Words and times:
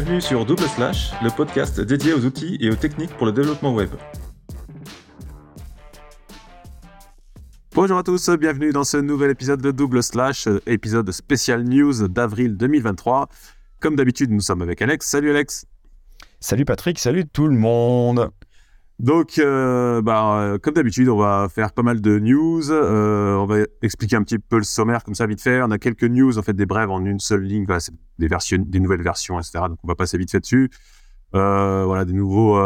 Bienvenue 0.00 0.20
sur 0.20 0.46
Double 0.46 0.62
Slash, 0.62 1.10
le 1.24 1.28
podcast 1.28 1.80
dédié 1.80 2.12
aux 2.12 2.24
outils 2.24 2.56
et 2.60 2.70
aux 2.70 2.76
techniques 2.76 3.10
pour 3.16 3.26
le 3.26 3.32
développement 3.32 3.74
web. 3.74 3.90
Bonjour 7.74 7.98
à 7.98 8.04
tous, 8.04 8.30
bienvenue 8.38 8.70
dans 8.70 8.84
ce 8.84 8.96
nouvel 8.96 9.32
épisode 9.32 9.60
de 9.60 9.72
Double 9.72 10.00
Slash, 10.04 10.46
épisode 10.68 11.10
spécial 11.10 11.64
news 11.64 12.06
d'avril 12.06 12.56
2023. 12.56 13.28
Comme 13.80 13.96
d'habitude, 13.96 14.30
nous 14.30 14.40
sommes 14.40 14.62
avec 14.62 14.80
Alex. 14.82 15.04
Salut 15.04 15.30
Alex. 15.30 15.66
Salut 16.38 16.64
Patrick, 16.64 17.00
salut 17.00 17.26
tout 17.26 17.48
le 17.48 17.56
monde. 17.56 18.30
Donc, 18.98 19.38
euh, 19.38 20.02
bah, 20.02 20.40
euh, 20.40 20.58
comme 20.58 20.74
d'habitude, 20.74 21.08
on 21.08 21.16
va 21.16 21.48
faire 21.48 21.72
pas 21.72 21.82
mal 21.82 22.00
de 22.00 22.18
news. 22.18 22.72
Euh, 22.72 23.36
on 23.36 23.46
va 23.46 23.58
expliquer 23.80 24.16
un 24.16 24.24
petit 24.24 24.40
peu 24.40 24.56
le 24.56 24.64
sommaire 24.64 25.04
comme 25.04 25.14
ça 25.14 25.26
vite 25.26 25.40
fait. 25.40 25.62
On 25.62 25.70
a 25.70 25.78
quelques 25.78 26.04
news, 26.04 26.36
en 26.36 26.42
fait, 26.42 26.52
des 26.52 26.66
brèves 26.66 26.90
en 26.90 27.04
une 27.04 27.20
seule 27.20 27.42
ligne. 27.42 27.64
Voilà, 27.64 27.80
des 28.18 28.80
nouvelles 28.80 29.02
versions, 29.02 29.38
etc. 29.38 29.66
Donc, 29.68 29.78
on 29.84 29.86
va 29.86 29.94
passer 29.94 30.18
vite 30.18 30.32
fait 30.32 30.40
dessus. 30.40 30.68
voilà, 31.32 32.04
des 32.04 32.12
nouveaux. 32.12 32.58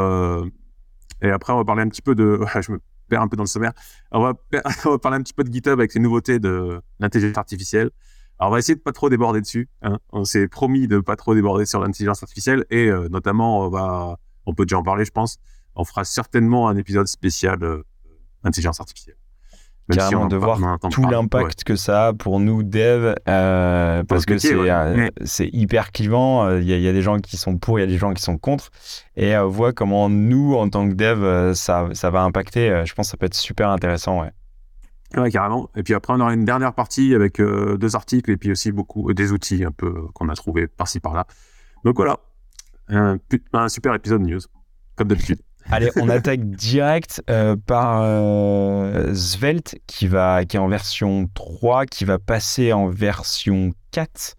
Et 1.20 1.30
après, 1.30 1.52
on 1.52 1.56
va 1.56 1.64
parler 1.64 1.82
un 1.82 1.88
petit 1.88 2.02
peu 2.02 2.14
de. 2.14 2.40
je 2.62 2.72
me 2.72 2.80
perds 3.10 3.20
un 3.20 3.28
peu 3.28 3.36
dans 3.36 3.42
le 3.42 3.48
sommaire. 3.48 3.72
On 4.10 4.22
va, 4.22 4.32
on 4.86 4.90
va 4.90 4.98
parler 4.98 5.18
un 5.18 5.22
petit 5.22 5.34
peu 5.34 5.44
de 5.44 5.52
GitHub 5.52 5.78
avec 5.78 5.92
les 5.92 6.00
nouveautés 6.00 6.38
de 6.38 6.80
l'intelligence 6.98 7.36
artificielle. 7.36 7.90
Alors, 8.38 8.48
on 8.48 8.52
va 8.54 8.58
essayer 8.58 8.74
de 8.74 8.80
pas 8.80 8.92
trop 8.92 9.10
déborder 9.10 9.42
dessus. 9.42 9.68
Hein. 9.82 9.98
On 10.12 10.24
s'est 10.24 10.48
promis 10.48 10.88
de 10.88 10.98
pas 11.00 11.16
trop 11.16 11.34
déborder 11.34 11.66
sur 11.66 11.78
l'intelligence 11.78 12.22
artificielle 12.22 12.64
et 12.70 12.90
notamment, 13.10 13.66
on 13.66 13.68
va, 13.68 14.16
on 14.46 14.54
peut 14.54 14.64
déjà 14.64 14.78
en 14.78 14.82
parler, 14.82 15.04
je 15.04 15.10
pense 15.10 15.38
on 15.76 15.84
fera 15.84 16.04
certainement 16.04 16.68
un 16.68 16.76
épisode 16.76 17.06
spécial 17.06 17.62
euh, 17.62 17.84
intelligence 18.44 18.80
artificielle. 18.80 19.16
Carrément, 19.90 20.26
de 20.26 20.36
voir 20.36 20.58
tout 20.90 21.06
l'impact 21.06 21.64
que 21.64 21.76
ça 21.76 22.06
a 22.06 22.12
pour 22.12 22.40
nous, 22.40 22.62
devs, 22.62 23.14
euh, 23.28 24.02
parce 24.04 24.24
que 24.24 24.34
euh, 24.34 25.10
c'est 25.24 25.50
hyper 25.52 25.90
clivant. 25.90 26.56
Il 26.56 26.64
y, 26.64 26.88
a 26.88 26.92
des 26.92 27.02
gens 27.02 27.18
qui 27.18 27.36
sont 27.36 27.58
pour, 27.58 27.78
il 27.78 27.82
y 27.82 27.84
a 27.84 27.88
des 27.88 27.98
gens 27.98 28.14
qui 28.14 28.22
sont 28.22 28.38
contre. 28.38 28.70
Et 29.16 29.36
on 29.36 29.48
voit 29.48 29.72
comment 29.72 30.08
nous, 30.08 30.54
en 30.54 30.70
tant 30.70 30.88
que 30.88 30.94
dev, 30.94 31.52
ça, 31.54 31.88
ça 31.92 32.10
va 32.10 32.22
impacter. 32.22 32.84
je 32.86 32.94
pense 32.94 33.08
que 33.08 33.10
ça 33.10 33.16
peut 33.18 33.26
être 33.26 33.34
super 33.34 33.68
intéressant. 33.68 34.22
Ouais. 34.22 34.30
Ouais, 35.20 35.30
carrément. 35.30 35.68
Et 35.76 35.82
puis 35.82 35.92
après, 35.92 36.14
on 36.14 36.20
aura 36.20 36.32
une 36.32 36.46
dernière 36.46 36.72
partie 36.72 37.12
avec 37.14 37.38
deux 37.38 37.96
articles 37.96 38.30
et 38.30 38.36
puis 38.38 38.52
aussi 38.52 38.72
beaucoup 38.72 39.12
des 39.12 39.32
outils 39.32 39.64
un 39.64 39.72
peu 39.72 40.06
qu'on 40.14 40.28
a 40.30 40.34
trouvé 40.34 40.68
par-ci 40.68 41.00
par-là. 41.00 41.26
Donc 41.84 41.96
voilà, 41.96 42.18
un, 42.88 43.18
un 43.52 43.68
super 43.68 43.94
épisode 43.94 44.22
news, 44.22 44.40
comme 44.96 45.08
d'habitude. 45.08 45.40
Allez, 45.70 45.90
on 45.96 46.08
attaque 46.10 46.50
direct 46.50 47.22
euh, 47.30 47.56
par 47.56 48.02
euh, 48.02 49.14
Svelte 49.14 49.76
qui, 49.86 50.06
va, 50.06 50.44
qui 50.44 50.56
est 50.56 50.60
en 50.60 50.68
version 50.68 51.28
3, 51.34 51.86
qui 51.86 52.04
va 52.04 52.18
passer 52.18 52.72
en 52.72 52.88
version 52.88 53.72
4. 53.92 54.36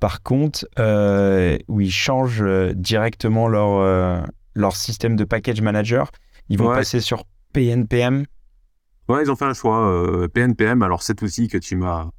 Par 0.00 0.22
contre, 0.22 0.66
euh, 0.78 1.58
où 1.68 1.80
ils 1.80 1.92
changent 1.92 2.44
directement 2.74 3.48
leur, 3.48 4.24
leur 4.54 4.76
système 4.76 5.16
de 5.16 5.24
package 5.24 5.60
manager. 5.62 6.10
Ils 6.48 6.58
vont 6.58 6.72
passer 6.72 7.00
sur 7.00 7.24
PNPM. 7.52 8.26
Ouais, 9.08 9.22
ils 9.22 9.30
ont 9.30 9.36
fait 9.36 9.46
un 9.46 9.54
choix. 9.54 10.28
PNPM, 10.32 10.82
alors 10.82 11.02
cet 11.02 11.22
outil 11.22 11.48
que 11.48 11.58
tu 11.58 11.76
m'as 11.76 12.10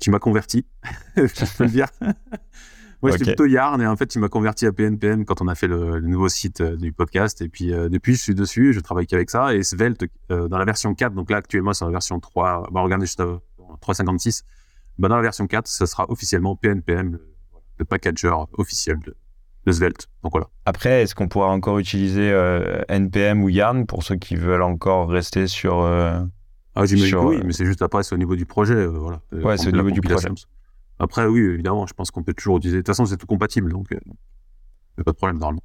tu 0.00 0.10
m'as 0.10 0.18
converti, 0.18 0.66
je 1.16 1.56
peux 1.56 1.64
le 1.64 1.70
dire. 1.70 1.86
Moi, 3.02 3.12
j'étais 3.12 3.24
plutôt 3.24 3.46
Yarn 3.46 3.80
et 3.80 3.86
en 3.86 3.96
fait, 3.96 4.14
il 4.14 4.18
m'a 4.18 4.28
converti 4.28 4.66
à 4.66 4.72
PNPM 4.72 5.24
quand 5.24 5.40
on 5.42 5.48
a 5.48 5.54
fait 5.54 5.66
le, 5.66 6.00
nouveau 6.00 6.28
site 6.28 6.60
euh, 6.60 6.76
du 6.76 6.92
podcast. 6.92 7.40
Et 7.42 7.48
puis, 7.48 7.72
euh, 7.72 7.88
depuis, 7.88 8.14
je 8.14 8.22
suis 8.22 8.34
dessus, 8.34 8.72
je 8.72 8.80
travaille 8.80 9.06
qu'avec 9.06 9.30
ça. 9.30 9.54
Et 9.54 9.62
Svelte, 9.62 10.04
euh, 10.30 10.48
dans 10.48 10.58
la 10.58 10.64
version 10.64 10.94
4, 10.94 11.14
donc 11.14 11.30
là, 11.30 11.38
actuellement, 11.38 11.72
c'est 11.72 11.84
la 11.84 11.90
version 11.90 12.20
3, 12.20 12.68
bah, 12.72 12.80
regardez 12.80 13.06
juste 13.06 13.22
356. 13.80 14.44
Bah, 14.98 15.08
dans 15.08 15.16
la 15.16 15.22
version 15.22 15.46
4, 15.46 15.66
ce 15.66 15.86
sera 15.86 16.10
officiellement 16.10 16.56
PNPM, 16.56 17.18
le, 17.78 17.84
packager 17.84 18.32
officiel 18.52 18.98
de, 19.00 19.72
Svelte. 19.72 20.08
Donc 20.22 20.32
voilà. 20.32 20.48
Après, 20.66 21.02
est-ce 21.02 21.14
qu'on 21.14 21.26
pourra 21.26 21.48
encore 21.48 21.78
utiliser 21.78 22.30
NPM 22.88 23.42
ou 23.42 23.48
Yarn 23.48 23.86
pour 23.86 24.02
ceux 24.02 24.16
qui 24.16 24.36
veulent 24.36 24.62
encore 24.62 25.08
rester 25.08 25.46
sur. 25.46 25.78
ah, 25.82 26.84
j'imagine 26.84 27.18
oui, 27.18 27.40
mais 27.42 27.52
c'est 27.54 27.64
juste 27.64 27.80
après, 27.80 28.02
c'est 28.02 28.14
au 28.14 28.18
niveau 28.18 28.36
du 28.36 28.44
projet. 28.44 28.86
voilà, 28.86 29.20
ouais, 29.32 29.56
c'est 29.56 29.68
au 29.68 29.72
niveau 29.72 29.90
du 29.90 30.02
projet. 30.02 30.28
Après, 30.98 31.26
oui, 31.26 31.40
évidemment, 31.40 31.86
je 31.86 31.94
pense 31.94 32.10
qu'on 32.10 32.22
peut 32.22 32.34
toujours 32.34 32.58
utiliser. 32.58 32.78
De 32.78 32.82
toute 32.82 32.88
façon, 32.88 33.06
c'est 33.06 33.16
tout 33.16 33.26
compatible, 33.26 33.72
donc 33.72 33.86
il 33.90 33.96
n'y 33.96 35.00
a 35.00 35.04
pas 35.04 35.12
de 35.12 35.16
problème 35.16 35.38
normalement. 35.38 35.62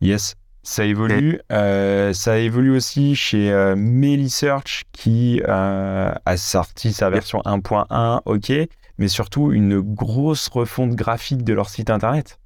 Yes, 0.00 0.36
ça 0.62 0.84
évolue. 0.84 1.40
Euh, 1.50 2.12
ça 2.12 2.38
évolue 2.38 2.70
aussi 2.70 3.14
chez 3.14 3.50
euh, 3.50 3.74
Melisearch 3.74 4.84
qui 4.92 5.40
euh, 5.48 6.12
a 6.24 6.36
sorti 6.36 6.92
sa 6.92 7.10
version 7.10 7.40
1.1, 7.46 8.20
ok, 8.26 8.52
mais 8.98 9.08
surtout 9.08 9.52
une 9.52 9.80
grosse 9.80 10.48
refonte 10.48 10.94
graphique 10.94 11.42
de 11.42 11.54
leur 11.54 11.68
site 11.68 11.90
internet. 11.90 12.38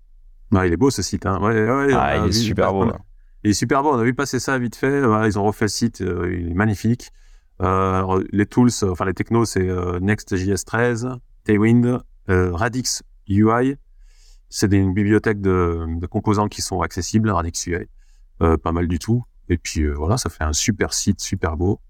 Ah, 0.55 0.67
il 0.67 0.73
est 0.73 0.77
beau 0.77 0.91
ce 0.91 1.03
site. 1.03 1.27
Hein. 1.27 1.41
ah, 1.43 2.19
il 2.19 2.29
est 2.29 2.33
super 2.33 2.73
beau. 2.73 2.87
Il 3.43 3.51
est 3.51 3.55
super 3.55 3.83
beau. 3.83 3.93
On 3.93 3.99
a 3.99 4.05
vu 4.05 4.15
passer 4.15 4.39
ça 4.39 4.59
vite 4.59 4.77
fait. 4.77 5.01
ils 5.27 5.39
ont 5.39 5.45
refait 5.45 5.65
le 5.65 5.71
site. 5.71 6.01
il 6.01 6.51
est 6.51 6.55
magnifique. 6.55 7.11
les 7.61 8.47
tools, 8.47 8.71
enfin 8.85 9.05
les 9.05 9.15
technos, 9.15 9.47
c'est 9.47 9.69
Next.js 10.01 10.65
13, 10.65 11.09
Tailwind, 11.45 12.01
euh, 12.29 12.53
Radix 12.53 13.03
UI, 13.29 13.77
c'est 14.49 14.73
une 14.73 14.95
bibliothèque 14.95 15.41
de, 15.41 15.87
composants 16.11 16.49
qui 16.49 16.63
sont 16.63 16.83
accessibles, 16.83 17.31
Radix 17.31 17.67
UI, 17.67 17.89
euh, 18.43 18.57
pas 18.57 18.73
mal 18.73 18.87
du 18.87 18.99
tout. 18.99 19.25
Et 19.49 19.59
puis 19.59 19.83
euh, 19.83 19.95
voilà, 19.95 20.17
ça 20.17 20.31
fait 20.31 20.45
un 20.45 20.53
super 20.53 20.93
site, 20.93 21.21
super 21.21 21.57
beau. 21.57 21.81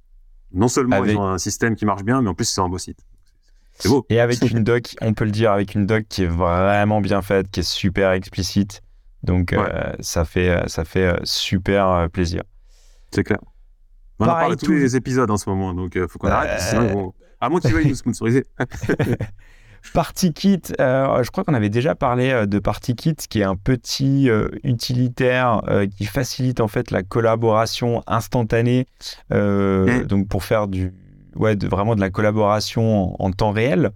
Non 0.52 0.68
seulement 0.68 1.04
ils 1.04 1.16
ont 1.16 1.24
un 1.24 1.38
système 1.38 1.76
qui 1.76 1.84
marche 1.84 2.04
bien, 2.04 2.22
mais 2.22 2.28
en 2.28 2.34
plus 2.34 2.44
c'est 2.44 2.60
un 2.60 2.68
beau 2.68 2.78
site. 2.78 3.04
C'est 3.78 3.88
beau. 3.88 4.06
Et 4.10 4.20
avec 4.20 4.40
une 4.50 4.64
doc, 4.64 4.94
on 5.00 5.14
peut 5.14 5.24
le 5.24 5.30
dire, 5.30 5.52
avec 5.52 5.74
une 5.74 5.86
doc 5.86 6.04
qui 6.08 6.24
est 6.24 6.26
vraiment 6.26 7.00
bien 7.00 7.22
faite, 7.22 7.50
qui 7.50 7.60
est 7.60 7.68
super 7.68 8.12
explicite. 8.12 8.82
Donc 9.22 9.54
ça 10.00 10.24
fait 10.24 10.68
ça 10.68 10.84
fait 10.84 11.14
super 11.24 12.08
plaisir. 12.10 12.42
C'est 13.12 13.22
clair. 13.22 13.38
On 14.18 14.24
en 14.24 14.28
parle 14.28 14.56
tous 14.56 14.72
les 14.72 14.96
épisodes 14.96 15.30
en 15.30 15.36
ce 15.36 15.48
moment, 15.48 15.74
donc 15.74 15.92
il 15.94 16.06
faut 16.08 16.18
qu'on 16.18 16.28
arrête. 16.28 16.60
Sinon, 16.60 17.14
à 17.42 17.48
moins 17.48 17.60
que 17.60 17.68
tu 17.68 17.74
veuilles 17.74 17.88
nous 17.88 17.94
sponsoriser. 17.96 18.44
PartyKit, 19.94 20.62
euh, 20.80 21.24
je 21.24 21.30
crois 21.32 21.42
qu'on 21.42 21.54
avait 21.54 21.68
déjà 21.68 21.96
parlé 21.96 22.30
euh, 22.30 22.46
de 22.46 22.60
PartyKit, 22.60 23.16
qui 23.28 23.40
est 23.40 23.44
un 23.44 23.56
petit 23.56 24.30
euh, 24.30 24.48
utilitaire 24.62 25.60
qui 25.96 26.04
facilite 26.06 26.60
en 26.60 26.68
fait 26.68 26.92
la 26.92 27.02
collaboration 27.02 28.02
instantanée, 28.06 28.86
mm. 29.30 30.04
donc 30.04 30.28
pour 30.28 30.44
faire 30.44 30.68
du, 30.68 30.94
ouais, 31.34 31.56
de, 31.56 31.66
vraiment 31.66 31.96
de 31.96 32.00
la 32.00 32.10
collaboration 32.10 33.20
en, 33.20 33.32
temps 33.32 33.50
réel. 33.50 33.90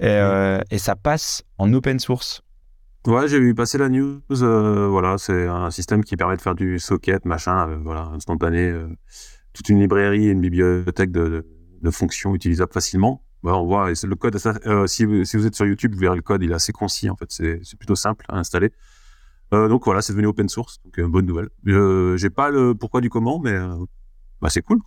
Mm. 0.00 0.60
Et, 0.70 0.78
ça 0.78 0.94
passe 0.94 1.42
en 1.58 1.72
open 1.72 1.98
source. 1.98 2.42
Ouais, 3.06 3.26
j'ai 3.28 3.40
vu 3.40 3.54
passer 3.54 3.76
la 3.76 3.88
news. 3.88 4.20
voilà, 4.30 5.18
c'est 5.18 5.48
un 5.48 5.70
système 5.72 6.04
qui 6.04 6.16
permet 6.16 6.36
de 6.36 6.42
faire 6.42 6.54
du 6.54 6.78
socket, 6.78 7.24
machin, 7.24 7.76
voilà, 7.82 8.02
instantané. 8.14 8.72
toute 9.52 9.68
une 9.68 9.80
librairie 9.80 10.28
et 10.28 10.30
une 10.30 10.40
bibliothèque 10.40 11.10
de 11.10 11.28
de 11.28 11.44
fonctions 11.90 12.34
utilisables 12.34 12.72
facilement. 12.72 13.22
on 13.42 13.64
voit, 13.64 13.90
le 13.90 14.14
code, 14.14 14.36
euh, 14.66 14.86
si, 14.86 15.04
vous, 15.04 15.24
si, 15.24 15.36
vous 15.36 15.46
êtes 15.46 15.54
sur 15.54 15.66
YouTube, 15.66 15.94
vous 15.94 16.00
verrez 16.00 16.16
le 16.16 16.22
code, 16.22 16.42
il 16.42 16.50
est 16.50 16.54
assez 16.54 16.72
concis, 16.72 17.10
en 17.10 17.16
fait, 17.16 17.30
c'est 17.30 17.76
plutôt 17.78 17.96
simple 17.96 18.24
à 18.28 18.38
installer. 18.38 18.72
Euh, 19.54 19.68
donc 19.68 19.84
voilà, 19.84 20.02
c'est 20.02 20.12
devenu 20.12 20.26
open 20.28 20.48
source, 20.48 20.80
donc 20.84 20.96
une 20.96 21.04
euh, 21.04 21.08
bonne 21.08 21.26
nouvelle. 21.26 21.48
Euh, 21.68 22.16
J'ai 22.16 22.30
pas 22.30 22.50
le 22.50 22.74
pourquoi 22.74 23.00
du 23.00 23.10
comment, 23.10 23.38
mais 23.38 23.54
bah, 24.40 24.48
c'est 24.50 24.62
cool. 24.62 24.78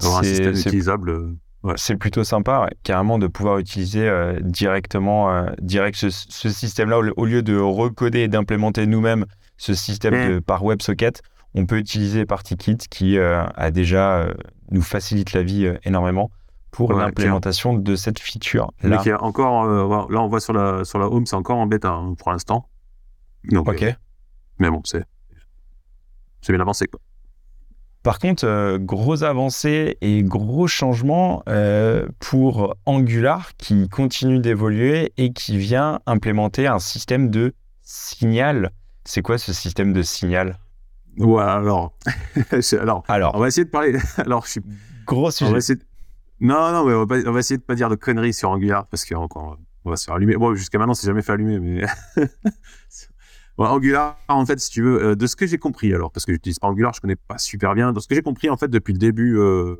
D'avoir 0.00 0.20
un 0.20 0.22
système 0.22 0.54
utilisable. 0.54 1.36
C'est 1.76 1.94
plutôt 1.96 2.24
sympa, 2.24 2.68
carrément, 2.82 3.20
de 3.20 3.28
pouvoir 3.28 3.58
utiliser 3.58 4.10
directement 4.40 5.46
direct 5.60 5.96
ce, 5.96 6.48
système-là, 6.48 6.98
au, 7.16 7.24
lieu 7.24 7.42
de 7.42 7.56
recoder 7.56 8.20
et 8.20 8.28
d'implémenter 8.28 8.86
nous-mêmes 8.86 9.26
ce 9.58 9.72
système 9.72 10.34
de, 10.34 10.38
par 10.40 10.64
WebSocket, 10.64 11.22
on 11.54 11.66
peut 11.66 11.78
utiliser 11.78 12.26
PartyKit 12.26 12.78
qui 12.90 13.16
a 13.16 13.70
déjà 13.70 14.26
nous 14.72 14.82
facilite 14.82 15.32
la 15.32 15.42
vie 15.42 15.66
euh, 15.66 15.78
énormément 15.84 16.30
pour 16.70 16.94
l'implémentation 16.94 17.74
de 17.74 17.96
cette 17.96 18.18
feature. 18.18 18.72
Là. 18.82 18.96
Mais 18.96 19.02
qui 19.02 19.12
encore, 19.12 19.64
euh, 19.64 20.10
là 20.10 20.22
on 20.22 20.28
voit 20.28 20.40
sur 20.40 20.54
la, 20.54 20.84
sur 20.84 20.98
la 20.98 21.06
home, 21.06 21.26
c'est 21.26 21.36
encore 21.36 21.58
en 21.58 21.66
bêta 21.66 21.90
hein, 21.90 22.14
pour 22.16 22.32
l'instant. 22.32 22.66
ok. 23.54 23.82
Euh, 23.82 23.92
mais 24.58 24.70
bon, 24.70 24.80
c'est 24.84 25.04
bien 26.48 26.60
avancé 26.60 26.86
quoi. 26.86 27.00
Par 28.02 28.18
contre, 28.18 28.78
gros 28.78 29.22
avancée 29.22 29.96
et 30.00 30.24
gros 30.24 30.66
changement 30.66 31.44
pour 32.18 32.74
Angular 32.84 33.54
qui 33.58 33.88
continue 33.88 34.40
d'évoluer 34.40 35.12
et 35.18 35.32
qui 35.32 35.56
vient 35.56 36.00
implémenter 36.06 36.66
un 36.66 36.80
système 36.80 37.30
de 37.30 37.54
signal. 37.82 38.70
C'est 39.04 39.22
quoi 39.22 39.38
ce 39.38 39.52
système 39.52 39.92
de 39.92 40.02
signal? 40.02 40.58
Ouais, 41.18 41.42
alors. 41.42 41.94
alors, 42.80 43.04
alors, 43.08 43.34
on 43.34 43.40
va 43.40 43.48
essayer 43.48 43.64
de 43.64 43.70
parler. 43.70 43.98
alors, 44.16 44.44
je 44.46 44.52
suis. 44.52 44.62
Gros 45.06 45.30
sujet. 45.30 45.76
Non, 46.40 46.72
non, 46.72 46.84
mais 46.84 46.94
on 46.94 47.32
va, 47.32 47.38
essayer 47.38 47.58
de 47.58 47.62
pas 47.62 47.74
dire 47.74 47.88
de 47.88 47.94
conneries 47.94 48.32
sur 48.32 48.50
Angular 48.50 48.86
parce 48.86 49.04
qu'on 49.04 49.28
on 49.84 49.90
va 49.90 49.96
se 49.96 50.04
faire 50.04 50.14
allumer. 50.14 50.36
Bon, 50.36 50.54
jusqu'à 50.54 50.78
maintenant, 50.78 50.94
c'est 50.94 51.06
jamais 51.06 51.22
fait 51.22 51.32
allumer, 51.32 51.58
mais. 51.60 51.86
Angular, 53.58 54.18
en 54.28 54.44
fait, 54.44 54.58
si 54.58 54.70
tu 54.70 54.82
veux, 54.82 55.02
euh, 55.02 55.14
de 55.14 55.26
ce 55.26 55.36
que 55.36 55.46
j'ai 55.46 55.58
compris, 55.58 55.94
alors, 55.94 56.10
parce 56.10 56.24
que 56.24 56.32
j'utilise 56.32 56.58
pas 56.58 56.68
Angular, 56.68 56.92
je 56.94 57.00
connais 57.00 57.16
pas 57.16 57.38
super 57.38 57.74
bien. 57.74 57.92
De 57.92 58.00
ce 58.00 58.08
que 58.08 58.14
j'ai 58.14 58.22
compris, 58.22 58.50
en 58.50 58.56
fait, 58.56 58.68
depuis 58.68 58.92
le 58.92 58.98
début, 58.98 59.38
euh, 59.38 59.76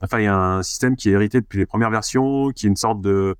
enfin, 0.00 0.20
il 0.20 0.24
y 0.24 0.28
a 0.28 0.36
un 0.36 0.62
système 0.62 0.96
qui 0.96 1.10
est 1.10 1.12
hérité 1.12 1.40
depuis 1.40 1.58
les 1.58 1.66
premières 1.66 1.90
versions, 1.90 2.50
qui 2.50 2.66
est 2.66 2.68
une 2.70 2.76
sorte 2.76 3.00
de. 3.00 3.36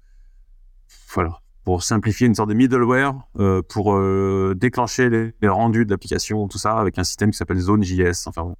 Voilà. 1.14 1.40
Pour 1.66 1.82
simplifier 1.82 2.28
une 2.28 2.34
sorte 2.36 2.48
de 2.48 2.54
middleware 2.54 3.12
euh, 3.40 3.60
pour 3.60 3.96
euh, 3.96 4.54
déclencher 4.56 5.10
les, 5.10 5.48
rendus 5.48 5.84
de 5.84 5.90
l'application, 5.90 6.46
tout 6.46 6.58
ça, 6.58 6.78
avec 6.78 6.96
un 6.96 7.02
système 7.02 7.32
qui 7.32 7.36
s'appelle 7.36 7.58
Zone.js. 7.58 8.28
Enfin, 8.28 8.54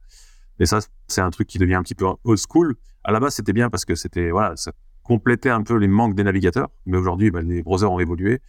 et 0.58 0.66
ça, 0.66 0.80
c'est 1.06 1.20
un 1.20 1.30
truc 1.30 1.46
qui 1.46 1.58
devient 1.58 1.76
un 1.76 1.84
petit 1.84 1.94
peu 1.94 2.04
old 2.24 2.40
school. 2.50 2.74
À 3.04 3.12
la 3.12 3.20
base, 3.20 3.36
c'était 3.36 3.52
bien 3.52 3.70
parce 3.70 3.84
que 3.84 3.94
c'était 3.94 4.32
voilà, 4.32 4.56
ça 4.56 4.72
complétait 5.04 5.50
un 5.50 5.62
peu 5.62 5.76
les 5.76 5.86
manques 5.86 6.16
des 6.16 6.24
navigateurs. 6.24 6.68
Mais 6.84 6.98
aujourd'hui, 6.98 7.30
bah, 7.30 7.42
les 7.42 7.62
browsers 7.62 7.92
ont 7.92 8.00
évolué 8.00 8.40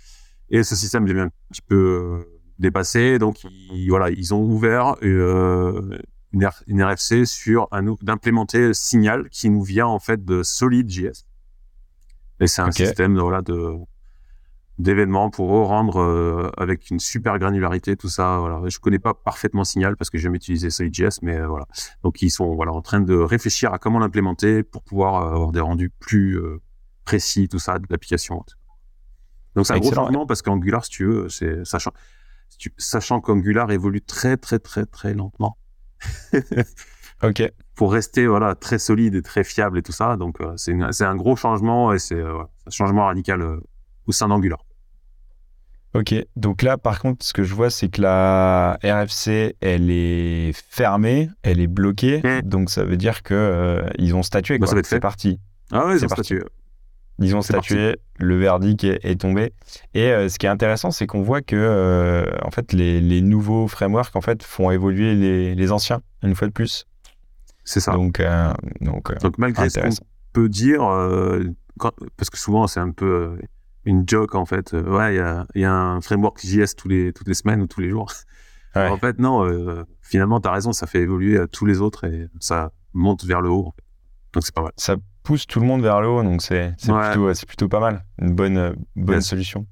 et 0.50 0.64
ce 0.64 0.76
système 0.76 1.06
devient 1.06 1.20
un 1.20 1.32
petit 1.52 1.62
peu 1.62 1.76
euh, 1.76 2.42
dépassé. 2.58 3.20
Donc, 3.20 3.44
ils, 3.44 3.90
voilà, 3.90 4.10
ils 4.10 4.34
ont 4.34 4.42
ouvert 4.42 4.96
euh, 5.04 6.00
une, 6.34 6.50
une, 6.66 6.84
RFC 6.84 7.26
sur 7.26 7.68
un 7.72 7.96
d'implémenter 8.02 8.74
Signal 8.74 9.30
qui 9.30 9.52
nous 9.52 9.62
vient 9.62 9.86
en 9.86 10.00
fait 10.00 10.26
de 10.26 10.42
Solid.js. 10.42 11.26
Et 12.40 12.48
c'est 12.48 12.64
un 12.64 12.72
système 12.72 13.20
voilà 13.20 13.44
de 13.44 13.78
d'événements 14.80 15.30
pour 15.30 15.50
rendre 15.50 16.00
euh, 16.00 16.52
avec 16.58 16.90
une 16.92 17.00
super 17.00 17.40
granularité 17.40 17.96
tout 17.96 18.10
ça. 18.10 18.38
Voilà. 18.40 18.62
Je 18.68 18.80
connais 18.80 19.00
pas 19.00 19.14
parfaitement 19.14 19.64
Signal 19.64 19.98
parce 19.98 20.10
que 20.10 20.18
j'ai 20.18 20.24
jamais 20.24 20.38
utilisé 20.38 20.70
SolidJS 20.70 21.22
mais 21.24 21.38
euh, 21.38 21.48
voilà. 21.48 21.66
Donc 22.04 22.22
ils 22.22 22.30
sont 22.30 22.54
voilà 22.56 22.74
en 22.74 22.82
train 22.82 23.02
de 23.02 23.16
réfléchir 23.16 23.74
à 23.74 23.80
comment 23.80 24.00
l'implémenter 24.00 24.64
pour 24.64 24.84
pouvoir 24.84 25.16
euh, 25.16 25.36
avoir 25.36 25.52
des 25.52 25.62
rendus 25.62 25.90
plus 25.90 26.40
précis 27.06 27.48
tout 27.48 27.60
ça 27.60 27.80
de 27.80 27.86
l'application 27.90 28.44
donc 29.56 29.66
c'est 29.66 29.74
un 29.74 29.80
gros 29.80 29.94
changement 29.94 30.26
parce 30.28 30.42
qu'Angular 30.42 30.84
si 30.86 30.92
tu 30.92 31.06
veux 31.06 31.30
c'est 31.30 31.66
sachant 31.66 31.92
sachant 32.78 33.22
qu'Angular 33.22 33.72
évolue 33.72 34.02
très 34.02 34.38
très 34.38 34.60
très 34.60 34.86
très 34.86 35.14
lentement. 35.14 35.58
Ok. 37.24 37.42
Pour 37.74 37.94
rester 37.94 38.28
voilà 38.28 38.54
très 38.54 38.78
solide 38.78 39.16
et 39.16 39.24
très 39.24 39.44
fiable 39.44 39.80
et 39.80 39.82
tout 39.82 39.92
ça. 39.92 40.18
Donc 40.18 40.38
c'est 40.56 40.76
c'est 40.92 41.04
un 41.04 41.16
gros 41.16 41.36
changement 41.36 41.92
et 41.92 41.98
c'est 41.98 42.22
un 42.22 42.48
changement 42.70 43.06
radical 43.06 43.60
au 44.06 44.12
sein 44.12 44.28
d'Angular 44.28 44.67
Ok, 45.98 46.14
donc 46.36 46.62
là, 46.62 46.78
par 46.78 47.00
contre, 47.00 47.26
ce 47.26 47.34
que 47.34 47.42
je 47.42 47.56
vois, 47.56 47.72
c'est 47.72 47.90
que 47.90 48.04
la 48.04 48.78
RFC, 48.84 49.56
elle 49.62 49.90
est 49.90 50.52
fermée, 50.70 51.28
elle 51.42 51.60
est 51.60 51.66
bloquée, 51.66 52.22
mmh. 52.24 52.48
donc 52.48 52.70
ça 52.70 52.84
veut 52.84 52.98
dire 52.98 53.24
que 53.24 53.34
euh, 53.34 53.82
ils 53.98 54.16
ont 54.16 54.22
statué. 54.22 54.60
Bah, 54.60 54.68
c'est 54.84 55.00
parti. 55.00 55.40
Ah 55.72 55.88
ouais, 55.88 55.98
ils 55.98 56.06
ont 56.06 56.10
statué. 56.10 56.44
Ils 57.18 57.36
ont 57.36 57.42
statué, 57.42 57.98
le 58.20 58.38
verdict 58.38 58.84
est, 58.84 59.20
tombé. 59.20 59.54
Et 59.96 60.12
euh, 60.12 60.30
ce 60.30 60.38
qui 60.38 60.46
est 60.46 60.50
intéressant, 60.50 60.92
c'est 60.92 61.08
qu'on 61.08 61.24
voit 61.24 61.42
que 61.42 61.56
euh, 61.56 62.26
en 62.44 62.52
fait, 62.52 62.74
les, 62.74 63.22
nouveaux 63.22 63.68
frameworks 63.68 64.16
en 64.16 64.22
fait 64.22 64.44
font 64.44 64.70
évoluer 64.70 65.16
les, 65.56 65.72
anciens 65.72 66.04
une 66.22 66.36
fois 66.36 66.48
de 66.48 66.54
plus. 66.54 66.86
C'est 67.64 67.80
ça. 67.80 67.94
Donc, 67.94 68.22
donc, 68.82 69.20
donc 69.20 69.38
malgré 69.40 69.68
ce 69.72 69.80
qu'on 69.80 69.90
peut 70.32 70.48
dire, 70.48 70.82
parce 72.18 72.30
que 72.30 72.38
souvent 72.38 72.68
c'est 72.68 72.80
un 72.80 72.92
peu 72.92 73.36
une 73.88 74.04
joke 74.08 74.36
en 74.36 74.46
fait. 74.46 74.74
Euh, 74.74 74.84
ouais, 74.84 75.16
il 75.16 75.18
y 75.18 75.22
a, 75.22 75.48
y 75.56 75.64
a, 75.64 75.74
un 75.74 76.02
framework 76.02 76.40
JS 76.46 76.76
tous 76.78 76.90
les, 76.90 77.14
toutes 77.14 77.28
les 77.28 77.34
semaines 77.34 77.62
ou 77.62 77.68
tous 77.68 77.82
les 77.82 77.90
jours. 77.90 78.12
En 78.76 78.98
fait, 78.98 79.18
non, 79.18 79.44
euh, 79.44 79.86
finalement, 80.04 80.40
tu 80.40 80.48
as 80.48 80.52
raison, 80.52 80.72
ça 80.72 80.86
fait 80.86 81.00
évoluer 81.00 81.40
tous 81.52 81.66
les 81.66 81.82
autres 81.82 82.04
et 82.04 82.28
ça 82.40 82.72
monte 82.94 83.26
vers 83.26 83.42
le 83.42 83.50
haut. 83.50 83.74
Donc 84.34 84.44
c'est 84.46 84.54
pas 84.54 84.62
mal. 84.62 84.72
Ça 84.78 84.98
pousse 85.24 85.48
tout 85.48 85.60
le 85.60 85.66
monde 85.66 85.82
vers 85.82 86.00
le 86.00 86.08
haut, 86.08 86.22
donc 86.22 86.44
c'est 86.44 86.76
plutôt, 86.78 87.32
plutôt 87.48 87.68
pas 87.70 87.80
mal. 87.80 88.06
Une 88.22 88.36
bonne, 88.36 88.58
euh, 88.58 88.74
bonne 88.96 89.22
solution. 89.22 89.66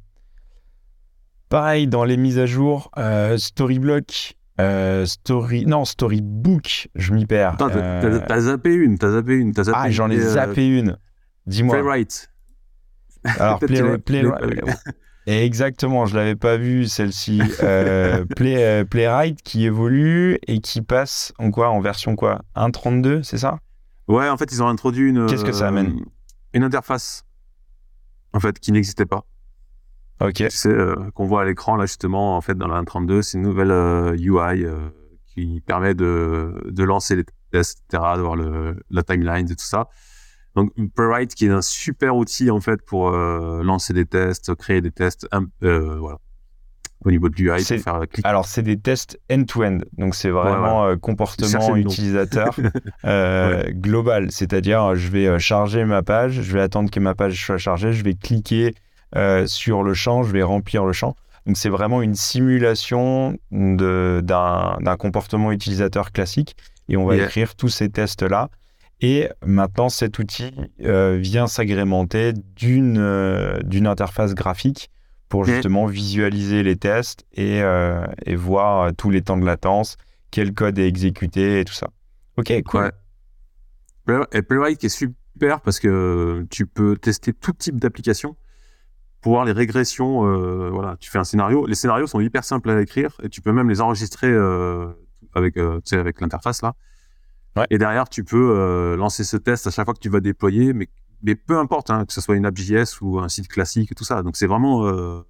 Pareil, 1.50 1.86
dans 1.86 2.04
les 2.04 2.18
mises 2.18 2.40
à 2.40 2.48
jour, 2.48 2.90
Storyblock, 3.38 4.36
story 5.06 5.66
non 5.68 5.86
storybook 5.86 6.88
je 6.96 7.14
m'y 7.14 7.28
perds 7.28 7.58
t'as 7.58 8.40
zappé 8.40 8.74
une 8.74 8.98
t'as 8.98 9.12
zappé 9.12 9.36
une 9.36 9.52
as 9.56 9.66
zappé 9.66 9.78
ah 9.80 9.92
j'en 9.92 10.10
ai 10.10 10.18
zappé 10.18 10.66
une 10.66 10.98
dis-moi 11.46 11.76
Playwright 11.76 12.32
alors, 13.39 13.60
Exactement, 15.27 16.06
je 16.06 16.16
l'avais 16.16 16.36
pas 16.36 16.57
vu 16.57 16.86
celle-ci. 16.86 17.42
Euh, 17.63 18.25
Play, 18.25 18.63
euh, 18.63 18.86
Playwright 18.86 19.42
qui 19.42 19.66
évolue 19.66 20.38
et 20.45 20.60
qui 20.60 20.81
passe 20.83 21.33
en 21.39 21.50
quoi? 21.50 21.69
En 21.69 21.80
version 21.80 22.16
quoi? 22.16 22.42
1.32, 22.56 23.24
c'est 23.24 23.39
ça? 23.39 23.60
Ouais, 24.07 24.30
en 24.30 24.38
fait, 24.38 24.51
ils 24.51 24.62
ont 24.62 24.68
introduit 24.68 25.10
une. 25.10 25.25
Qu'est-ce 25.25 25.44
que 25.44 25.51
ça 25.51 25.68
amène? 25.69 25.98
euh, 26.00 26.06
Une 26.54 26.63
interface, 26.63 27.25
en 28.33 28.39
fait, 28.39 28.60
qui 28.60 28.72
n'existait 28.72 29.07
pas. 29.07 29.25
Ok. 30.21 30.36
Tu 30.36 30.50
sais, 30.51 30.75
qu'on 31.16 31.25
voit 31.25 31.42
à 31.42 31.45
l'écran, 31.45 31.75
là, 31.75 31.88
justement, 31.88 32.38
en 32.38 32.42
fait, 32.42 32.56
dans 32.56 32.68
la 32.68 32.80
1.32, 32.83 33.24
c'est 33.24 33.38
une 33.39 33.44
nouvelle 33.44 33.71
UI 34.19 34.66
qui 35.25 35.60
permet 35.66 35.95
de, 35.95 36.54
de 36.69 36.83
lancer 36.83 37.16
les 37.16 37.25
tests, 37.51 37.80
etc., 37.89 38.04
d'avoir 38.16 38.36
la 38.36 39.04
timeline 39.04 39.48
et 39.51 39.56
tout 39.56 39.66
ça. 39.66 39.89
Donc 40.56 40.72
Playwright 40.96 41.36
qui 41.36 41.46
est 41.46 41.52
un 41.52 41.62
super 41.62 42.16
outil 42.16 42.50
en 42.50 42.62
fait 42.62 42.81
pour 42.81 43.10
euh, 43.10 43.62
lancer 43.63 43.94
des 43.94 44.06
tests, 44.06 44.56
créer 44.56 44.81
des 44.81 44.92
tests, 44.92 45.28
euh, 45.63 45.98
voilà. 46.00 46.18
Au 47.04 47.12
niveau 47.12 47.30
de 47.30 47.36
l'UI, 47.36 47.63
faire 47.63 48.00
Alors 48.24 48.46
c'est 48.46 48.63
des 48.63 48.80
tests 48.80 49.19
end-to-end, 49.31 49.80
donc 49.98 50.16
c'est 50.16 50.31
vraiment 50.31 50.86
euh, 50.86 50.96
comportement 50.96 51.75
utilisateur 51.75 52.56
global, 53.74 54.31
c'est-à-dire 54.31 54.96
je 54.96 55.10
vais 55.10 55.38
charger 55.38 55.86
ma 55.86 56.02
page, 56.02 56.42
je 56.42 56.54
vais 56.54 56.62
attendre 56.62 56.90
que 56.90 57.00
ma 57.00 57.13
page 57.13 57.46
soit 57.46 57.57
chargée, 57.57 57.94
je 57.94 58.04
vais 58.04 58.16
cliquer 58.16 58.74
sur 59.46 59.84
le 59.84 59.94
champ, 59.94 60.24
je 60.24 60.31
vais 60.31 60.42
remplir 60.42 60.84
le 60.86 60.94
champ. 60.94 61.16
Donc 61.46 61.57
c'est 61.57 61.69
vraiment 61.69 62.02
une 62.02 62.16
simulation 62.16 63.38
d'un 63.52 64.96
comportement 64.98 65.52
utilisateur 65.52 66.12
classique. 66.12 66.56
Et 66.90 66.98
on 66.98 67.06
va 67.06 67.18
écrire 67.18 67.56
tous 67.56 67.69
ces 67.69 67.90
tests 67.90 68.24
là 68.24 68.50
et 69.01 69.30
maintenant, 69.45 69.89
cet 69.89 70.19
outil 70.19 70.53
euh, 70.81 71.18
vient 71.18 71.47
s'agrémenter 71.47 72.33
d'une 72.56 72.97
euh, 72.97 73.59
d'une 73.63 73.88
interface 73.88 74.33
graphique 74.33 74.89
pour 75.27 75.44
mmh. 75.44 75.47
justement 75.47 75.86
visualiser 75.86 76.63
les 76.63 76.77
tests 76.77 77.25
et, 77.33 77.62
euh, 77.62 78.06
et, 78.25 78.36
voir 78.36 78.94
tous 78.95 79.09
les 79.09 79.21
temps 79.21 79.38
de 79.38 79.45
latence, 79.45 79.97
quel 80.31 80.53
code 80.53 80.80
est 80.80 80.88
exécuté 80.88 81.59
et 81.59 81.65
tout 81.65 81.74
ça. 81.74 81.89
Ok, 82.38 82.53
cool. 82.63 82.92
Ouais. 84.07 84.25
Et 84.31 84.42
Playwright 84.42 84.77
qui 84.77 84.86
est 84.86 84.89
super 84.89 85.59
parce 85.62 85.80
que 85.80 86.45
tu 86.50 86.65
peux 86.65 86.95
tester 86.95 87.33
tout 87.33 87.53
type 87.53 87.80
d'application 87.80 88.38
pour 89.19 89.33
voir 89.33 89.45
les 89.45 89.51
régressions. 89.51 90.21
voilà, 90.71 90.95
tu 91.00 91.09
fais 91.09 91.18
un 91.18 91.24
scénario. 91.24 91.65
Les 91.65 91.75
scénarios 91.75 92.07
sont 92.07 92.19
hyper 92.21 92.44
simples 92.44 92.69
à 92.69 92.80
écrire 92.80 93.18
et 93.24 93.30
tu 93.30 93.42
peux 93.42 93.51
même 93.51 93.68
les 93.68 93.81
enregistrer 93.81 94.31
avec, 95.33 95.57
avec 95.57 96.21
l'interface 96.21 96.62
là. 96.62 96.75
Et 97.69 97.78
derrière, 97.78 98.10
tu 98.10 98.24
peux 98.24 98.52
euh, 98.57 98.98
lancer 98.98 99.24
ce 99.24 99.38
test 99.38 99.68
à 99.68 99.72
chaque 99.72 99.86
fois 99.86 99.94
que 99.94 100.00
tu 100.00 100.10
vas 100.10 100.19
déployer, 100.19 100.74
mais, 100.74 100.90
mais 101.24 101.36
peu 101.36 101.57
importe, 101.57 101.90
hein, 101.90 102.06
que 102.06 102.13
ce 102.13 102.19
soit 102.22 102.36
une 102.36 102.46
app 102.46 102.57
JS 102.57 103.02
ou 103.02 103.19
un 103.19 103.30
site 103.30 103.48
classique 103.48 103.92
et 103.92 103.96
tout 103.96 104.04
ça. 104.04 104.24
Donc 104.24 104.35
c'est 104.35 104.47
vraiment 104.47 104.85
euh, 104.85 105.21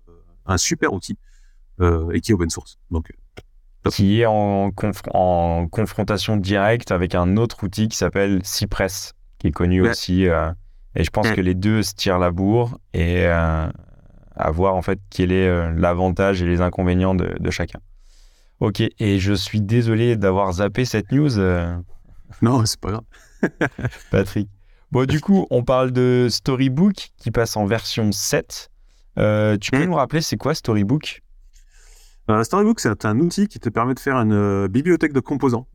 un 0.46 0.58
super 0.58 0.94
outil 0.94 1.18
euh, 1.82 2.10
et 2.12 2.22
qui 2.22 2.32
est 2.32 2.34
open 2.34 2.50
source. 2.50 2.80
Donc 2.92 3.12
qui 3.92 4.22
est 4.22 4.26
en, 4.26 4.72
en, 5.14 5.68
confrontation 5.68 6.38
directe 6.38 6.92
avec 6.92 7.14
un 7.14 7.38
autre 7.38 7.64
outil 7.64 7.88
qui 7.88 7.96
s'appelle 7.96 8.42
Cypress, 8.44 9.14
qui 9.38 9.48
est 9.48 9.52
connu 9.52 9.88
aussi. 9.88 10.24
et 10.24 11.04
je 11.04 11.10
pense 11.12 11.30
que 11.30 11.42
les 11.42 11.54
deux 11.54 11.84
se 11.84 11.94
tirent 11.94 12.18
la 12.18 12.32
bourre 12.32 12.80
et 12.96 13.28
à 13.28 13.72
voir 14.52 14.74
en 14.74 14.82
fait 14.82 14.98
quel 15.12 15.32
est 15.32 15.72
l'avantage 15.76 16.42
et 16.42 16.48
les 16.48 16.62
inconvénients 16.62 17.14
de, 17.14 17.36
de, 17.40 17.52
chacun. 17.52 17.80
Ok, 18.60 18.82
et 18.82 19.20
je 19.20 19.34
suis 19.34 19.62
désolé 19.62 20.16
d'avoir 20.16 20.52
zappé 20.54 20.84
cette 20.84 21.12
news. 21.12 21.38
Non, 22.42 22.66
c'est 22.66 22.80
pas 22.80 22.92
grave. 22.92 23.04
Patrick. 24.12 24.50
Bon, 24.92 25.06
du 25.06 25.20
coup, 25.20 25.46
on 25.50 25.64
parle 25.64 25.92
de 25.92 26.28
Storybook 26.30 27.10
qui 27.18 27.32
passe 27.32 27.58
en 27.58 27.66
version 27.66 28.12
7. 28.12 28.70
Euh, 29.18 29.58
tu 29.58 29.72
peux 29.72 29.84
hmm. 29.84 29.86
nous 29.86 29.96
rappeler, 29.96 30.22
c'est 30.22 30.38
quoi 30.38 30.54
Storybook? 30.54 31.22
Euh, 32.30 32.44
Storybook, 32.44 32.80
c'est 32.80 33.06
un 33.06 33.20
outil 33.20 33.48
qui 33.48 33.60
te 33.60 33.70
permet 33.70 33.94
de 33.94 34.00
faire 34.00 34.18
une 34.18 34.34
euh, 34.34 34.68
bibliothèque 34.68 35.14
de 35.14 35.20
composants. 35.20 35.68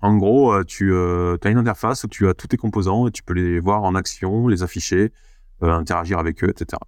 En 0.00 0.16
gros, 0.16 0.62
tu 0.64 0.94
as 0.94 1.48
une 1.48 1.58
interface 1.58 2.04
où 2.04 2.08
tu 2.08 2.28
as 2.28 2.34
tous 2.34 2.46
tes 2.46 2.56
composants 2.56 3.08
et 3.08 3.10
tu 3.10 3.24
peux 3.24 3.34
les 3.34 3.58
voir 3.58 3.82
en 3.82 3.96
action, 3.96 4.46
les 4.46 4.62
afficher, 4.62 5.12
interagir 5.60 6.20
avec 6.20 6.44
eux, 6.44 6.50
etc. 6.50 6.78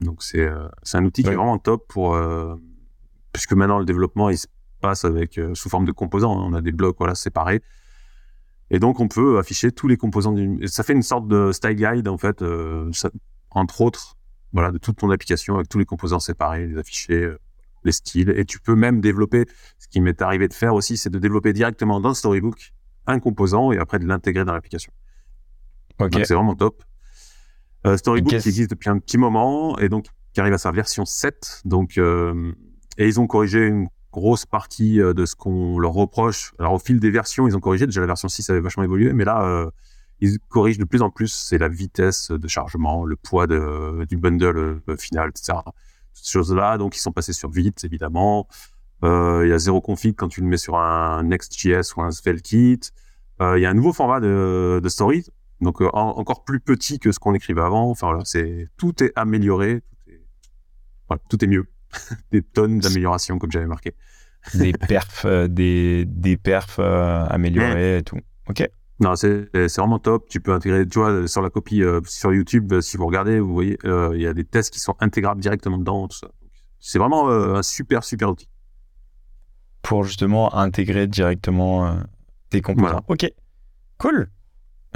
Donc, 0.00 0.24
c'est 0.24 0.48
un 0.94 1.04
outil 1.04 1.22
qui 1.22 1.28
est 1.28 1.36
vraiment 1.36 1.58
top 1.58 1.86
pour... 1.86 2.18
puisque 3.32 3.52
maintenant, 3.52 3.78
le 3.78 3.84
développement, 3.84 4.30
il 4.30 4.38
se 4.38 4.48
passe 4.80 5.04
avec 5.04 5.38
sous 5.54 5.68
forme 5.68 5.84
de 5.84 5.92
composants. 5.92 6.40
Hein. 6.40 6.44
On 6.44 6.54
a 6.54 6.60
des 6.60 6.72
blocs 6.72 6.96
voilà, 6.98 7.14
séparés. 7.14 7.62
Et 8.70 8.78
donc, 8.78 9.00
on 9.00 9.08
peut 9.08 9.38
afficher 9.38 9.70
tous 9.70 9.88
les 9.88 9.96
composants 9.96 10.32
du... 10.32 10.66
Ça 10.66 10.82
fait 10.82 10.92
une 10.92 11.02
sorte 11.02 11.28
de 11.28 11.52
style 11.52 11.74
guide, 11.74 12.08
en 12.08 12.18
fait, 12.18 12.42
euh, 12.42 12.90
entre 13.50 13.80
autres, 13.80 14.16
voilà, 14.52 14.72
de 14.72 14.78
toute 14.78 14.96
ton 14.96 15.10
application 15.10 15.56
avec 15.56 15.68
tous 15.68 15.78
les 15.78 15.84
composants 15.84 16.18
séparés, 16.18 16.66
les 16.66 16.78
afficher, 16.78 17.22
euh, 17.22 17.38
les 17.84 17.92
styles. 17.92 18.30
Et 18.36 18.44
tu 18.44 18.58
peux 18.58 18.74
même 18.74 19.00
développer, 19.00 19.44
ce 19.78 19.86
qui 19.88 20.00
m'est 20.00 20.20
arrivé 20.20 20.48
de 20.48 20.54
faire 20.54 20.74
aussi, 20.74 20.96
c'est 20.96 21.10
de 21.10 21.18
développer 21.18 21.52
directement 21.52 22.00
dans 22.00 22.14
Storybook 22.14 22.72
un 23.06 23.20
composant 23.20 23.70
et 23.70 23.78
après 23.78 24.00
de 24.00 24.06
l'intégrer 24.06 24.44
dans 24.44 24.52
l'application. 24.52 24.92
Ok. 26.00 26.10
Donc, 26.10 26.26
c'est 26.26 26.34
vraiment 26.34 26.56
top. 26.56 26.82
Euh, 27.86 27.96
Storybook 27.96 28.40
qui 28.40 28.48
existe 28.48 28.70
depuis 28.70 28.90
un 28.90 28.98
petit 28.98 29.16
moment 29.16 29.78
et 29.78 29.88
donc 29.88 30.06
qui 30.32 30.40
arrive 30.40 30.54
à 30.54 30.58
sa 30.58 30.72
version 30.72 31.04
7. 31.04 31.62
Donc, 31.64 31.98
et 31.98 33.06
ils 33.06 33.20
ont 33.20 33.26
corrigé 33.28 33.66
une 33.66 33.88
grosse 34.16 34.46
partie 34.46 35.00
euh, 35.00 35.12
de 35.12 35.26
ce 35.26 35.36
qu'on 35.36 35.78
leur 35.78 35.92
reproche. 35.92 36.54
Alors 36.58 36.72
au 36.72 36.78
fil 36.78 36.98
des 36.98 37.10
versions, 37.10 37.46
ils 37.46 37.54
ont 37.54 37.60
corrigé. 37.60 37.86
Déjà 37.86 38.00
la 38.00 38.06
version 38.06 38.28
6 38.28 38.48
avait 38.50 38.60
vachement 38.60 38.82
évolué, 38.82 39.12
mais 39.12 39.24
là, 39.24 39.42
euh, 39.44 39.70
ils 40.20 40.38
corrigent 40.48 40.78
de 40.78 40.84
plus 40.84 41.02
en 41.02 41.10
plus. 41.10 41.28
C'est 41.28 41.58
la 41.58 41.68
vitesse 41.68 42.30
de 42.30 42.48
chargement, 42.48 43.04
le 43.04 43.16
poids 43.16 43.46
du 43.46 44.16
bundle 44.16 44.80
euh, 44.88 44.96
final, 44.96 45.28
etc. 45.28 45.58
choses-là. 46.24 46.78
Donc, 46.78 46.96
ils 46.96 47.00
sont 47.00 47.12
passés 47.12 47.34
sur 47.34 47.50
Vite, 47.50 47.84
évidemment. 47.84 48.48
Il 49.02 49.48
y 49.48 49.52
a 49.52 49.58
zéro 49.58 49.82
config 49.82 50.16
quand 50.16 50.28
tu 50.28 50.40
le 50.40 50.46
mets 50.46 50.56
sur 50.56 50.76
un 50.78 51.22
Next.js 51.22 51.94
ou 51.96 52.02
un 52.02 52.10
SvelteKit. 52.10 52.80
Il 53.40 53.58
y 53.58 53.66
a 53.66 53.70
un 53.70 53.74
nouveau 53.74 53.92
format 53.92 54.20
de, 54.20 54.80
de 54.82 54.88
story, 54.88 55.26
donc 55.60 55.82
encore 55.82 56.44
plus 56.44 56.58
petit 56.60 56.98
que 56.98 57.12
ce 57.12 57.18
qu'on 57.18 57.34
écrivait 57.34 57.60
avant. 57.60 57.90
Enfin 57.90 58.06
voilà, 58.08 58.24
c'est 58.24 58.68
tout 58.78 59.04
est 59.04 59.12
amélioré, 59.14 59.82
tout 61.28 61.44
est 61.44 61.46
mieux. 61.46 61.66
des 62.32 62.42
tonnes 62.42 62.78
d'améliorations 62.78 63.38
comme 63.38 63.50
j'avais 63.50 63.66
marqué. 63.66 63.94
des 64.54 64.72
perfs, 64.72 65.26
des, 65.26 66.04
des 66.06 66.36
perfs 66.36 66.78
améliorés 66.78 67.98
et 67.98 68.02
tout. 68.02 68.18
Ok. 68.48 68.68
Non, 69.00 69.16
c'est 69.16 69.48
vraiment 69.76 69.98
top. 69.98 70.28
Tu 70.28 70.40
peux 70.40 70.52
intégrer, 70.52 70.86
tu 70.86 71.00
vois, 71.00 71.26
sur 71.26 71.42
la 71.42 71.50
copie 71.50 71.82
sur 72.06 72.32
YouTube, 72.32 72.80
si 72.80 72.96
vous 72.96 73.06
regardez, 73.06 73.40
vous 73.40 73.52
voyez, 73.52 73.76
il 73.84 74.20
y 74.20 74.26
a 74.26 74.32
des 74.32 74.44
tests 74.44 74.72
qui 74.72 74.78
sont 74.78 74.94
intégrables 75.00 75.40
directement 75.40 75.78
dedans, 75.78 76.06
tout 76.06 76.16
ça. 76.16 76.28
C'est 76.78 76.98
vraiment 77.00 77.28
un 77.28 77.62
super, 77.62 78.04
super 78.04 78.30
outil 78.30 78.48
pour 79.86 80.02
justement 80.02 80.52
intégrer 80.56 81.06
directement 81.06 81.86
euh, 81.86 81.94
tes 82.50 82.60
composants. 82.60 83.02
Ok, 83.06 83.30
cool. 83.98 84.28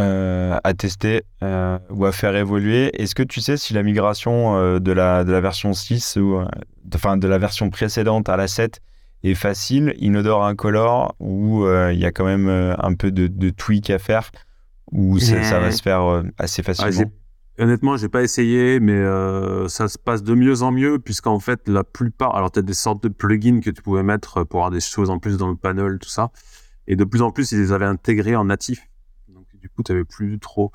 Euh, 0.00 0.58
à 0.64 0.74
tester 0.74 1.22
euh, 1.42 1.78
ou 1.90 2.06
à 2.06 2.12
faire 2.12 2.34
évoluer. 2.34 2.90
Est-ce 3.00 3.14
que 3.14 3.22
tu 3.22 3.40
sais 3.40 3.56
si 3.56 3.74
la 3.74 3.82
migration 3.82 4.78
de, 4.78 4.92
la, 4.92 5.24
de 5.24 5.32
la 5.32 5.40
version 5.40 5.72
6 5.72 6.16
ou 6.16 6.42
enfin 6.94 7.16
de 7.16 7.28
la 7.28 7.38
version 7.38 7.70
précédente 7.70 8.28
à 8.28 8.36
la 8.36 8.48
7 8.48 8.80
est 9.22 9.34
facile, 9.34 9.94
inodore, 9.98 10.44
incolore, 10.44 11.14
ou 11.20 11.66
il 11.66 11.98
y 11.98 12.04
a 12.04 12.12
quand 12.12 12.24
même 12.24 12.48
un 12.48 12.94
peu 12.94 13.10
de, 13.10 13.26
de 13.26 13.50
tweak 13.50 13.90
à 13.90 13.98
faire, 13.98 14.30
ou 14.92 15.18
ça, 15.18 15.60
va 15.60 15.70
se 15.70 15.82
faire 15.82 16.22
assez 16.38 16.62
ah, 16.66 16.72
facilement? 16.72 17.10
Honnêtement, 17.60 17.98
j'ai 17.98 18.08
pas 18.08 18.22
essayé, 18.22 18.80
mais 18.80 18.94
euh, 18.94 19.68
ça 19.68 19.88
se 19.88 19.98
passe 19.98 20.22
de 20.22 20.34
mieux 20.34 20.62
en 20.62 20.72
mieux, 20.72 20.98
puisqu'en 20.98 21.38
fait, 21.40 21.68
la 21.68 21.84
plupart, 21.84 22.34
alors 22.34 22.50
tu 22.50 22.58
as 22.58 22.62
des 22.62 22.72
sortes 22.72 23.02
de 23.02 23.10
plugins 23.10 23.60
que 23.60 23.68
tu 23.68 23.82
pouvais 23.82 24.02
mettre 24.02 24.44
pour 24.44 24.60
avoir 24.60 24.70
des 24.70 24.80
choses 24.80 25.10
en 25.10 25.18
plus 25.18 25.36
dans 25.36 25.48
le 25.48 25.56
panel, 25.56 25.98
tout 26.00 26.08
ça, 26.08 26.30
et 26.86 26.96
de 26.96 27.04
plus 27.04 27.20
en 27.20 27.30
plus, 27.30 27.52
ils 27.52 27.58
les 27.58 27.72
avaient 27.72 27.84
intégrés 27.84 28.34
en 28.34 28.46
natif. 28.46 28.88
Du 29.60 29.68
coup, 29.68 29.82
tu 29.82 29.92
avais 29.92 30.04
plus 30.04 30.38
trop. 30.38 30.72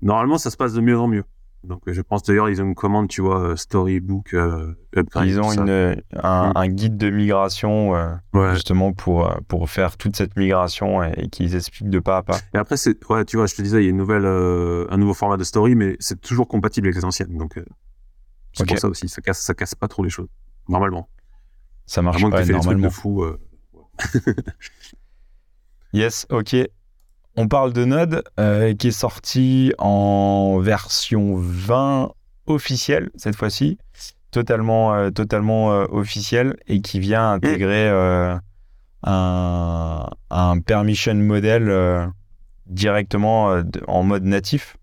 Normalement, 0.00 0.38
ça 0.38 0.50
se 0.50 0.56
passe 0.56 0.72
de 0.72 0.80
mieux 0.80 0.98
en 0.98 1.08
mieux. 1.08 1.24
Donc, 1.64 1.82
je 1.86 2.00
pense 2.00 2.24
d'ailleurs, 2.24 2.48
ils 2.50 2.60
ont 2.60 2.64
une 2.64 2.74
commande, 2.74 3.06
tu 3.08 3.20
vois, 3.20 3.40
euh, 3.40 3.56
Storybook, 3.56 4.34
euh, 4.34 4.74
Ils 4.96 5.40
ont 5.40 5.52
une, 5.52 6.02
un, 6.12 6.48
mm. 6.48 6.52
un, 6.56 6.68
guide 6.68 6.96
de 6.96 7.08
migration, 7.08 7.94
euh, 7.94 8.52
justement, 8.52 8.92
pour, 8.92 9.28
euh, 9.28 9.36
pour 9.46 9.70
faire 9.70 9.96
toute 9.96 10.16
cette 10.16 10.36
migration 10.36 11.04
et, 11.04 11.28
qu'ils 11.28 11.54
expliquent 11.54 11.90
de 11.90 12.00
pas 12.00 12.16
à 12.16 12.22
pas. 12.24 12.38
Et 12.52 12.58
après, 12.58 12.76
c'est, 12.76 12.98
ouais, 13.08 13.24
tu 13.24 13.36
vois, 13.36 13.46
je 13.46 13.54
te 13.54 13.62
disais, 13.62 13.80
il 13.80 13.84
y 13.84 13.86
a 13.86 13.90
une 13.90 13.96
nouvelle, 13.96 14.26
un 14.26 14.96
nouveau 14.96 15.14
format 15.14 15.36
de 15.36 15.44
story, 15.44 15.76
mais 15.76 15.96
c'est 16.00 16.20
toujours 16.20 16.48
compatible 16.48 16.88
avec 16.88 16.96
les 16.96 17.04
anciennes. 17.04 17.36
Donc, 17.38 17.60
c'est 18.54 18.66
pour 18.66 18.78
ça 18.78 18.88
aussi. 18.88 19.08
Ça 19.08 19.22
casse, 19.22 19.40
ça 19.40 19.54
casse 19.54 19.76
pas 19.76 19.86
trop 19.86 20.02
les 20.02 20.10
choses. 20.10 20.28
Normalement. 20.68 21.08
Ça 21.86 22.02
marche 22.02 22.22
pas 22.28 22.44
normalement. 22.44 22.88
De 22.88 22.92
fou, 22.92 23.24
yes, 25.92 26.26
ok. 26.28 26.56
On 27.36 27.48
parle 27.48 27.72
de 27.72 27.84
Node 27.86 28.24
euh, 28.38 28.74
qui 28.74 28.88
est 28.88 28.90
sorti 28.90 29.72
en 29.78 30.58
version 30.60 31.34
20 31.36 32.12
officielle 32.46 33.08
cette 33.16 33.36
fois-ci, 33.36 33.78
totalement, 34.30 34.94
euh, 34.94 35.10
totalement 35.10 35.72
euh, 35.72 35.86
officielle 35.90 36.56
et 36.68 36.82
qui 36.82 37.00
vient 37.00 37.32
intégrer 37.32 37.88
un, 39.02 40.10
un, 40.30 40.60
permission 40.60 41.14
model 41.14 42.12
directement 42.66 43.62
en 43.88 44.02
mode 44.02 44.24
natif. 44.24 44.76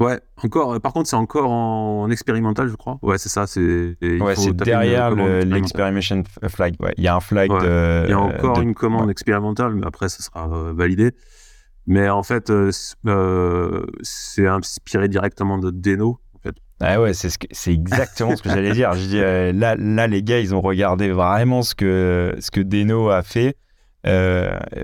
Ouais, 0.00 0.20
encore. 0.42 0.80
Par 0.80 0.92
contre, 0.92 1.08
c'est 1.08 1.16
encore 1.16 1.50
en, 1.50 2.08
expérimental, 2.10 2.68
je 2.68 2.76
crois. 2.76 2.98
Ouais, 3.02 3.18
c'est 3.18 3.28
ça. 3.28 3.46
C'est. 3.46 3.96
Ouais, 4.00 4.34
derrière 4.52 5.10
l'experimentation 5.14 6.22
flag. 6.48 6.74
Ouais, 6.80 6.94
il 6.96 7.04
y 7.04 7.08
a 7.08 7.16
un 7.16 7.20
flag 7.20 7.50
de. 7.50 8.04
Il 8.06 8.10
y 8.10 8.12
a 8.12 8.20
encore 8.20 8.60
une 8.60 8.74
commande 8.74 9.10
expérimentale, 9.10 9.74
mais 9.74 9.86
après, 9.86 10.08
ça 10.08 10.22
sera 10.22 10.48
euh, 10.48 10.72
validé. 10.74 11.12
Mais 11.86 12.08
en 12.08 12.22
fait, 12.22 12.50
euh, 12.50 12.70
euh, 13.06 13.86
c'est 14.02 14.46
inspiré 14.46 15.08
directement 15.08 15.58
de 15.58 15.70
Deno. 15.70 16.20
En 16.34 16.38
fait. 16.38 16.54
Ah 16.80 17.00
ouais, 17.00 17.12
c'est 17.12 17.30
ce 17.30 17.70
exactement 17.70 18.36
ce 18.36 18.42
que 18.42 18.50
j'allais 18.50 18.72
dire. 18.72 18.92
Je 18.92 19.06
dis, 19.06 19.58
là, 19.58 19.74
là, 19.74 20.06
les 20.06 20.22
gars, 20.22 20.38
ils 20.38 20.54
ont 20.54 20.60
regardé 20.60 21.10
vraiment 21.10 21.62
ce 21.62 21.74
que 21.74 22.36
ce 22.38 22.52
que 22.52 22.60
Deno 22.60 23.08
a 23.08 23.22
fait, 23.22 23.56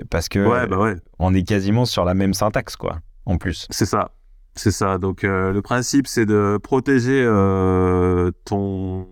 parce 0.09 0.27
que 0.27 0.45
ouais, 0.45 0.67
bah 0.67 0.77
ouais. 0.77 0.95
on 1.19 1.33
est 1.33 1.43
quasiment 1.43 1.85
sur 1.85 2.03
la 2.03 2.15
même 2.15 2.33
syntaxe, 2.33 2.75
quoi. 2.75 2.99
En 3.25 3.37
plus. 3.37 3.65
C'est 3.69 3.85
ça. 3.85 4.11
C'est 4.55 4.71
ça. 4.71 4.97
Donc 4.97 5.23
euh, 5.23 5.51
le 5.51 5.61
principe, 5.61 6.07
c'est 6.07 6.25
de 6.25 6.57
protéger 6.61 7.23
euh, 7.25 8.31
ton, 8.45 9.07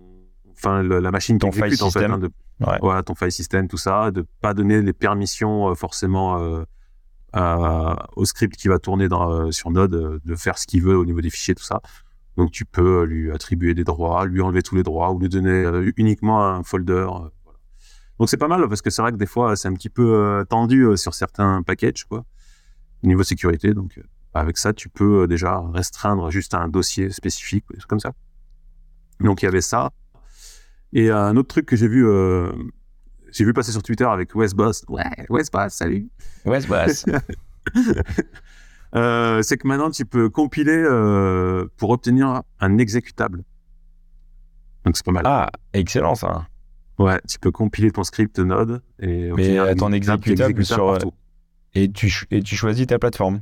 enfin 0.52 0.82
la 0.82 1.10
machine 1.10 1.38
ton 1.38 1.52
file 1.52 1.64
en 1.64 1.68
system. 1.68 1.90
Fait, 1.90 2.10
hein, 2.10 2.18
de, 2.18 2.30
ouais. 2.60 3.02
ton 3.02 3.14
file 3.14 3.30
system, 3.30 3.68
tout 3.68 3.76
ça, 3.76 4.10
de 4.10 4.26
pas 4.40 4.54
donner 4.54 4.80
les 4.80 4.94
permissions 4.94 5.70
euh, 5.70 5.74
forcément 5.74 6.64
au 8.16 8.24
script 8.24 8.56
qui 8.56 8.68
va 8.68 8.78
tourner 8.78 9.08
dans, 9.08 9.50
sur 9.52 9.70
Node, 9.70 10.20
de 10.24 10.34
faire 10.34 10.56
ce 10.56 10.66
qu'il 10.66 10.82
veut 10.82 10.96
au 10.96 11.04
niveau 11.04 11.20
des 11.20 11.30
fichiers, 11.30 11.54
tout 11.54 11.64
ça. 11.64 11.82
Donc 12.36 12.50
tu 12.50 12.64
peux 12.64 13.04
lui 13.04 13.30
attribuer 13.30 13.74
des 13.74 13.84
droits, 13.84 14.24
lui 14.24 14.40
enlever 14.40 14.62
tous 14.62 14.74
les 14.74 14.82
droits 14.82 15.12
ou 15.12 15.18
lui 15.18 15.28
donner 15.28 15.64
uniquement 15.96 16.44
un 16.44 16.62
folder. 16.62 17.06
Voilà. 17.06 17.30
Donc 18.18 18.28
c'est 18.28 18.36
pas 18.36 18.48
mal 18.48 18.66
parce 18.68 18.82
que 18.82 18.90
c'est 18.90 19.02
vrai 19.02 19.12
que 19.12 19.16
des 19.16 19.26
fois 19.26 19.56
c'est 19.56 19.68
un 19.68 19.74
petit 19.74 19.90
peu 19.90 20.44
tendu 20.48 20.96
sur 20.96 21.12
certains 21.12 21.62
packages 21.62 22.04
quoi, 22.04 22.24
au 23.02 23.06
niveau 23.06 23.22
sécurité. 23.24 23.74
Donc 23.74 24.00
avec 24.34 24.58
ça, 24.58 24.72
tu 24.72 24.88
peux 24.88 25.22
euh, 25.22 25.26
déjà 25.26 25.62
restreindre 25.72 26.30
juste 26.30 26.54
à 26.54 26.58
un 26.58 26.68
dossier 26.68 27.10
spécifique, 27.10 27.64
comme 27.88 28.00
ça. 28.00 28.12
Donc 29.20 29.42
il 29.42 29.46
y 29.46 29.48
avait 29.48 29.60
ça. 29.60 29.90
Et 30.92 31.10
un 31.10 31.36
autre 31.36 31.48
truc 31.48 31.66
que 31.66 31.76
j'ai 31.76 31.88
vu, 31.88 32.06
euh, 32.06 32.52
j'ai 33.32 33.44
vu 33.44 33.52
passer 33.52 33.72
sur 33.72 33.82
Twitter 33.82 34.04
avec 34.04 34.34
Westboss. 34.34 34.84
Ouais, 34.88 35.02
Westboss, 35.28 35.74
salut. 35.74 36.08
Westboss. 36.44 37.04
euh, 38.94 39.42
c'est 39.42 39.56
que 39.56 39.66
maintenant 39.66 39.90
tu 39.90 40.06
peux 40.06 40.30
compiler 40.30 40.76
euh, 40.76 41.66
pour 41.76 41.90
obtenir 41.90 42.42
un 42.60 42.78
exécutable. 42.78 43.42
Donc 44.84 44.96
c'est 44.96 45.04
pas 45.04 45.12
mal. 45.12 45.24
Ah, 45.26 45.50
excellent 45.72 46.14
ça. 46.14 46.46
Ouais, 46.98 47.20
tu 47.28 47.40
peux 47.40 47.50
compiler 47.50 47.90
ton 47.90 48.04
script 48.04 48.38
Node 48.38 48.80
et 49.00 49.32
Mais 49.32 49.74
ton 49.74 49.92
exécutable, 49.92 50.64
sur 50.64 50.96
et 51.74 51.90
tu 51.90 52.24
et 52.30 52.40
tu 52.40 52.54
choisis 52.54 52.86
ta 52.86 53.00
plateforme. 53.00 53.40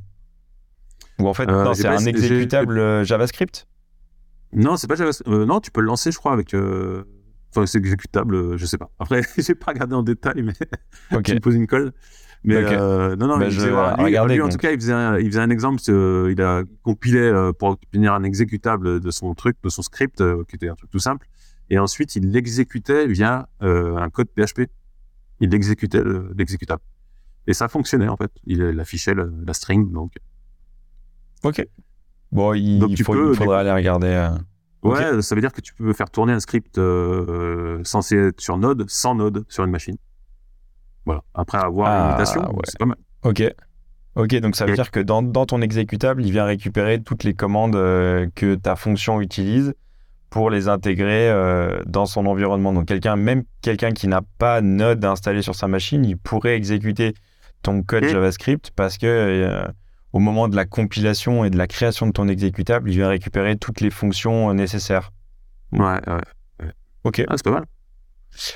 Ou 1.19 1.29
en 1.29 1.35
fait, 1.35 1.49
euh, 1.49 1.73
c'est 1.75 1.89
un 1.89 1.99
exécutable 1.99 2.79
euh, 2.79 3.05
JavaScript? 3.05 3.67
Non, 4.53 4.77
c'est 4.77 4.87
pas 4.87 4.95
JavaScript. 4.95 5.31
Euh, 5.31 5.47
non, 5.47 5.61
tu 5.61 5.71
peux 5.71 5.81
le 5.81 5.87
lancer, 5.87 6.11
je 6.11 6.19
crois, 6.19 6.33
avec. 6.33 6.55
Enfin, 6.55 7.67
c'est 7.67 7.79
exécutable, 7.79 8.57
je 8.57 8.67
sais 8.67 8.79
pas. 8.79 8.91
Après, 8.99 9.23
j'ai 9.39 9.55
pas 9.55 9.73
regardé 9.73 9.95
en 9.95 10.03
détail, 10.03 10.43
mais 10.43 10.53
tu 11.23 11.35
me 11.35 11.41
poses 11.41 11.55
une 11.55 11.67
colle. 11.67 11.93
Mais 12.45 12.61
non, 12.63 13.17
non, 13.17 13.39
bah, 13.39 13.47
il 13.47 13.53
faisait, 13.53 13.71
lui, 13.71 14.41
en 14.41 14.49
tout 14.49 14.59
cas, 14.59 14.73
il 14.73 14.81
faisait 14.81 14.93
un, 14.93 15.19
il 15.19 15.27
faisait 15.27 15.41
un 15.41 15.51
exemple. 15.51 15.81
il 15.87 16.43
a 16.43 16.63
compilé 16.83 17.51
pour 17.59 17.69
obtenir 17.71 18.15
un 18.15 18.25
exécutable 18.25 19.01
de 19.01 19.11
son 19.11 19.35
truc, 19.35 19.57
de 19.63 19.69
son 19.69 19.83
script, 19.83 20.23
qui 20.49 20.57
était 20.57 20.69
un 20.69 20.75
truc 20.75 20.91
tout 20.91 20.99
simple. 20.99 21.29
Et 21.71 21.79
ensuite, 21.79 22.17
il 22.17 22.31
l'exécutait 22.33 23.07
via 23.07 23.49
un 23.61 24.11
code 24.11 24.29
PHP. 24.29 24.63
Il 25.41 25.51
l'exécutait 25.51 26.03
l'exécutable. 26.37 26.83
Et 27.47 27.55
ça 27.55 27.69
fonctionnait 27.69 28.09
en 28.09 28.17
fait. 28.17 28.31
Il 28.45 28.81
affichait 28.81 29.15
la 29.15 29.53
string, 29.53 29.93
donc 29.93 30.15
Ok. 31.45 31.67
Bon, 32.31 32.55
il, 32.55 33.05
faudra 33.05 33.61
aller 33.61 33.73
regarder. 33.73 34.07
Euh, 34.07 34.31
ouais, 34.83 35.23
ça 35.23 35.35
veut 35.35 35.41
dire 35.41 35.53
que 35.53 35.61
tu 35.61 35.75
peux 35.75 35.93
faire 35.93 36.11
tourner 36.11 36.33
un 36.33 36.41
script 36.41 36.79
euh, 36.79 37.81
censé 37.85 38.17
être 38.17 38.41
sur 38.41 38.57
Node 38.57 38.89
sans 38.89 39.15
Node 39.15 39.45
sur 39.49 39.65
une 39.65 39.71
machine. 39.71 39.97
Voilà. 41.05 41.23
Après 41.35 41.59
avoir 41.59 42.19
ah, 42.19 42.25
c'est 42.25 42.79
pas 42.79 42.87
mal. 42.87 42.97
Ok. 43.23 43.43
Ok, 44.15 44.35
donc 44.37 44.57
ça 44.57 44.67
veut 44.67 44.75
dire 44.75 44.91
que 44.91 45.01
dans, 45.01 45.23
ton 45.47 45.63
exécutable, 45.63 46.25
il 46.25 46.33
vient 46.33 46.45
récupérer 46.45 47.03
toutes 47.03 47.25
les 47.25 47.33
commandes 47.33 47.77
euh, 47.77 48.29
que 48.35 48.55
ta 48.55 48.77
fonction 48.77 49.21
utilise 49.23 49.75
pour 50.29 50.51
les 50.51 50.69
intégrer 50.69 51.31
dans 51.85 52.07
son 52.07 52.25
environnement. 52.25 52.73
Donc 52.73 52.87
quelqu'un, 52.87 53.17
même 53.17 53.45
quelqu'un 53.61 53.91
qui 53.91 54.09
n'a 54.09 54.23
pas 54.39 54.63
Node 54.63 55.05
installé 55.05 55.43
sur 55.43 55.55
sa 55.55 55.69
machine, 55.69 56.05
il 56.07 56.17
pourrait 56.17 56.57
exécuter 56.57 57.13
ton 57.63 57.83
code 57.83 58.05
JavaScript 58.05 58.71
parce 58.75 58.97
que 58.97 59.67
au 60.13 60.19
moment 60.19 60.49
de 60.49 60.57
la 60.57 60.65
compilation 60.65 61.45
et 61.45 61.51
de 61.51 61.57
la 61.57 61.67
création 61.67 62.07
de 62.07 62.13
ton 62.13 62.29
exécutable, 62.29 62.91
il 62.91 62.97
vient 62.97 63.09
récupérer 63.09 63.57
toutes 63.57 63.81
les 63.81 63.91
fonctions 63.91 64.51
euh, 64.51 64.55
nécessaires. 64.55 65.13
Ouais, 65.73 66.01
ouais. 66.07 66.71
Ok. 67.05 67.23
Ah, 67.27 67.37
c'est 67.37 67.45
pas 67.45 67.51
mal. 67.51 67.65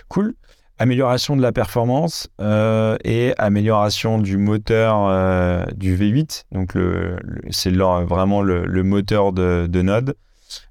Cool. 0.09 0.35
Amélioration 0.79 1.37
de 1.37 1.43
la 1.43 1.53
performance 1.53 2.29
euh, 2.41 2.99
et 3.03 3.33
amélioration 3.39 4.19
du 4.19 4.37
moteur 4.37 5.07
euh, 5.07 5.65
du 5.75 5.97
V8. 5.97 6.45
Donc, 6.53 6.75
le, 6.75 7.19
c'est 7.51 7.75
vraiment 7.75 8.43
le, 8.43 8.83
moteur 8.83 9.33
de, 9.33 9.67
Node, 9.83 10.17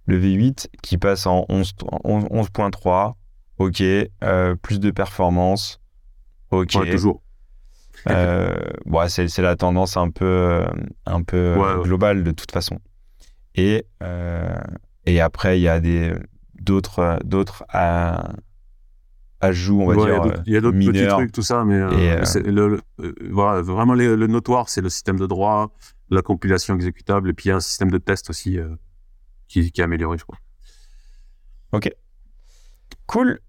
le 0.05 0.19
V8, 0.19 0.67
qui 0.83 0.99
passe 0.99 1.25
en 1.25 1.45
11.3. 1.49 3.13
ok. 3.57 3.83
plus 4.61 4.79
de 4.79 4.91
performance. 4.91 5.81
Ok. 6.51 6.73
toujours. 6.91 7.24
Euh, 8.09 8.55
ouais, 8.85 9.09
c'est 9.09 9.39
la 9.39 9.55
tendance 9.55 9.97
un 9.97 10.09
peu, 10.09 10.25
euh, 10.25 10.65
un 11.05 11.23
peu 11.23 11.55
globale 11.83 12.23
de 12.23 12.31
toute 12.31 12.51
façon. 12.51 12.79
Et, 13.55 13.85
euh, 14.03 14.57
et 15.05 15.21
après, 15.21 15.59
il 15.59 15.63
y 15.63 15.69
a 15.69 15.81
d'autres 16.59 17.17
ajouts, 19.41 19.81
on 19.81 19.87
va 19.87 19.95
dire. 19.95 20.43
Il 20.45 20.53
y 20.53 20.57
a 20.57 20.61
d'autres 20.61 20.77
petits 20.77 21.07
trucs, 21.07 21.31
tout 21.31 21.41
ça, 21.41 21.63
mais 21.63 21.79
le, 22.45 22.81
voilà, 23.29 23.61
vraiment 23.61 23.93
le 23.93 24.27
notoire, 24.27 24.69
c'est 24.69 24.81
le 24.81 24.89
système 24.89 25.17
de 25.17 25.25
droit, 25.25 25.73
la 26.09 26.21
compilation 26.21 26.75
exécutable, 26.75 27.29
et 27.29 27.33
puis 27.33 27.45
il 27.45 27.49
y 27.49 27.51
a 27.51 27.55
un 27.55 27.61
système 27.61 27.91
de 27.91 27.97
test 27.97 28.29
aussi 28.29 28.59
qui, 29.47 29.71
qui 29.71 29.81
est 29.81 29.83
amélioré, 29.83 30.17
je 30.17 30.23
crois. 30.23 30.39
Ok. 31.71 31.89
Cool. 33.07 33.39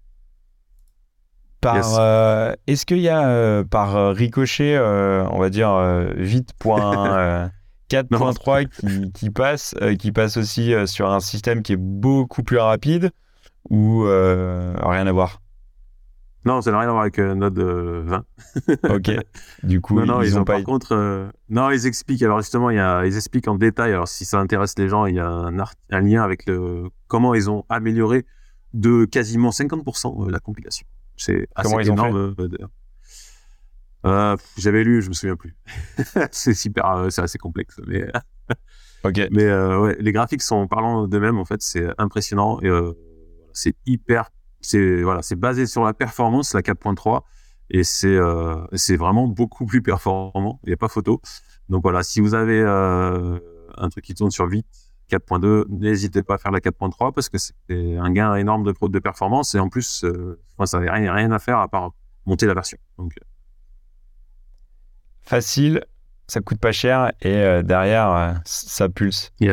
Par, 1.61 1.99
euh, 1.99 2.53
est-ce 2.67 2.85
qu'il 2.85 2.99
y 2.99 3.09
a 3.09 3.27
euh, 3.27 3.63
par 3.63 3.95
euh, 3.95 4.11
ricochet, 4.11 4.79
on 4.79 5.39
va 5.39 5.49
dire 5.49 5.75
vite 6.15 6.53
point 6.59 7.49
4.3 7.89 8.67
qui, 8.67 9.11
qui, 9.11 9.29
passe, 9.29 9.75
qui 9.97 10.11
passe 10.11 10.37
aussi 10.37 10.73
sur 10.85 11.09
un 11.09 11.19
système 11.19 11.63
qui 11.63 11.73
est 11.73 11.79
beaucoup 11.79 12.43
plus 12.43 12.57
rapide 12.57 13.11
ou 13.69 14.03
rien 14.03 15.07
à 15.07 15.11
voir? 15.11 15.41
Non, 16.45 16.61
ça 16.61 16.71
n'a 16.71 16.79
rien 16.79 16.87
à 16.87 16.91
voir 16.91 17.01
avec 17.01 17.17
Node 17.17 17.59
20. 17.59 18.23
ok. 18.89 19.11
Du 19.63 19.81
coup, 19.81 19.99
non, 19.99 20.21
ils, 20.21 20.39
ont, 20.39 20.45
pas. 20.45 20.53
Par 20.53 20.63
contre, 20.63 21.29
non, 21.49 21.71
ils 21.71 21.85
expliquent. 21.87 22.23
Alors 22.23 22.39
justement, 22.39 22.69
il 22.69 22.77
y 22.77 22.79
a, 22.79 23.05
ils 23.05 23.17
expliquent 23.17 23.49
en 23.49 23.55
détail. 23.55 23.91
Alors 23.91 24.07
si 24.07 24.23
ça 24.23 24.39
intéresse 24.39 24.77
les 24.77 24.87
gens, 24.87 25.07
il 25.07 25.15
y 25.15 25.19
a 25.19 25.27
un, 25.27 25.57
un 25.57 26.01
lien 26.01 26.23
avec 26.23 26.45
le 26.45 26.89
comment 27.07 27.33
ils 27.33 27.49
ont 27.49 27.65
amélioré 27.67 28.25
de 28.73 29.05
quasiment 29.05 29.49
50% 29.49 30.29
la 30.29 30.39
compilation. 30.39 30.85
C'est 31.17 31.47
assez 31.55 31.69
Comment 31.69 31.79
énorme. 31.81 32.35
Euh, 32.39 32.47
euh, 34.05 34.37
J'avais 34.57 34.83
lu, 34.83 35.01
je 35.01 35.09
me 35.09 35.13
souviens 35.13 35.35
plus. 35.35 35.55
c'est 36.31 36.53
super, 36.53 36.85
euh, 36.91 37.09
c'est 37.09 37.21
assez 37.21 37.37
complexe, 37.39 37.79
mais. 37.87 38.07
ok. 39.03 39.27
Mais 39.31 39.51
ouais, 39.51 39.97
les 39.99 40.11
graphiques 40.11 40.43
sont 40.43 40.67
parlant 40.67 41.07
d'eux-mêmes 41.07 41.39
en 41.39 41.45
fait, 41.45 41.61
c'est 41.61 41.87
impressionnant 41.97 42.59
et 42.61 42.69
c'est 43.53 43.75
hyper, 43.85 44.29
c'est 44.61 45.01
voilà, 45.01 45.21
c'est 45.23 45.35
basé 45.35 45.65
sur 45.65 45.83
la 45.83 45.93
performance, 45.93 46.53
la 46.53 46.61
4.3 46.61 47.23
et 47.69 47.83
c'est 47.83 48.17
c'est 48.73 48.95
vraiment 48.95 49.27
beaucoup 49.27 49.65
plus 49.65 49.81
performant. 49.81 50.59
Il 50.63 50.67
n'y 50.67 50.73
a 50.73 50.77
pas 50.77 50.87
photo. 50.87 51.21
Donc 51.69 51.81
voilà, 51.81 52.03
si 52.03 52.21
vous 52.21 52.35
avez 52.35 52.61
un 52.63 53.89
truc 53.89 54.05
qui 54.05 54.13
tourne 54.13 54.31
sur 54.31 54.47
vite 54.47 54.86
4.2, 55.09 55.65
n'hésitez 55.69 56.23
pas 56.23 56.35
à 56.35 56.37
faire 56.37 56.51
la 56.51 56.59
4.3 56.59 57.13
parce 57.13 57.29
que 57.29 57.37
c'est 57.37 57.53
un 57.69 58.11
gain 58.11 58.35
énorme 58.35 58.63
de, 58.63 58.73
de 58.87 58.99
performance 58.99 59.55
et 59.55 59.59
en 59.59 59.69
plus, 59.69 60.03
euh, 60.03 60.39
ça 60.65 60.79
n'avait 60.79 60.91
rien, 60.91 61.13
rien, 61.13 61.31
à 61.31 61.39
faire 61.39 61.59
à 61.59 61.67
part 61.67 61.91
monter 62.25 62.45
la 62.45 62.53
version. 62.53 62.77
Donc, 62.97 63.13
euh. 63.17 63.25
Facile, 65.21 65.83
ça 66.27 66.41
coûte 66.41 66.59
pas 66.59 66.71
cher 66.71 67.11
et 67.21 67.35
euh, 67.35 67.63
derrière, 67.63 68.41
ça 68.45 68.89
pulse. 68.89 69.31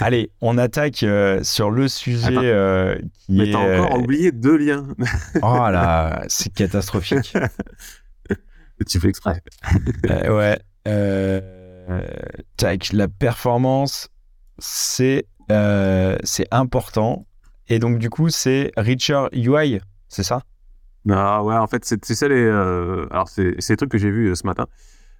Allez, 0.00 0.30
on 0.40 0.58
attaque 0.58 1.04
sur 1.42 1.70
le 1.70 1.88
sujet 1.88 3.08
qui 3.18 3.32
Mais 3.32 3.50
t'as 3.50 3.58
encore 3.58 3.98
oublié 3.98 4.30
deux 4.30 4.56
liens. 4.56 4.86
oh 5.42 5.68
là, 5.70 6.22
c'est 6.28 6.52
catastrophique. 6.52 7.36
tu 8.86 9.00
fais 9.00 9.08
exprès. 9.08 9.42
ouais. 10.04 10.58
Euh 11.88 12.00
euh, 12.62 12.76
la 12.92 13.08
performance, 13.08 14.08
c'est 14.58 15.26
euh, 15.50 16.16
c'est 16.22 16.46
important. 16.50 17.26
Et 17.68 17.78
donc, 17.78 17.98
du 17.98 18.10
coup, 18.10 18.28
c'est 18.28 18.72
Richer 18.76 19.26
UI, 19.32 19.80
c'est 20.08 20.22
ça? 20.22 20.42
Ah 21.10 21.42
ouais, 21.42 21.56
en 21.56 21.66
fait, 21.66 21.84
c'est 21.84 22.04
ça 22.04 22.28
les. 22.28 22.34
Euh, 22.34 23.06
alors, 23.10 23.28
c'est 23.28 23.56
les 23.68 23.76
trucs 23.76 23.90
que 23.90 23.98
j'ai 23.98 24.10
vus 24.10 24.34
ce 24.36 24.46
matin. 24.46 24.66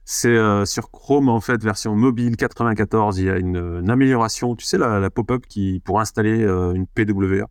C'est 0.05 0.37
sur 0.67 0.91
Chrome, 0.91 1.29
en 1.29 1.41
fait, 1.41 1.63
version 1.63 1.95
mobile 1.95 2.37
94, 2.37 3.19
il 3.19 3.27
y 3.27 3.31
a 3.31 3.37
une, 3.39 3.89
amélioration. 3.89 4.57
Tu 4.57 4.65
sais, 4.65 4.77
la, 4.79 5.11
pop-up 5.11 5.47
qui 5.49 5.81
pour 5.85 6.01
installer 6.01 6.43
une 6.43 6.87
PWA. 6.87 7.47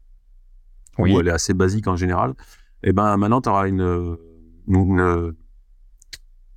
Oui. 0.97 1.13
Où 1.13 1.19
elle 1.21 1.29
est 1.29 1.31
assez 1.31 1.53
basique 1.53 1.87
en 1.87 1.95
général. 1.95 2.31
Et 2.83 2.89
eh 2.89 2.93
ben 2.93 3.15
maintenant, 3.15 3.41
tu 3.41 3.47
auras 3.47 3.67
une, 3.67 4.17
une, 4.67 5.33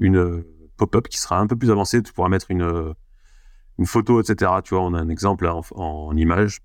une 0.00 0.44
pop-up 0.76 1.08
qui 1.08 1.18
sera 1.18 1.38
un 1.38 1.46
peu 1.46 1.56
plus 1.56 1.70
avancé. 1.70 2.02
Tu 2.02 2.12
pourras 2.12 2.28
mettre 2.28 2.50
une, 2.50 2.62
euh, 2.62 2.92
une 3.78 3.86
photo, 3.86 4.20
etc. 4.20 4.52
Tu 4.64 4.74
vois, 4.74 4.84
on 4.84 4.94
a 4.94 5.00
un 5.00 5.08
exemple 5.08 5.46
en, 5.46 6.16
image. 6.16 6.60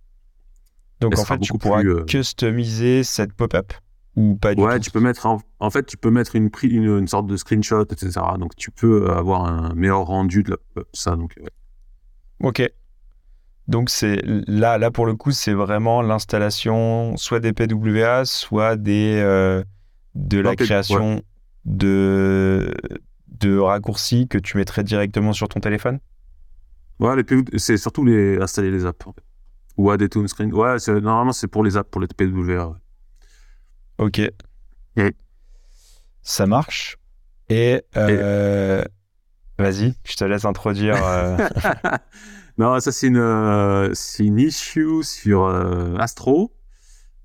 Donc 1.00 1.18
en 1.18 1.26
fait, 1.26 1.40
tu 1.40 1.54
pourras 1.58 1.84
euh, 1.84 2.04
customiser 2.04 3.04
cette 3.04 3.34
pop-up 3.34 3.74
ou 4.16 4.36
pas 4.36 4.54
du 4.54 4.62
ouais, 4.62 4.80
tu 4.80 4.92
peux 4.92 5.00
mettre 5.00 5.26
en, 5.26 5.70
fait, 5.70 5.86
tu 5.86 5.96
peux 5.96 6.12
mettre 6.12 6.36
une, 6.36 6.50
une, 6.64 6.98
une, 6.98 7.08
sorte 7.08 7.28
de 7.28 7.38
screenshot, 7.38 7.84
etc. 7.84 8.12
Donc 8.38 8.56
tu 8.56 8.72
peux 8.72 9.10
avoir 9.12 9.46
un 9.46 9.74
meilleur 9.76 10.06
rendu 10.06 10.44
de 10.44 10.58
ça. 10.94 11.16
Donc 11.16 11.36
ok. 12.42 12.70
Donc 13.70 13.92
c'est 13.92 14.20
là, 14.26 14.80
là 14.80 14.90
pour 14.90 15.06
le 15.06 15.16
coup, 15.16 15.32
c'est 15.32 15.54
vraiment 15.54 16.02
l'installation 16.02 17.16
soit 17.18 17.40
des 17.40 17.54
PWA, 17.54 18.26
soit 18.26 18.76
des 18.76 19.22
euh, 19.24 19.64
de 20.16 20.40
la 20.40 20.56
création 20.56 21.22
de 21.66 22.74
de 23.32 23.58
raccourcis 23.58 24.28
que 24.28 24.38
tu 24.38 24.58
mettrais 24.58 24.84
directement 24.84 25.34
sur 25.34 25.48
ton 25.48 25.60
téléphone? 25.60 26.00
Ouais, 27.00 27.16
c'est 27.58 27.78
surtout 27.78 28.04
les 28.04 28.38
installer 28.38 28.72
les 28.72 28.86
apps. 28.86 29.06
Ou 29.78 29.92
à 29.92 29.98
des 29.98 30.10
toon 30.10 30.28
screen. 30.28 30.54
Ouais, 30.54 30.76
normalement 30.88 31.32
c'est 31.32 31.48
pour 31.48 31.64
les 31.64 31.78
apps, 31.78 31.90
pour 31.90 32.02
les 32.02 32.08
PWA. 32.08 32.78
Ok. 33.98 34.22
Ça 36.22 36.46
marche. 36.46 36.98
Et, 37.50 37.82
euh, 37.98 38.84
vas-y, 39.58 39.96
je 40.04 40.16
te 40.16 40.24
laisse 40.24 40.46
introduire. 40.46 40.96
Euh. 41.04 41.38
non, 42.58 42.80
ça 42.80 42.92
c'est 42.92 43.08
une, 43.08 43.18
euh, 43.18 43.94
une 44.20 44.40
issue 44.40 45.04
sur 45.04 45.48
Astro, 46.00 46.54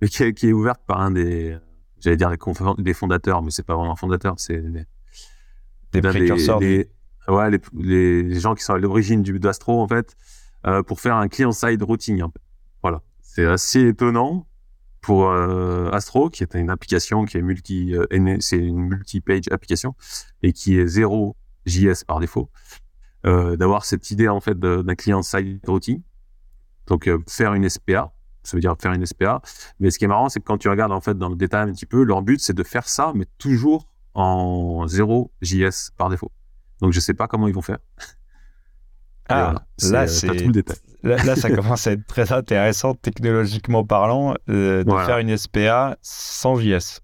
mais 0.01 0.09
qui, 0.09 0.23
est 0.23 0.53
ouverte 0.53 0.81
par 0.87 1.01
un 1.01 1.11
des, 1.11 1.59
j'allais 2.01 2.17
dire 2.17 2.31
des 2.79 2.95
fondateurs, 2.95 3.43
mais 3.43 3.51
c'est 3.51 3.67
pas 3.67 3.75
vraiment 3.75 3.93
un 3.93 3.97
fondateur, 3.97 4.35
c'est 4.39 4.63
des 6.01 6.09
précurseurs. 6.09 6.61
Les, 6.61 6.91
ouais, 7.29 7.51
les, 7.51 8.23
les, 8.23 8.41
gens 8.41 8.55
qui 8.55 8.65
sont 8.65 8.75
à 8.75 8.79
l'origine 8.79 9.23
du 9.23 9.39
d'Astro, 9.39 9.81
en 9.81 9.89
fait, 9.89 10.17
euh, 10.67 10.83
pour 10.83 11.01
faire 11.01 11.17
un 11.17 11.29
client-side 11.29 11.83
routing. 11.83 12.23
En 12.23 12.31
fait. 12.31 12.41
Voilà. 12.83 13.03
C'est 13.23 13.47
assez 13.47 13.89
étonnant 13.89 14.47
pour 15.01 15.29
euh, 15.29 15.91
Astro, 15.91 16.31
qui 16.31 16.43
est 16.43 16.55
une 16.55 16.71
application 16.71 17.25
qui 17.25 17.37
est 17.37 17.43
multi, 17.43 17.95
euh, 17.95 18.37
c'est 18.41 18.59
une 18.59 18.81
multi-page 18.81 19.45
application 19.51 19.95
et 20.43 20.53
qui 20.53 20.79
est 20.79 20.87
zéro 20.87 21.37
JS 21.67 22.05
par 22.07 22.21
défaut, 22.21 22.51
d'avoir 23.23 23.85
cette 23.85 24.11
idée 24.11 24.29
en 24.29 24.41
fait 24.41 24.59
d'un 24.59 24.95
client-side 24.95 25.61
routing. 25.67 26.03
Donc 26.87 27.11
faire 27.29 27.55
une 27.55 27.69
SPA, 27.69 28.13
ça 28.43 28.57
veut 28.57 28.61
dire 28.61 28.75
faire 28.81 28.93
une 28.93 29.05
SPA. 29.05 29.43
Mais 29.81 29.91
ce 29.91 29.99
qui 29.99 30.05
est 30.05 30.09
marrant, 30.09 30.29
c'est 30.29 30.41
que 30.41 30.45
quand 30.45 30.59
tu 30.59 30.69
regardes 30.69 30.93
en 30.93 31.01
fait 31.01 31.17
dans 31.17 31.31
le 31.31 31.37
détail 31.37 31.69
un 31.69 31.73
petit 31.73 31.87
peu, 31.87 32.03
leur 32.03 32.23
but 32.23 32.41
c'est 32.41 32.55
de 32.55 32.63
faire 32.63 32.89
ça, 32.89 33.13
mais 33.15 33.27
toujours 33.39 33.89
en 34.15 34.87
0 34.87 35.31
JS 35.43 35.91
par 35.97 36.09
défaut. 36.09 36.31
Donc 36.81 36.93
je 36.93 37.01
sais 37.01 37.15
pas 37.15 37.29
comment 37.29 37.49
ils 37.49 37.55
vont 37.55 37.63
faire. 37.63 37.79
Ah, 39.29 39.55
là, 39.83 40.07
détail. 40.53 40.77
Là, 41.03 41.37
ça 41.37 41.51
commence 41.51 41.87
à 41.87 41.93
être 41.93 42.07
très 42.07 42.33
intéressant 42.33 42.95
technologiquement 42.95 43.85
parlant 43.85 44.35
euh, 44.49 44.85
de 44.85 44.97
faire 45.05 45.19
une 45.19 45.37
SPA 45.37 45.97
sans 46.03 46.57
JS. 46.57 47.01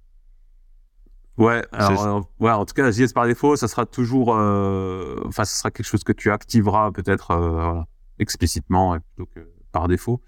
Ouais, 1.38 1.62
alors, 1.72 2.06
euh, 2.06 2.20
ouais, 2.40 2.50
en 2.50 2.66
tout 2.66 2.74
cas, 2.74 2.90
JS 2.90 3.12
par 3.14 3.26
défaut, 3.26 3.56
ça 3.56 3.68
sera 3.68 3.86
toujours, 3.86 4.34
euh, 4.34 5.18
enfin, 5.26 5.46
ce 5.46 5.56
sera 5.56 5.70
quelque 5.70 5.86
chose 5.86 6.04
que 6.04 6.12
tu 6.12 6.30
activeras 6.30 6.90
peut-être 6.92 7.86
explicitement 8.18 8.98
plutôt 8.98 9.30
que 9.34 9.40
par 9.72 9.88
défaut. 9.88 10.20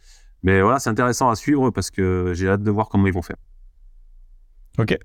Mais 0.42 0.62
voilà, 0.62 0.79
c'est 0.79 0.90
intéressant 0.90 1.29
à 1.29 1.37
suivre 1.37 1.71
parce 1.71 1.90
que 1.90 2.33
j'ai 2.35 2.49
hâte 2.49 2.62
de 2.62 2.71
voir 2.71 2.88
comment 2.88 3.07
ils 3.07 3.12
vont 3.12 3.23
faire. 3.23 3.37
Ok. 4.79 4.97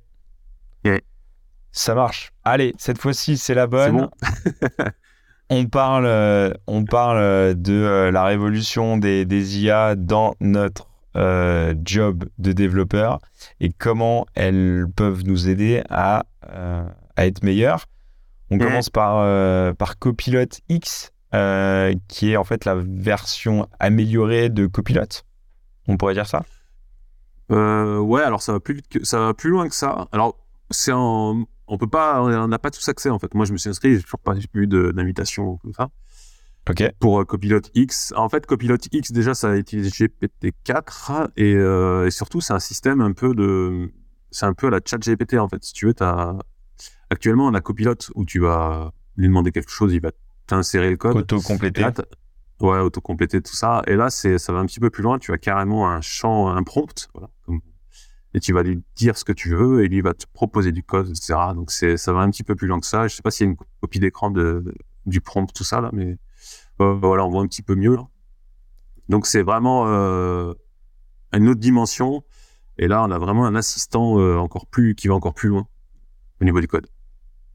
Ça 1.78 1.94
marche. 1.94 2.34
Allez, 2.44 2.74
cette 2.80 2.98
fois-ci, 2.98 3.38
c'est 3.38 3.54
la 3.54 3.68
bonne. 3.68 4.10
on 5.52 5.68
parle, 5.68 6.08
euh, 6.08 6.52
on 6.66 6.86
parle 6.86 7.20
euh, 7.20 7.54
de 7.54 7.74
euh, 7.74 8.12
la 8.12 8.24
révolution 8.24 8.98
des, 8.98 9.26
des 9.26 9.60
IA 9.60 9.96
dans 9.96 10.34
notre 10.40 10.88
job 11.84 12.26
de 12.38 12.52
développeur 12.52 13.20
et 13.60 13.72
comment 13.72 14.28
elles 14.36 14.86
peuvent 14.96 15.24
nous 15.24 15.50
aider 15.50 15.82
à, 15.90 16.26
à 16.44 17.26
être 17.26 17.44
meilleurs. 17.44 17.86
On 18.52 18.60
commence 18.60 18.92
par, 18.92 19.26
par 19.78 19.98
Copilot 19.98 20.46
X, 20.70 21.12
qui 22.08 22.32
est 22.32 22.38
en 22.38 22.44
fait 22.44 22.66
la 22.66 22.76
version 22.76 23.68
améliorée 23.80 24.50
de 24.50 24.68
Copilot. 24.68 25.24
On 25.88 25.98
pourrait 25.98 26.14
dire 26.14 26.28
ça? 26.28 26.44
Ouais, 27.50 28.22
alors 28.22 28.44
ça 28.44 28.52
va 28.52 28.60
plus 28.60 28.76
vite 28.76 28.88
que, 28.88 29.04
ça 29.04 29.18
va 29.18 29.34
plus 29.34 29.50
loin 29.50 29.68
que 29.68 29.76
ça. 29.76 30.08
Alors 30.12 30.38
c'est 30.70 30.92
en 30.94 31.48
on 31.68 31.78
peut 31.78 31.88
pas, 31.88 32.22
on 32.22 32.48
n'a 32.48 32.60
pas 32.60 32.72
tous 32.72 32.88
accès 32.90 33.10
en 33.10 33.20
fait. 33.20 33.34
Moi, 33.34 33.46
je 33.46 33.54
me 33.54 33.58
suis 33.58 33.70
inscrit, 33.70 33.96
j'ai 33.96 34.04
toujours 34.04 34.20
pas 34.20 34.36
eu 34.54 34.68
d'invitation 34.68 35.58
comme 35.58 35.74
ça. 35.74 35.90
Ok. 36.70 36.84
Pour 37.00 37.22
euh, 37.22 37.26
Copilot 37.26 37.62
X. 37.76 38.14
En 38.16 38.30
fait, 38.30 38.46
Copilot 38.46 38.78
X, 38.92 39.12
déjà, 39.12 39.34
ça 39.34 39.52
a 39.52 39.56
utilisé 39.56 39.90
GPT-4 39.90 41.30
et, 41.38 41.56
euh, 41.56 42.08
et, 42.08 42.12
surtout, 42.12 42.42
c'est 42.42 42.54
un 42.54 42.60
système 42.60 43.02
un 43.02 43.14
peu 43.14 43.34
de, 43.34 43.92
c'est 44.32 44.46
un 44.46 44.54
peu 44.54 44.68
à 44.68 44.70
la 44.72 44.80
chat 44.84 44.98
GPT 44.98 45.36
en 45.36 45.48
fait. 45.48 45.64
Si 45.64 45.74
tu 45.74 45.86
veux, 45.86 45.96
as... 46.02 46.38
actuellement, 47.10 47.48
on 47.48 47.54
a 47.54 47.62
Copilot 47.62 47.96
où 48.16 48.26
tu 48.26 48.40
vas 48.40 48.92
lui 49.16 49.28
demander 49.28 49.52
quelque 49.52 49.72
chose, 49.72 49.94
il 49.94 50.02
va 50.02 50.12
t'insérer 50.46 50.90
le 50.90 50.98
code. 50.98 51.16
Auto-compléter. 51.18 51.86
Ouais, 52.60 52.80
auto-compléter 52.80 53.42
tout 53.42 53.56
ça. 53.56 53.84
Et 53.88 53.96
là, 53.96 54.10
c'est, 54.10 54.38
ça 54.38 54.52
va 54.52 54.60
un 54.60 54.66
petit 54.66 54.80
peu 54.80 54.90
plus 54.90 55.04
loin. 55.04 55.20
Tu 55.20 55.32
as 55.32 55.38
carrément 55.38 55.90
un 55.90 56.02
champ, 56.02 56.50
un 56.50 56.64
prompt, 56.64 57.08
voilà, 57.14 57.30
et 58.38 58.40
tu 58.40 58.54
vas 58.54 58.64
lui 58.64 58.82
dire 58.96 59.18
ce 59.18 59.26
que 59.26 59.34
tu 59.34 59.56
veux 59.56 59.84
et 59.84 59.88
lui 59.88 60.02
va 60.02 60.14
te 60.14 60.26
proposer 60.32 60.72
du 60.72 60.84
code, 60.84 61.10
etc. 61.10 61.34
Donc 61.56 61.72
c'est, 61.72 61.98
ça 61.98 62.14
va 62.14 62.20
un 62.20 62.30
petit 62.30 62.44
peu 62.44 62.56
plus 62.56 62.68
loin 62.68 62.80
que 62.80 62.86
ça. 62.86 63.08
Je 63.08 63.16
sais 63.16 63.22
pas 63.24 63.32
s'il 63.32 63.48
y 63.48 63.50
a 63.50 63.52
une 63.52 63.58
copie 63.82 64.00
d'écran 64.00 64.30
de, 64.30 64.64
du 65.06 65.22
prompt, 65.22 65.52
tout 65.52 65.64
ça 65.64 65.82
là, 65.82 65.90
mais 65.92 66.18
euh, 66.82 66.94
voilà, 67.02 67.26
on 67.26 67.30
voit 67.30 67.42
un 67.42 67.48
petit 67.48 67.64
peu 67.64 67.76
mieux. 67.76 67.96
Là. 67.96 68.08
Donc 69.10 69.26
c'est 69.26 69.42
vraiment 69.42 69.88
euh, 69.88 70.54
une 71.34 71.50
autre 71.50 71.60
dimension. 71.60 72.24
Et 72.78 72.88
là, 72.88 73.04
on 73.04 73.10
a 73.10 73.18
vraiment 73.18 73.46
un 73.46 73.56
assistant 73.56 74.20
euh, 74.20 74.38
encore 74.38 74.68
plus 74.68 74.94
qui 74.94 75.08
va 75.08 75.16
encore 75.16 75.34
plus 75.34 75.50
loin 75.50 75.68
au 76.40 76.46
niveau 76.46 76.62
du 76.62 76.68
code. 76.68 76.88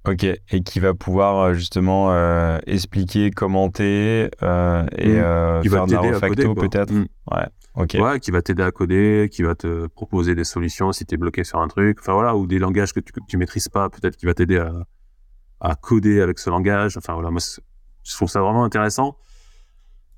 Ok, 0.04 0.24
et 0.24 0.62
qui 0.64 0.80
va 0.80 0.94
pouvoir 0.94 1.54
justement 1.54 2.10
euh, 2.10 2.58
expliquer, 2.66 3.30
commenter 3.30 4.30
euh, 4.42 4.84
et 4.98 5.12
mmh. 5.12 5.16
euh, 5.16 5.62
faire 5.62 5.86
de 5.86 5.92
la 5.92 6.00
refacto 6.00 6.54
peut-être. 6.54 6.92
Mmh. 6.92 7.06
Ouais. 7.30 7.46
Ok. 7.74 7.96
Ouais, 8.00 8.20
qui 8.20 8.30
va 8.30 8.42
t'aider 8.42 8.62
à 8.62 8.70
coder, 8.70 9.28
qui 9.32 9.42
va 9.42 9.54
te 9.54 9.86
proposer 9.86 10.34
des 10.34 10.44
solutions 10.44 10.92
si 10.92 11.06
tu 11.06 11.14
es 11.14 11.16
bloqué 11.16 11.44
sur 11.44 11.60
un 11.60 11.68
truc, 11.68 11.98
enfin 12.00 12.12
voilà, 12.14 12.36
ou 12.36 12.46
des 12.46 12.58
langages 12.58 12.92
que 12.92 13.00
tu, 13.00 13.12
que 13.12 13.20
tu 13.28 13.36
maîtrises 13.36 13.68
pas, 13.68 13.88
peut-être 13.88 14.16
qui 14.16 14.26
va 14.26 14.34
t'aider 14.34 14.58
à, 14.58 14.72
à 15.60 15.74
coder 15.76 16.20
avec 16.20 16.38
ce 16.38 16.50
langage. 16.50 16.96
Enfin 16.96 17.14
voilà, 17.14 17.30
moi 17.30 17.40
je 18.02 18.14
trouve 18.14 18.28
ça 18.28 18.40
vraiment 18.40 18.64
intéressant. 18.64 19.16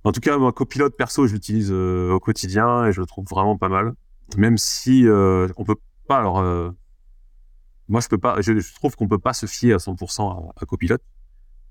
En 0.04 0.12
tout 0.12 0.20
cas, 0.20 0.36
moi, 0.36 0.52
copilote 0.52 0.96
perso, 0.96 1.26
je 1.26 1.32
l'utilise 1.32 1.70
euh, 1.72 2.12
au 2.12 2.20
quotidien 2.20 2.86
et 2.86 2.92
je 2.92 3.00
le 3.00 3.06
trouve 3.06 3.24
vraiment 3.30 3.56
pas 3.56 3.70
mal. 3.70 3.94
Même 4.36 4.58
si 4.58 5.06
euh, 5.06 5.48
on 5.56 5.64
peut 5.64 5.76
pas, 6.08 6.18
alors 6.18 6.40
euh, 6.40 6.70
moi 7.88 8.00
je 8.00 8.08
peux 8.08 8.18
pas, 8.18 8.40
je, 8.40 8.74
trouve 8.74 8.96
qu'on 8.96 9.08
peut 9.08 9.18
pas 9.18 9.32
se 9.32 9.46
fier 9.46 9.74
à 9.74 9.76
100% 9.78 10.30
à, 10.30 10.52
à 10.62 10.66
copilote. 10.66 11.02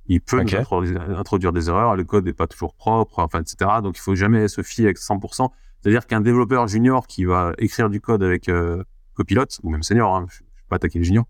Il 0.08 0.20
peut 0.20 0.40
introduire, 0.40 1.54
des 1.54 1.70
erreurs, 1.70 1.96
le 1.96 2.04
code 2.04 2.26
n'est 2.26 2.34
pas 2.34 2.48
toujours 2.48 2.74
propre, 2.74 3.20
enfin 3.20 3.40
etc. 3.40 3.72
Donc 3.82 3.98
il 3.98 4.02
faut 4.02 4.16
jamais 4.16 4.48
se 4.50 4.62
fier 4.62 4.90
à 4.90 4.92
100%. 4.92 5.50
C'est-à-dire 5.82 6.08
qu'un 6.08 6.20
développeur 6.22 6.68
junior 6.68 7.08
qui 7.08 7.24
va 7.24 7.54
écrire 7.58 7.90
du 7.90 8.02
code 8.02 8.22
avec 8.22 8.52
copilote 9.14 9.60
ou 9.64 9.70
même 9.70 9.84
senior, 9.84 10.16
hein, 10.16 10.26
je, 10.30 10.40
je 10.40 10.42
vais 10.44 10.68
pas 10.68 10.76
attaquer 10.76 11.00
les 11.00 11.06
juniors, 11.06 11.26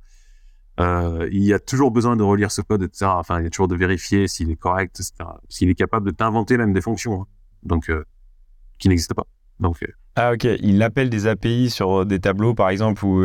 euh, 0.80 1.30
il 1.32 1.44
y 1.44 1.54
a 1.54 1.60
toujours 1.60 1.92
besoin 1.92 2.16
de 2.16 2.24
relire 2.24 2.52
ce 2.52 2.62
code, 2.62 2.82
etc. 2.84 3.06
Enfin, 3.06 3.40
il 3.40 3.44
y 3.44 3.48
a 3.48 3.50
toujours 3.50 3.68
de 3.68 3.76
vérifier 3.76 4.28
s'il 4.28 4.50
est 4.50 4.56
correct, 4.56 5.00
etc. 5.00 5.30
S'il 5.50 5.70
est 5.70 5.76
capable 5.76 6.06
de 6.06 6.12
t'inventer 6.12 6.58
même 6.58 6.74
des 6.74 6.82
fonctions, 6.82 7.22
hein. 7.22 7.28
donc 7.64 7.90
euh, 7.90 8.04
qui 8.80 8.90
n'existent 8.90 9.16
pas. 9.16 9.28
Donc, 9.60 9.78
euh, 9.84 9.88
ah 10.16 10.34
ok, 10.34 10.44
il 10.62 10.82
appelle 10.84 11.10
des 11.10 11.26
API 11.26 11.70
sur 11.70 12.06
des 12.06 12.20
tableaux 12.20 12.54
par 12.54 12.70
exemple 12.70 13.04
ou 13.04 13.24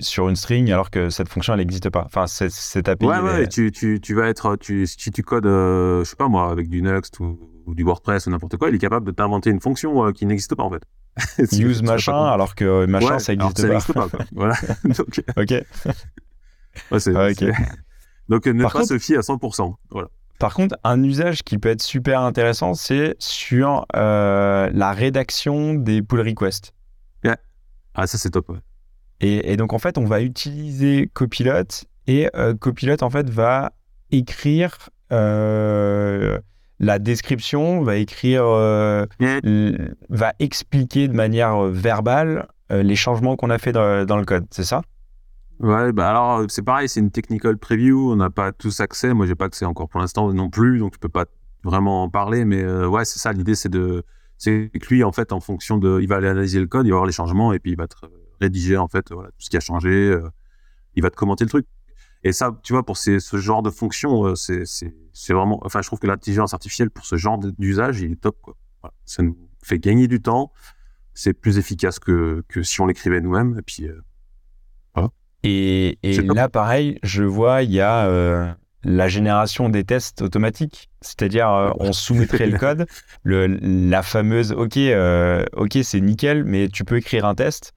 sur 0.00 0.28
une 0.28 0.36
string 0.36 0.72
alors 0.72 0.90
que 0.90 1.10
cette 1.10 1.28
fonction 1.28 1.52
elle 1.52 1.58
n'existe 1.58 1.90
pas. 1.90 2.04
Enfin 2.06 2.26
cette, 2.26 2.88
API. 2.88 3.04
Ouais 3.04 3.18
ouais, 3.18 3.48
tu, 3.48 3.70
tu, 3.70 4.00
tu 4.00 4.14
vas 4.14 4.28
être, 4.28 4.56
tu, 4.56 4.86
si 4.86 5.10
tu 5.10 5.22
codes, 5.22 5.44
je 5.44 6.02
sais 6.04 6.16
pas 6.16 6.28
moi, 6.28 6.50
avec 6.50 6.70
du 6.70 6.80
Next 6.80 7.20
ou, 7.20 7.38
du 7.74 7.82
WordPress 7.82 8.26
ou 8.26 8.30
n'importe 8.30 8.56
quoi, 8.56 8.70
il 8.70 8.74
est 8.74 8.78
capable 8.78 9.06
de 9.06 9.10
t'inventer 9.10 9.50
une 9.50 9.60
fonction 9.60 10.10
qui 10.12 10.24
n'existe 10.24 10.54
pas 10.54 10.62
en 10.62 10.70
fait. 10.70 10.82
Use 11.52 11.82
machin 11.82 12.24
alors 12.24 12.54
que 12.54 12.86
machin 12.86 13.18
ça 13.18 13.34
n'existe 13.34 13.92
pas. 13.92 14.08
pas 14.08 14.24
voilà. 14.32 14.54
Donc, 14.84 15.22
ok. 15.36 15.64
Ah, 16.90 17.28
Donc 18.28 18.46
ne 18.46 18.66
pas 18.66 18.84
se 18.84 18.98
fier 18.98 19.18
à 19.18 19.20
100%. 19.20 19.74
Voilà. 19.90 20.08
Par 20.44 20.52
contre, 20.52 20.76
un 20.84 21.02
usage 21.02 21.42
qui 21.42 21.56
peut 21.56 21.70
être 21.70 21.80
super 21.80 22.20
intéressant, 22.20 22.74
c'est 22.74 23.16
sur 23.18 23.86
euh, 23.96 24.68
la 24.74 24.92
rédaction 24.92 25.72
des 25.72 26.02
pull 26.02 26.20
requests. 26.20 26.74
Ah, 27.94 28.06
ça 28.06 28.18
c'est 28.18 28.28
top. 28.28 28.54
Et, 29.22 29.56
donc 29.56 29.72
en 29.72 29.78
fait, 29.78 29.96
on 29.96 30.04
va 30.04 30.20
utiliser 30.20 31.08
Copilot 31.14 31.86
et 32.06 32.28
euh, 32.36 32.52
Copilot 32.52 33.02
en 33.02 33.08
fait 33.08 33.30
va 33.30 33.72
écrire 34.10 34.90
euh, 35.12 36.38
la 36.78 36.98
description, 36.98 37.80
va 37.80 37.96
écrire, 37.96 38.44
va 38.44 40.32
expliquer 40.40 41.08
de 41.08 41.14
manière 41.14 41.56
verbale 41.68 42.48
les 42.68 42.96
changements 42.96 43.36
qu'on 43.36 43.48
a 43.48 43.56
fait 43.56 43.72
dans 43.72 44.18
le 44.18 44.24
code. 44.26 44.44
C'est 44.50 44.64
ça? 44.64 44.82
Ouais, 45.60 45.92
bah 45.92 46.10
alors 46.10 46.44
c'est 46.48 46.62
pareil, 46.62 46.88
c'est 46.88 47.00
une 47.00 47.12
technical 47.12 47.56
preview, 47.56 48.12
on 48.12 48.16
n'a 48.16 48.30
pas 48.30 48.52
tous 48.52 48.80
accès. 48.80 49.14
Moi, 49.14 49.26
j'ai 49.26 49.34
pas 49.34 49.46
accès 49.46 49.64
encore 49.64 49.88
pour 49.88 50.00
l'instant 50.00 50.32
non 50.32 50.50
plus, 50.50 50.78
donc 50.78 50.94
je 50.94 50.98
peux 50.98 51.08
pas 51.08 51.26
vraiment 51.62 52.02
en 52.02 52.10
parler. 52.10 52.44
Mais 52.44 52.62
euh, 52.62 52.88
ouais, 52.88 53.04
c'est 53.04 53.18
ça. 53.18 53.32
L'idée, 53.32 53.54
c'est 53.54 53.68
de, 53.68 54.02
c'est 54.36 54.70
que 54.70 54.86
lui, 54.88 55.04
en 55.04 55.12
fait, 55.12 55.32
en 55.32 55.40
fonction 55.40 55.78
de, 55.78 56.00
il 56.00 56.08
va 56.08 56.16
aller 56.16 56.28
analyser 56.28 56.60
le 56.60 56.66
code, 56.66 56.86
il 56.86 56.90
va 56.90 56.96
voir 56.96 57.06
les 57.06 57.12
changements 57.12 57.52
et 57.52 57.60
puis 57.60 57.72
il 57.72 57.76
va 57.76 57.86
te 57.86 57.96
rédiger 58.40 58.76
en 58.76 58.88
fait 58.88 59.12
voilà, 59.12 59.28
tout 59.30 59.40
ce 59.40 59.50
qui 59.50 59.56
a 59.56 59.60
changé. 59.60 59.90
Euh, 59.90 60.28
il 60.96 61.02
va 61.02 61.10
te 61.10 61.16
commenter 61.16 61.44
le 61.44 61.50
truc. 61.50 61.66
Et 62.24 62.32
ça, 62.32 62.58
tu 62.62 62.72
vois, 62.72 62.84
pour 62.84 62.96
ces, 62.96 63.20
ce 63.20 63.36
genre 63.36 63.62
de 63.62 63.70
fonction, 63.70 64.26
euh, 64.26 64.34
c'est, 64.34 64.64
c'est, 64.64 64.94
c'est 65.12 65.34
vraiment, 65.34 65.60
enfin, 65.64 65.82
je 65.82 65.86
trouve 65.86 65.98
que 65.98 66.06
l'intelligence 66.06 66.54
artificielle 66.54 66.90
pour 66.90 67.04
ce 67.04 67.16
genre 67.16 67.38
d'usage, 67.38 68.00
il 68.00 68.12
est 68.12 68.20
top, 68.20 68.36
quoi. 68.40 68.56
Ça 69.04 69.22
nous 69.22 69.36
fait 69.62 69.78
gagner 69.78 70.08
du 70.08 70.20
temps. 70.20 70.52
C'est 71.14 71.32
plus 71.32 71.58
efficace 71.58 71.98
que, 71.98 72.44
que 72.48 72.62
si 72.62 72.80
on 72.80 72.86
l'écrivait 72.86 73.20
nous-mêmes. 73.20 73.56
Et 73.58 73.62
puis, 73.62 73.88
Et, 75.44 75.98
là, 76.02 76.48
pareil, 76.48 76.98
je 77.02 77.22
vois, 77.22 77.62
il 77.62 77.70
y 77.70 77.80
a 77.80 78.06
euh, 78.06 78.50
la 78.82 79.08
génération 79.08 79.68
des 79.68 79.84
tests 79.84 80.22
automatiques. 80.22 80.88
C'est-à-dire, 81.02 81.50
euh, 81.50 81.70
on 81.78 81.92
soumettrait 81.92 82.46
le 82.46 82.56
code, 82.58 82.86
le, 83.22 83.46
la 83.46 84.02
fameuse 84.02 84.52
OK, 84.52 84.78
euh, 84.78 85.44
OK, 85.54 85.78
c'est 85.82 86.00
nickel, 86.00 86.44
mais 86.44 86.68
tu 86.68 86.84
peux 86.84 86.96
écrire 86.96 87.26
un 87.26 87.34
test. 87.34 87.74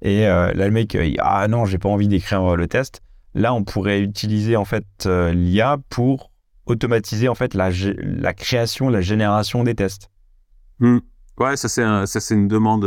Et 0.00 0.22
là, 0.22 0.52
le 0.54 0.70
mec, 0.70 0.96
ah 1.18 1.48
non, 1.48 1.64
j'ai 1.64 1.78
pas 1.78 1.88
envie 1.88 2.06
d'écrire 2.06 2.54
le 2.54 2.68
test. 2.68 3.02
Là, 3.34 3.52
on 3.52 3.64
pourrait 3.64 4.00
utiliser 4.00 4.54
en 4.54 4.64
fait 4.64 4.84
l'IA 5.06 5.78
pour 5.88 6.30
automatiser 6.66 7.28
en 7.28 7.34
fait 7.34 7.54
la, 7.54 7.70
la 8.02 8.32
création, 8.32 8.90
la 8.90 9.00
génération 9.00 9.64
des 9.64 9.74
tests. 9.74 10.08
Mmh. 10.78 10.98
Ouais, 11.38 11.56
ça 11.56 11.68
c'est 11.68 11.82
un, 11.82 12.06
ça 12.06 12.20
c'est 12.20 12.34
une 12.34 12.46
demande 12.46 12.84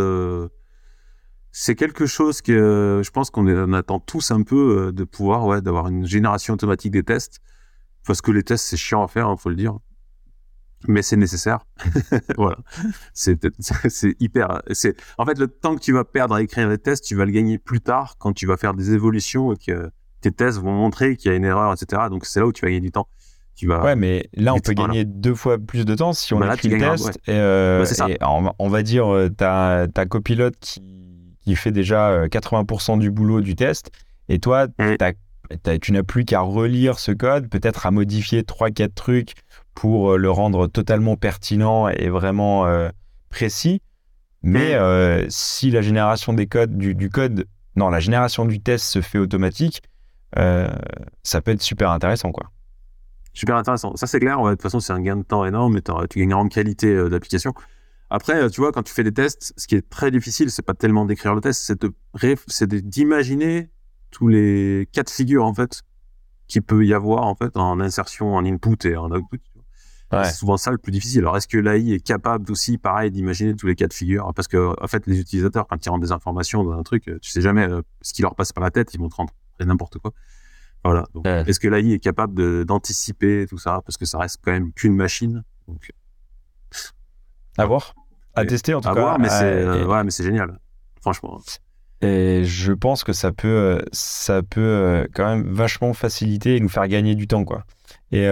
c'est 1.52 1.76
quelque 1.76 2.06
chose 2.06 2.42
que 2.42 2.52
euh, 2.52 3.04
je 3.04 3.12
pense 3.12 3.30
qu'on 3.30 3.74
attend 3.74 4.00
tous 4.00 4.32
un 4.32 4.42
peu 4.42 4.88
euh, 4.88 4.92
de 4.92 5.04
pouvoir, 5.04 5.46
ouais, 5.46 5.62
d'avoir 5.62 5.88
une 5.88 6.06
génération 6.06 6.54
automatique 6.54 6.92
des 6.92 7.04
tests. 7.04 7.40
Parce 8.08 8.22
que 8.22 8.32
les 8.32 8.44
tests, 8.44 8.66
c'est 8.66 8.78
chiant 8.78 9.04
à 9.04 9.08
faire, 9.08 9.28
il 9.28 9.32
hein, 9.32 9.38
faut 9.38 9.50
le 9.50 9.56
dire. 9.56 9.78
Mais 10.88 11.02
c'est 11.02 11.18
nécessaire. 11.18 11.66
voilà. 12.38 12.58
C'est, 13.14 13.40
c'est 13.90 14.16
hyper, 14.20 14.62
c'est, 14.72 14.96
en 15.18 15.26
fait, 15.26 15.38
le 15.38 15.48
temps 15.48 15.76
que 15.76 15.82
tu 15.82 15.92
vas 15.92 16.06
perdre 16.06 16.36
à 16.36 16.42
écrire 16.42 16.70
les 16.70 16.78
tests, 16.78 17.04
tu 17.04 17.16
vas 17.16 17.26
le 17.26 17.32
gagner 17.32 17.60
plus 17.60 17.82
tard 17.82 18.16
quand 18.18 18.34
tu 18.34 18.48
vas 18.48 18.58
faire 18.58 18.74
des 18.74 18.94
évolutions 18.94 19.54
et 19.54 19.58
que 19.58 19.92
tes 20.22 20.32
tests 20.32 20.58
vont 20.58 20.72
montrer 20.72 21.18
qu'il 21.18 21.32
y 21.32 21.34
a 21.34 21.38
une 21.38 21.46
erreur, 21.46 21.74
etc. 21.74 22.04
Donc, 22.10 22.26
c'est 22.26 22.40
là 22.40 22.48
où 22.48 22.54
tu 22.54 22.62
vas 22.62 22.70
gagner 22.70 22.80
du 22.80 22.92
temps. 22.92 23.08
Tu 23.56 23.68
vas... 23.68 23.84
Ouais, 23.84 23.98
mais 23.98 24.30
là, 24.34 24.54
on 24.54 24.60
peut 24.60 24.74
gagner 24.74 25.04
deux 25.04 25.36
fois 25.36 25.60
plus 25.60 25.86
de 25.86 25.94
temps 25.94 26.14
si 26.14 26.34
on 26.34 26.40
bah 26.40 26.54
écrit 26.54 26.70
le 26.70 26.80
test. 26.80 27.20
Et, 27.28 27.34
euh, 27.34 27.86
bah, 28.00 28.08
on, 28.22 28.52
on, 28.58 28.70
va 28.70 28.82
dire, 28.82 29.30
ta 29.38 30.06
copilote 30.08 30.56
qui 30.60 31.11
qui 31.44 31.56
fait 31.56 31.72
déjà 31.72 32.28
80% 32.28 32.96
euh, 32.96 32.98
du 32.98 33.12
boulot 33.12 33.42
du 33.42 33.56
test. 33.56 33.92
Et 34.30 34.40
toi, 34.40 34.68
tu 35.82 35.92
n'as 35.92 36.04
plus 36.04 36.26
qu'à 36.26 36.42
relire 36.42 37.00
ce 37.00 37.12
code, 37.12 37.50
peut-être 37.50 37.86
à 37.86 37.92
modifier 37.92 38.44
3-4 38.44 38.94
trucs 38.94 39.34
pour 39.74 40.12
euh, 40.12 40.18
le 40.18 40.32
rendre 40.32 40.68
totalement 40.68 41.18
pertinent 41.18 41.90
et 41.90 42.10
vraiment 42.10 42.66
euh, 42.66 42.90
précis. 43.30 43.82
Mais 44.44 44.76
si 45.30 45.70
la 45.70 45.84
génération 45.84 46.34
des 46.34 46.48
codes, 46.48 46.76
du, 46.76 47.10
code, 47.12 47.46
non, 47.76 47.90
la 47.90 48.00
génération 48.00 48.46
du 48.46 48.60
test 48.60 48.86
se 48.86 49.00
fait 49.00 49.20
automatique, 49.20 49.84
ça 50.36 51.42
peut 51.44 51.52
être 51.52 51.62
super 51.62 51.92
intéressant, 51.92 52.32
quoi. 52.32 52.50
Super 53.34 53.56
intéressant. 53.56 53.96
Ça, 53.96 54.08
c'est 54.08 54.20
clair. 54.20 54.42
de 54.42 54.50
toute 54.50 54.64
façon, 54.64 54.80
c'est 54.80 54.94
un 54.94 55.00
gain 55.00 55.18
de 55.18 55.22
temps 55.22 55.46
énorme, 55.46 55.76
mais 55.76 56.08
tu 56.10 56.20
gagneras 56.20 56.40
en 56.40 56.48
qualité 56.48 57.08
d'application. 57.08 57.54
Après, 58.14 58.50
tu 58.50 58.60
vois, 58.60 58.74
quand 58.74 58.84
tu 58.84 58.94
fais 58.94 59.06
des 59.06 59.14
tests, 59.14 59.54
ce 59.56 59.68
qui 59.68 59.76
est 59.76 59.90
très 59.90 60.12
difficile, 60.12 60.52
c'est 60.52 60.66
pas 60.66 60.74
tellement 60.74 61.06
d'écrire 61.06 61.34
le 61.34 61.40
test, 61.40 61.74
c'est 62.48 62.68
d'imaginer 62.68 63.70
tous 64.12 64.28
les 64.28 64.90
cas 64.92 65.04
de 65.04 65.10
figure, 65.10 65.46
en 65.46 65.54
fait, 65.54 65.84
qu'il 66.50 66.62
peut 66.62 66.86
y 66.86 66.94
avoir, 66.94 67.24
en 67.24 67.36
fait, 67.36 67.56
en 67.56 67.80
insertion, 67.80 68.36
en 68.36 68.44
input 68.44 68.86
et 68.86 68.98
en 68.98 69.10
output. 69.12 69.40
C'est 70.12 70.34
souvent 70.34 70.58
ça 70.58 70.72
le 70.72 70.78
plus 70.78 70.92
difficile. 70.92 71.22
Alors, 71.22 71.38
est-ce 71.38 71.48
que 71.48 71.58
l'AI 71.58 71.94
est 71.94 72.06
capable 72.06 72.52
aussi, 72.52 72.78
pareil, 72.78 73.12
d'imaginer 73.12 73.56
tous 73.56 73.68
les 73.68 73.76
cas 73.76 73.88
de 73.88 73.94
figure 73.94 74.34
Parce 74.36 74.50
que, 74.50 74.76
en 74.78 74.88
fait, 74.88 75.08
les 75.08 75.18
utilisateurs, 75.18 75.66
quand 75.66 75.86
ils 75.86 75.90
rentrent 75.90 76.06
des 76.06 76.12
informations 76.12 76.66
dans 76.66 76.74
un 76.74 76.84
truc, 76.84 77.06
tu 77.22 77.32
sais 77.32 77.40
jamais 77.40 77.64
euh, 77.64 77.82
ce 78.02 78.12
qui 78.12 78.22
leur 78.24 78.36
passe 78.36 78.52
par 78.52 78.62
la 78.62 78.72
tête, 78.72 78.94
ils 78.94 79.00
vont 79.00 79.08
te 79.08 79.16
rentrer 79.16 79.34
n'importe 79.62 80.00
quoi. 80.00 80.12
Voilà. 80.84 81.08
est-ce 81.48 81.62
que 81.62 81.70
l'AI 81.70 81.94
est 81.94 82.00
capable 82.00 82.66
d'anticiper 82.66 83.46
tout 83.48 83.58
ça? 83.58 83.82
Parce 83.86 83.96
que 83.96 84.06
ça 84.06 84.18
reste 84.18 84.42
quand 84.44 84.52
même 84.52 84.74
qu'une 84.74 84.98
machine. 84.98 85.46
Donc, 85.70 85.94
à 87.58 87.66
voir 87.66 87.96
à 88.36 88.46
tester 88.46 88.74
en 88.74 88.82
tout 88.82 88.94
cas. 88.94 89.18
mais 89.18 89.30
c'est 89.30 89.44
euh, 89.44 89.86
ouais, 89.86 90.04
mais 90.04 90.12
c'est 90.12 90.24
génial, 90.24 90.60
franchement. 91.02 91.40
Et 92.02 92.44
je 92.46 92.74
pense 92.74 93.04
que 93.04 93.14
ça 93.14 93.32
peut, 93.32 93.48
euh, 93.48 93.82
ça 93.92 94.42
peut 94.42 94.62
euh, 94.62 95.06
quand 95.14 95.26
même 95.26 95.54
vachement 95.54 95.94
faciliter 95.94 96.56
et 96.56 96.60
nous 96.60 96.70
faire 96.70 96.88
gagner 96.88 97.16
du 97.16 97.28
temps, 97.28 97.44
quoi. 97.44 97.64
Et 98.12 98.26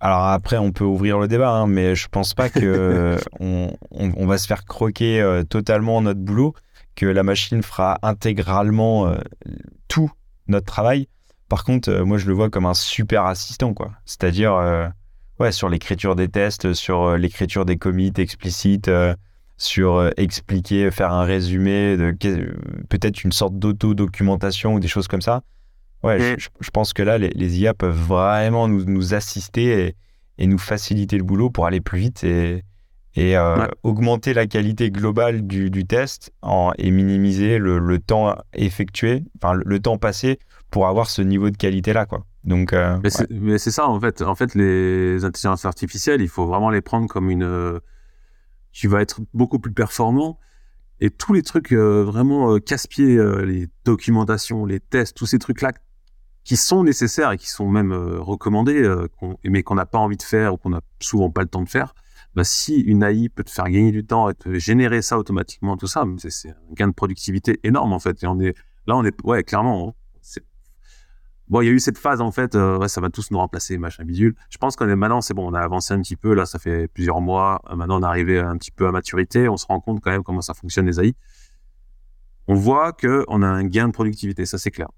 alors 0.00 0.26
après, 0.26 0.58
on 0.58 0.72
peut 0.72 0.84
ouvrir 0.84 1.18
le 1.18 1.28
débat, 1.28 1.50
hein, 1.50 1.66
mais 1.66 1.94
je 1.94 2.08
pense 2.08 2.34
pas 2.34 2.48
que 2.48 3.16
on, 3.40 3.72
on, 3.90 4.26
va 4.26 4.38
se 4.38 4.46
faire 4.46 4.64
croquer 4.64 5.42
totalement 5.48 6.00
notre 6.00 6.20
boulot, 6.20 6.54
que 6.94 7.06
la 7.06 7.22
machine 7.22 7.62
fera 7.62 7.98
intégralement 8.02 9.14
tout 9.88 10.10
notre 10.48 10.66
travail. 10.66 11.08
Par 11.48 11.64
contre, 11.64 11.92
moi, 12.02 12.18
je 12.18 12.26
le 12.26 12.34
vois 12.34 12.50
comme 12.50 12.66
un 12.66 12.74
super 12.74 13.24
assistant, 13.24 13.74
quoi. 13.74 13.92
C'est-à-dire 14.04 14.92
ouais, 15.38 15.52
sur 15.52 15.68
l'écriture 15.68 16.16
des 16.16 16.28
tests, 16.28 16.72
sur 16.72 17.16
l'écriture 17.16 17.64
des 17.64 17.76
commits 17.76 18.12
explicites, 18.16 18.90
sur 19.56 20.10
expliquer, 20.16 20.90
faire 20.90 21.12
un 21.12 21.24
résumé, 21.24 21.96
de 21.96 22.14
peut-être 22.88 23.24
une 23.24 23.32
sorte 23.32 23.58
d'auto-documentation 23.58 24.74
ou 24.74 24.80
des 24.80 24.88
choses 24.88 25.08
comme 25.08 25.22
ça. 25.22 25.42
Ouais, 26.02 26.36
je, 26.38 26.70
pense 26.70 26.92
que 26.92 27.02
là, 27.02 27.18
les, 27.18 27.58
IA 27.58 27.74
peuvent 27.74 27.96
vraiment 27.96 28.68
nous, 28.68 29.14
assister 29.14 29.94
et, 30.38 30.46
nous 30.46 30.58
faciliter 30.58 31.16
le 31.16 31.24
boulot 31.24 31.50
pour 31.50 31.66
aller 31.66 31.80
plus 31.80 31.98
vite 31.98 32.22
et, 32.22 32.62
et 33.16 33.36
euh, 33.36 33.66
augmenter 33.82 34.34
la 34.34 34.46
qualité 34.46 34.90
globale 34.90 35.46
du, 35.46 35.86
test 35.86 36.32
en, 36.42 36.72
et 36.78 36.90
minimiser 36.90 37.58
le, 37.58 37.98
temps 37.98 38.36
effectué, 38.52 39.24
enfin 39.40 39.54
le, 39.54 39.80
temps 39.80 39.96
passé 39.98 40.38
pour 40.70 40.86
avoir 40.86 41.08
ce 41.08 41.22
niveau 41.22 41.50
de 41.50 41.56
qualité-là. 41.56 42.06
quoi. 42.06 42.26
Donc, 42.44 42.72
euh, 42.72 42.98
mais 43.30 43.58
c'est 43.58 43.70
ça, 43.70 43.88
en 43.88 44.00
fait. 44.00 44.22
En 44.22 44.34
fait, 44.34 44.54
les 44.54 45.24
intelligences 45.24 45.64
artificielles, 45.64 46.20
il 46.20 46.28
faut 46.28 46.46
vraiment 46.46 46.70
les 46.70 46.80
prendre 46.80 47.08
comme 47.08 47.30
une... 47.30 47.80
qui 48.72 48.86
va 48.86 49.02
être 49.02 49.20
beaucoup 49.34 49.58
plus 49.58 49.72
performant. 49.72 50.38
Et 51.00 51.10
tous 51.10 51.34
les 51.34 51.42
trucs 51.42 51.72
euh, 51.72 52.02
vraiment 52.04 52.58
casse-pieds, 52.58 53.18
les 53.44 53.68
documentations, 53.84 54.64
les 54.64 54.80
tests, 54.80 55.16
tous 55.16 55.26
ces 55.26 55.38
trucs-là 55.38 55.72
qui 56.46 56.56
sont 56.56 56.84
nécessaires 56.84 57.32
et 57.32 57.38
qui 57.38 57.48
sont 57.48 57.68
même 57.68 57.90
euh, 57.90 58.20
recommandés, 58.20 58.80
euh, 58.80 59.08
mais 59.44 59.64
qu'on 59.64 59.74
n'a 59.74 59.84
pas 59.84 59.98
envie 59.98 60.16
de 60.16 60.22
faire 60.22 60.54
ou 60.54 60.56
qu'on 60.56 60.70
n'a 60.70 60.80
souvent 61.00 61.28
pas 61.28 61.42
le 61.42 61.48
temps 61.48 61.62
de 61.62 61.68
faire, 61.68 61.92
bah, 62.36 62.44
si 62.44 62.80
une 62.80 63.02
AI 63.02 63.28
peut 63.28 63.42
te 63.42 63.50
faire 63.50 63.64
gagner 63.64 63.90
du 63.90 64.06
temps 64.06 64.30
et 64.30 64.34
te 64.34 64.56
générer 64.56 65.02
ça 65.02 65.18
automatiquement, 65.18 65.76
tout 65.76 65.88
ça, 65.88 66.04
c'est 66.18 66.50
un 66.50 66.74
gain 66.74 66.86
de 66.86 66.92
productivité 66.92 67.58
énorme 67.64 67.92
en 67.92 67.98
fait. 67.98 68.22
Et 68.22 68.28
on 68.28 68.38
est 68.38 68.54
là, 68.86 68.96
on 68.96 69.04
est 69.04 69.16
ouais 69.24 69.42
clairement. 69.42 69.96
Bon, 71.48 71.60
il 71.60 71.66
y 71.66 71.68
a 71.68 71.72
eu 71.72 71.78
cette 71.78 71.98
phase 71.98 72.20
en 72.20 72.32
fait, 72.32 72.56
euh, 72.56 72.88
ça 72.88 73.00
va 73.00 73.08
tous 73.08 73.30
nous 73.30 73.38
remplacer, 73.38 73.78
machin 73.78 74.04
bidule. 74.04 74.34
Je 74.50 74.58
pense 74.58 74.74
qu'on 74.74 74.88
est 74.88 74.96
maintenant, 74.96 75.20
c'est 75.20 75.32
bon, 75.32 75.48
on 75.48 75.54
a 75.54 75.60
avancé 75.60 75.94
un 75.94 76.00
petit 76.00 76.16
peu. 76.16 76.34
Là, 76.34 76.44
ça 76.44 76.58
fait 76.58 76.88
plusieurs 76.88 77.20
mois. 77.20 77.62
maintenant, 77.74 78.00
on 78.00 78.02
est 78.02 78.06
arrivé 78.06 78.40
un 78.40 78.56
petit 78.56 78.72
peu 78.72 78.86
à 78.88 78.92
maturité. 78.92 79.48
On 79.48 79.56
se 79.56 79.66
rend 79.66 79.80
compte 79.80 80.00
quand 80.00 80.10
même 80.10 80.24
comment 80.24 80.40
ça 80.40 80.54
fonctionne 80.54 80.86
les 80.86 81.00
AI. 81.00 81.14
On 82.48 82.54
voit 82.54 82.92
que 82.92 83.24
on 83.28 83.42
a 83.42 83.46
un 83.46 83.64
gain 83.64 83.88
de 83.88 83.92
productivité, 83.92 84.44
ça 84.44 84.58
c'est 84.58 84.70
clair. 84.70 84.88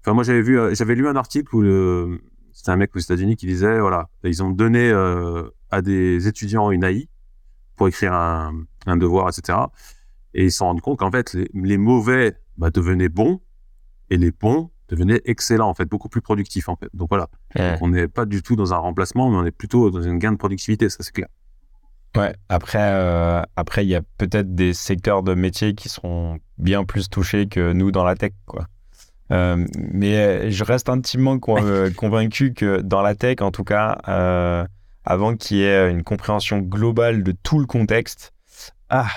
Enfin, 0.00 0.14
moi, 0.14 0.24
j'avais 0.24 0.42
vu, 0.42 0.58
euh, 0.58 0.74
j'avais 0.74 0.94
lu 0.94 1.06
un 1.06 1.16
article 1.16 1.54
où 1.54 2.18
c'était 2.52 2.70
un 2.70 2.76
mec 2.76 2.94
aux 2.96 2.98
États-Unis 2.98 3.36
qui 3.36 3.46
disait, 3.46 3.78
voilà, 3.78 4.08
ils 4.24 4.42
ont 4.42 4.50
donné 4.50 4.90
euh, 4.90 5.48
à 5.70 5.80
des 5.80 6.26
étudiants 6.28 6.70
une 6.70 6.84
AI 6.84 7.08
pour 7.76 7.88
écrire 7.88 8.12
un, 8.12 8.96
devoir, 8.96 9.28
etc. 9.28 9.58
Et 10.34 10.44
ils 10.44 10.52
se 10.52 10.62
rendus 10.62 10.82
compte 10.82 10.98
qu'en 10.98 11.10
fait, 11.10 11.36
les, 11.54 11.78
mauvais 11.78 12.36
bah, 12.56 12.70
devenaient 12.70 13.08
bons 13.08 13.40
et 14.10 14.16
les 14.16 14.32
bons 14.32 14.70
devenaient 14.92 15.22
excellents, 15.24 15.68
en 15.68 15.74
fait, 15.74 15.86
beaucoup 15.86 16.08
plus 16.08 16.20
productifs, 16.20 16.68
en 16.68 16.76
fait. 16.76 16.88
Donc 16.94 17.08
voilà, 17.08 17.28
on 17.80 17.88
n'est 17.88 18.08
pas 18.08 18.26
du 18.26 18.42
tout 18.42 18.56
dans 18.56 18.74
un 18.74 18.78
remplacement, 18.78 19.30
mais 19.30 19.36
on 19.36 19.46
est 19.46 19.50
plutôt 19.50 19.90
dans 19.90 20.02
une 20.02 20.18
gain 20.18 20.32
de 20.32 20.36
productivité, 20.36 20.88
ça 20.88 20.98
c'est 21.00 21.12
clair. 21.12 21.28
Ouais, 22.16 22.34
après, 22.50 22.92
euh, 22.92 23.42
après, 23.56 23.86
il 23.86 23.88
y 23.88 23.94
a 23.94 24.02
peut-être 24.18 24.54
des 24.54 24.74
secteurs 24.74 25.22
de 25.22 25.32
métiers 25.34 25.74
qui 25.74 25.88
seront 25.88 26.38
bien 26.58 26.84
plus 26.84 27.08
touchés 27.08 27.46
que 27.46 27.72
nous 27.72 27.90
dans 27.90 28.04
la 28.04 28.16
tech, 28.16 28.32
quoi. 28.44 28.66
Euh, 29.30 29.64
mais 29.78 30.16
euh, 30.16 30.50
je 30.50 30.62
reste 30.62 30.90
intimement 30.90 31.38
convaincu 31.96 32.52
que 32.52 32.82
dans 32.82 33.00
la 33.00 33.14
tech, 33.14 33.36
en 33.40 33.50
tout 33.50 33.64
cas, 33.64 33.98
avant 35.04 35.36
qu'il 35.36 35.58
y 35.58 35.64
ait 35.64 35.90
une 35.90 36.02
compréhension 36.02 36.58
globale 36.58 37.22
de 37.22 37.32
tout 37.32 37.58
le 37.58 37.66
contexte, 37.66 38.32
ah, 38.90 39.08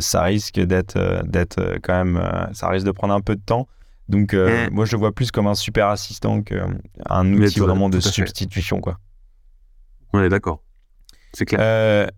ça 0.00 0.22
risque 0.22 0.58
d'être, 0.58 1.22
d'être 1.26 1.78
quand 1.82 2.04
même, 2.04 2.48
ça 2.54 2.68
risque 2.68 2.86
de 2.86 2.90
prendre 2.90 3.12
un 3.12 3.20
peu 3.20 3.36
de 3.36 3.42
temps. 3.42 3.68
Donc, 4.08 4.34
moi, 4.72 4.84
je 4.84 4.92
le 4.92 4.98
vois 4.98 5.12
plus 5.12 5.30
comme 5.30 5.46
un 5.46 5.54
super 5.54 5.88
assistant 5.88 6.42
qu'un 6.42 7.32
outil 7.32 7.60
vraiment 7.60 7.88
de 7.88 8.00
substitution, 8.00 8.80
quoi. 8.80 8.98
On 10.12 10.22
est 10.22 10.28
d'accord. 10.28 10.62
C'est 11.32 11.44
clair 11.44 12.10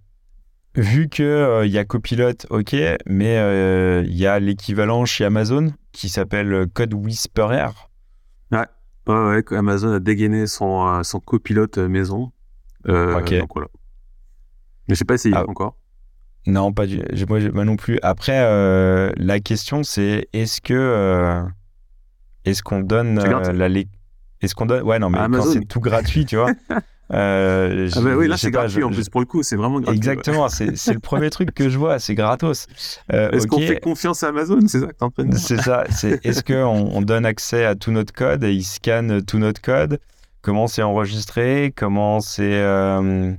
vu 0.79 1.09
que 1.09 1.65
il 1.65 1.73
y 1.73 1.79
a 1.79 1.87
Copilot, 1.87 2.35
ok, 2.51 2.77
mais 3.07 4.05
il 4.05 4.15
y 4.15 4.27
a 4.27 4.39
l'équivalent 4.39 5.07
chez 5.07 5.25
Amazon 5.25 5.73
qui 5.97 6.11
s'appelle 6.11 6.53
euh, 6.53 6.67
Code 6.67 6.93
Whisperer. 6.93 7.71
Ouais. 8.53 8.67
ouais, 9.09 9.43
Amazon 9.53 9.95
a 9.95 9.99
dégainé 9.99 10.47
son, 10.47 10.87
euh, 10.87 11.03
son 11.03 11.21
copilote 11.21 11.79
euh, 11.79 11.89
maison. 11.89 12.33
ok. 12.87 13.39
Donc 13.39 13.51
voilà. 13.55 13.69
Mais 14.89 14.95
je 14.95 14.99
sais 14.99 15.05
pas 15.05 15.15
essayé 15.15 15.35
ah. 15.37 15.45
encore. 15.49 15.77
Non, 16.47 16.73
pas 16.73 16.87
du. 16.87 17.03
Moi, 17.29 17.41
moi 17.51 17.65
non 17.65 17.77
plus. 17.77 17.99
Après, 18.03 18.39
la 19.17 19.41
question 19.41 19.83
c'est 19.83 20.29
est-ce 20.33 20.61
que 20.61 21.43
est-ce 22.47 22.63
qu'on 22.63 22.81
donne 22.81 23.21
la 23.21 23.69
est-ce 24.41 24.55
qu'on 24.55 24.67
donne 24.67 24.83
ouais 24.83 24.99
non 24.99 25.11
mais 25.11 25.19
quand 25.19 25.45
c'est 25.45 25.67
tout 25.67 25.81
gratuit 25.81 26.25
tu 26.25 26.37
vois 26.37 26.53
Euh, 27.13 27.89
ah 27.95 28.01
bah 28.01 28.17
oui, 28.17 28.27
là 28.27 28.37
c'est 28.37 28.51
gratuit 28.51 28.83
en 28.83 28.91
plus 28.91 29.09
pour 29.09 29.21
le 29.21 29.27
coup, 29.27 29.43
c'est 29.43 29.55
vraiment 29.57 29.81
gratuit. 29.81 29.97
Exactement, 29.97 30.49
c'est 30.49 30.93
le 30.93 30.99
premier 30.99 31.31
truc 31.31 31.55
que 31.55 31.69
je 31.69 31.79
vois, 31.79 31.99
c'est 31.99 32.15
gratos. 32.15 32.67
Euh, 33.13 33.31
est-ce 33.31 33.47
qu'on 33.47 33.61
fait 33.61 33.81
confiance 33.81 34.23
à 34.23 34.29
Amazon 34.29 34.59
C'est 34.67 34.81
ça 34.81 34.87
que 34.87 35.05
en 35.05 35.11
train 35.11 35.25
de 35.25 35.37
C'est 35.37 35.61
ça, 35.61 35.85
est-ce 35.85 36.43
qu'on 36.43 36.91
on 36.93 37.03
donne 37.03 37.25
accès 37.25 37.65
à 37.65 37.75
tout 37.75 37.93
notre 37.93 38.13
code 38.13 38.43
et 38.43 38.53
ils 38.53 38.65
scannent 38.65 39.23
tout 39.23 39.39
notre 39.39 39.61
code? 39.61 40.01
Comment 40.43 40.67
c'est 40.67 40.83
enregistré? 40.83 41.73
Comment 41.77 42.21
c'est. 42.21 42.55
Euh, 42.55 43.33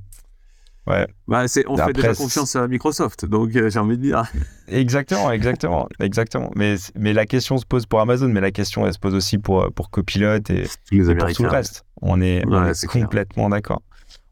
Ouais. 0.88 1.06
Bah, 1.28 1.48
c'est, 1.50 1.66
on 1.68 1.76
fait 1.76 1.92
déjà 1.92 2.14
confiance 2.14 2.56
à 2.56 2.66
Microsoft, 2.68 3.26
donc 3.26 3.54
euh, 3.56 3.70
j'ai 3.70 3.80
envie 3.80 3.98
de 3.98 4.04
dire. 4.04 4.24
Exactement, 4.70 5.32
exactement, 5.32 5.88
exactement. 6.00 6.52
Mais, 6.56 6.76
mais 6.96 7.14
la 7.14 7.26
question 7.26 7.58
se 7.58 7.66
pose 7.66 7.86
pour 7.86 8.02
Amazon, 8.02 8.28
mais 8.28 8.42
la 8.42 8.52
question 8.52 8.86
elle 8.86 8.94
se 8.94 9.00
pose 9.00 9.16
aussi 9.16 9.38
pour, 9.38 9.72
pour 9.74 9.90
Copilot 9.90 10.36
et, 10.50 10.64
pour 10.64 11.34
tout 11.34 11.44
le 11.44 11.50
reste. 11.50 11.86
On 12.02 12.20
est, 12.22 12.44
complètement 12.90 13.50
d'accord. 13.50 13.82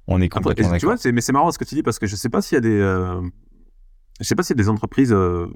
On 0.08 0.20
est 0.22 0.28
complètement 0.28 0.72
d'accord. 0.72 0.80
Tu 0.80 0.86
vois, 0.86 1.12
mais 1.14 1.22
c'est 1.22 1.32
marrant 1.32 1.52
ce 1.52 1.58
que 1.58 1.64
tu 1.64 1.76
dis 1.76 1.84
parce 1.84 2.00
que 2.00 2.08
je 2.08 2.18
sais 2.18 2.28
pas 2.28 2.42
s'il 2.42 2.56
y 2.56 2.58
a 2.58 2.62
des, 2.62 2.80
euh, 2.82 3.22
je 4.20 4.26
sais 4.26 4.36
pas 4.36 4.44
s'il 4.44 4.58
y 4.58 4.60
a 4.60 4.64
des 4.64 4.70
entreprises 4.70 5.14
euh, 5.14 5.48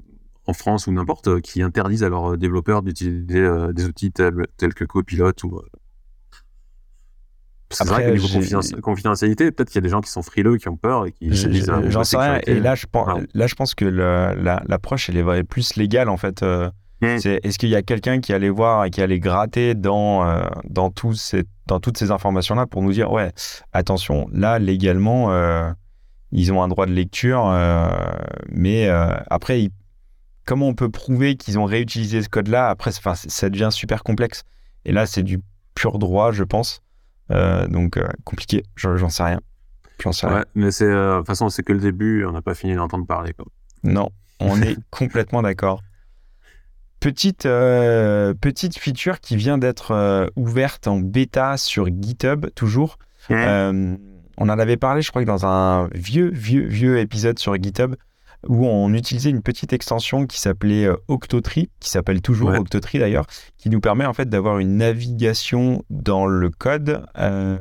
en 0.46 0.54
France 0.54 0.86
ou 0.86 0.92
n'importe 0.92 1.42
qui 1.42 1.60
interdisent 1.60 2.02
à 2.02 2.08
leurs 2.08 2.38
développeurs 2.38 2.80
d'utiliser 2.80 3.48
des 3.74 3.84
outils 3.84 4.12
tels, 4.12 4.46
tels 4.56 4.72
que 4.72 4.84
Copilot 4.84 5.32
ou 5.44 5.60
c'est 7.70 7.86
vrai 7.86 8.06
qu'au 8.06 8.12
niveau 8.12 8.80
confidentialité, 8.82 9.50
peut-être 9.52 9.68
qu'il 9.68 9.76
y 9.76 9.78
a 9.78 9.82
des 9.82 9.88
gens 9.88 10.00
qui 10.00 10.10
sont 10.10 10.22
frileux, 10.22 10.56
qui 10.56 10.68
ont 10.68 10.76
peur 10.76 11.06
et 11.06 11.12
qui. 11.12 11.30
Ah, 11.30 11.80
j'en 11.88 12.04
sais 12.04 12.16
rien. 12.16 12.40
Et 12.46 12.58
là, 12.58 12.74
je 12.74 12.86
pense, 12.90 13.20
là, 13.32 13.46
je 13.46 13.54
pense 13.54 13.74
que 13.74 13.84
l'approche, 13.84 15.08
elle 15.08 15.16
est 15.16 15.44
plus 15.44 15.76
légale 15.76 16.08
en 16.08 16.16
fait. 16.16 16.42
Euh, 16.42 16.70
est-ce 17.02 17.58
qu'il 17.58 17.70
y 17.70 17.76
a 17.76 17.82
quelqu'un 17.82 18.20
qui 18.20 18.32
allait 18.34 18.50
voir 18.50 18.84
et 18.84 18.90
qui 18.90 19.00
allait 19.00 19.20
gratter 19.20 19.74
dans, 19.74 20.26
euh, 20.26 20.42
dans, 20.68 20.90
tous 20.90 21.14
ces, 21.14 21.44
dans 21.66 21.80
toutes 21.80 21.96
ces 21.96 22.10
informations-là 22.10 22.66
pour 22.66 22.82
nous 22.82 22.92
dire 22.92 23.10
ouais, 23.10 23.32
attention, 23.72 24.28
là, 24.32 24.58
légalement, 24.58 25.32
euh, 25.32 25.70
ils 26.30 26.52
ont 26.52 26.62
un 26.62 26.68
droit 26.68 26.84
de 26.84 26.92
lecture, 26.92 27.56
mais 28.50 28.88
après, 29.30 29.68
comment 30.44 30.68
on 30.68 30.74
peut 30.74 30.90
prouver 30.90 31.36
qu'ils 31.36 31.58
ont 31.58 31.64
réutilisé 31.64 32.22
ce 32.22 32.28
code-là? 32.28 32.68
Après, 32.68 32.90
ça 32.90 33.48
devient 33.48 33.70
super 33.70 34.02
complexe. 34.02 34.42
Et 34.84 34.92
là, 34.92 35.06
c'est 35.06 35.22
du 35.22 35.40
pur 35.74 35.98
droit, 35.98 36.32
je 36.32 36.44
pense. 36.44 36.82
Euh, 37.30 37.66
donc 37.68 37.96
euh, 37.96 38.08
compliqué, 38.24 38.64
j'en 38.76 39.08
sais 39.08 39.22
rien. 39.22 39.40
J'en 40.02 40.12
sais 40.12 40.26
rien. 40.26 40.44
mais 40.54 40.70
c'est 40.70 40.84
euh, 40.84 41.14
de 41.14 41.18
toute 41.18 41.26
façon 41.26 41.48
c'est 41.48 41.62
que 41.62 41.72
le 41.72 41.80
début, 41.80 42.24
on 42.24 42.32
n'a 42.32 42.42
pas 42.42 42.54
fini 42.54 42.74
d'entendre 42.74 43.06
parler. 43.06 43.32
Quoi. 43.34 43.46
Non, 43.84 44.10
on 44.40 44.60
est 44.62 44.76
complètement 44.90 45.42
d'accord. 45.42 45.82
Petite, 47.00 47.44
petite 47.44 48.78
feature 48.78 49.20
qui 49.20 49.34
vient 49.36 49.56
d'être 49.56 50.30
ouverte 50.36 50.86
en 50.86 50.98
bêta 50.98 51.56
sur 51.56 51.86
GitHub, 51.86 52.46
toujours. 52.54 52.98
on 53.30 53.98
en 54.38 54.58
avait 54.58 54.76
parlé, 54.76 55.00
je 55.00 55.10
crois 55.10 55.22
que 55.22 55.26
dans 55.26 55.46
un 55.46 55.88
vieux, 55.94 56.28
vieux, 56.30 56.66
vieux 56.66 56.98
épisode 56.98 57.38
sur 57.38 57.54
GitHub 57.54 57.94
où 58.48 58.66
on 58.66 58.92
utilisait 58.94 59.30
une 59.30 59.42
petite 59.42 59.72
extension 59.72 60.26
qui 60.26 60.40
s'appelait 60.40 60.86
euh, 60.86 60.96
Octotree, 61.08 61.70
qui 61.80 61.90
s'appelle 61.90 62.22
toujours 62.22 62.50
Octotree 62.50 62.98
d'ailleurs, 62.98 63.26
qui 63.58 63.70
nous 63.70 63.80
permet 63.80 64.06
en 64.06 64.14
fait 64.14 64.28
d'avoir 64.28 64.58
une 64.58 64.76
navigation 64.76 65.84
dans 65.90 66.26
le 66.26 66.48
code 66.50 67.04
euh, 67.18 67.58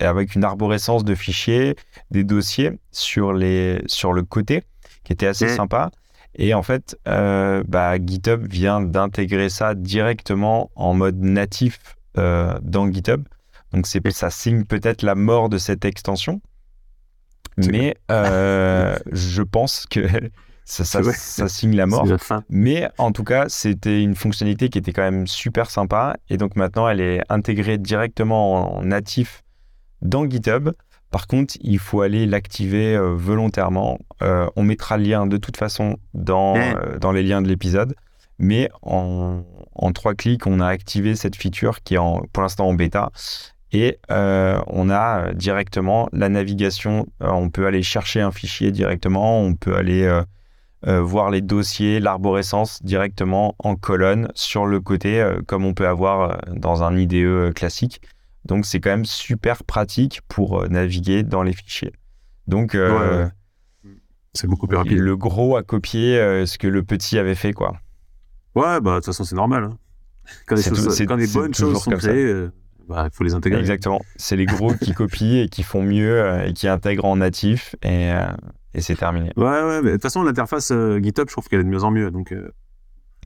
avec 0.00 0.34
une 0.34 0.44
arborescence 0.44 1.04
de 1.04 1.14
fichiers, 1.14 1.76
des 2.10 2.24
dossiers 2.24 2.72
sur, 2.90 3.32
les, 3.32 3.82
sur 3.86 4.12
le 4.12 4.22
côté, 4.22 4.62
qui 5.04 5.12
était 5.12 5.26
assez 5.26 5.48
sympa. 5.48 5.90
Et 6.34 6.54
en 6.54 6.62
fait, 6.62 6.98
euh, 7.08 7.62
bah, 7.66 7.96
GitHub 7.98 8.46
vient 8.46 8.80
d'intégrer 8.82 9.48
ça 9.48 9.74
directement 9.74 10.70
en 10.76 10.94
mode 10.94 11.20
natif 11.20 11.78
dans 12.14 12.92
GitHub. 12.92 13.24
Donc 13.72 13.86
ça 13.86 14.28
signe 14.28 14.64
peut-être 14.64 15.00
la 15.00 15.14
mort 15.14 15.48
de 15.48 15.56
cette 15.56 15.86
extension, 15.86 16.42
mais 17.56 17.96
euh, 18.10 18.96
je 19.12 19.42
pense 19.42 19.86
que 19.86 20.00
ça, 20.64 20.84
ça, 20.84 21.48
signe 21.48 21.76
la 21.76 21.86
mort. 21.86 22.06
Mais 22.48 22.88
en 22.98 23.12
tout 23.12 23.24
cas, 23.24 23.48
c'était 23.48 24.02
une 24.02 24.14
fonctionnalité 24.14 24.68
qui 24.68 24.78
était 24.78 24.92
quand 24.92 25.02
même 25.02 25.26
super 25.26 25.70
sympa. 25.70 26.16
Et 26.30 26.36
donc 26.36 26.56
maintenant, 26.56 26.88
elle 26.88 27.00
est 27.00 27.22
intégrée 27.28 27.78
directement 27.78 28.78
en 28.78 28.82
natif 28.82 29.42
dans 30.00 30.28
GitHub. 30.28 30.70
Par 31.10 31.26
contre, 31.26 31.54
il 31.60 31.78
faut 31.78 32.00
aller 32.00 32.24
l'activer 32.24 32.96
euh, 32.96 33.14
volontairement. 33.14 33.98
Euh, 34.22 34.48
on 34.56 34.62
mettra 34.62 34.96
le 34.96 35.04
lien 35.04 35.26
de 35.26 35.36
toute 35.36 35.58
façon 35.58 35.98
dans, 36.14 36.54
dans 37.00 37.12
les 37.12 37.22
liens 37.22 37.42
de 37.42 37.48
l'épisode. 37.48 37.94
Mais 38.38 38.70
en, 38.80 39.44
en, 39.74 39.92
trois 39.92 40.14
clics, 40.14 40.46
on 40.46 40.58
a 40.58 40.66
activé 40.66 41.14
cette 41.14 41.36
feature 41.36 41.82
qui 41.82 41.94
est 41.94 41.98
en, 41.98 42.22
pour 42.32 42.42
l'instant 42.42 42.66
en 42.66 42.74
bêta. 42.74 43.10
Et 43.72 43.98
on 44.08 44.90
a 44.90 45.32
directement 45.32 46.08
la 46.12 46.28
navigation. 46.28 47.06
on 47.20 47.50
peut 47.50 47.66
aller 47.66 47.82
chercher 47.82 48.20
un 48.20 48.30
fichier 48.30 48.70
directement, 48.70 49.40
on 49.40 49.54
peut 49.54 49.74
aller 49.74 50.22
voir 50.86 51.30
les 51.30 51.40
dossiers, 51.40 52.00
l'arborescence 52.00 52.82
directement 52.82 53.54
en 53.58 53.76
colonne 53.76 54.28
sur 54.34 54.66
le 54.66 54.80
côté, 54.80 55.26
comme 55.46 55.64
on 55.64 55.74
peut 55.74 55.88
avoir 55.88 56.38
dans 56.54 56.82
un 56.82 56.96
IDE 56.96 57.54
classique. 57.54 58.02
Donc 58.44 58.66
c'est 58.66 58.80
quand 58.80 58.90
même 58.90 59.04
super 59.04 59.64
pratique 59.64 60.20
pour 60.28 60.68
naviguer 60.68 61.22
dans 61.22 61.42
les 61.42 61.52
fichiers. 61.52 61.92
Donc 62.46 62.76
c'est 64.34 64.46
beaucoup 64.46 64.66
plus 64.66 64.76
rapide. 64.76 64.98
Le 64.98 65.16
gros 65.16 65.56
a 65.56 65.62
copié 65.62 66.44
ce 66.46 66.58
que 66.58 66.66
le 66.66 66.82
petit 66.82 67.18
avait 67.18 67.34
fait, 67.34 67.52
quoi. 67.52 67.78
Ouais, 68.54 68.80
bah 68.80 68.90
de 68.90 68.96
toute 68.96 69.06
façon 69.06 69.24
c'est 69.24 69.34
normal. 69.34 69.64
Hein. 69.64 69.78
Quand, 70.46 70.56
les, 71.16 71.26
bonnes 71.26 71.54
choses 71.54 71.82
sont 71.82 71.90
créées, 71.92 72.48
il 72.92 73.04
bah, 73.04 73.08
faut 73.12 73.24
les 73.24 73.34
intégrer. 73.34 73.60
Exactement. 73.60 74.00
C'est 74.16 74.36
les 74.36 74.46
gros 74.46 74.74
qui 74.74 74.92
copient 74.94 75.42
et 75.42 75.48
qui 75.48 75.62
font 75.62 75.82
mieux 75.82 76.46
et 76.46 76.52
qui 76.52 76.68
intègrent 76.68 77.04
en 77.04 77.16
natif 77.16 77.74
et, 77.82 78.10
et 78.74 78.80
c'est 78.80 78.96
terminé. 78.96 79.32
Ouais, 79.36 79.44
ouais. 79.44 79.82
de 79.82 79.92
toute 79.92 80.02
façon 80.02 80.22
l'interface 80.22 80.72
GitHub, 81.00 81.28
je 81.28 81.32
trouve 81.32 81.48
qu'elle 81.48 81.60
est 81.60 81.64
de 81.64 81.68
mieux 81.68 81.84
en 81.84 81.90
mieux. 81.90 82.10
Donc 82.10 82.34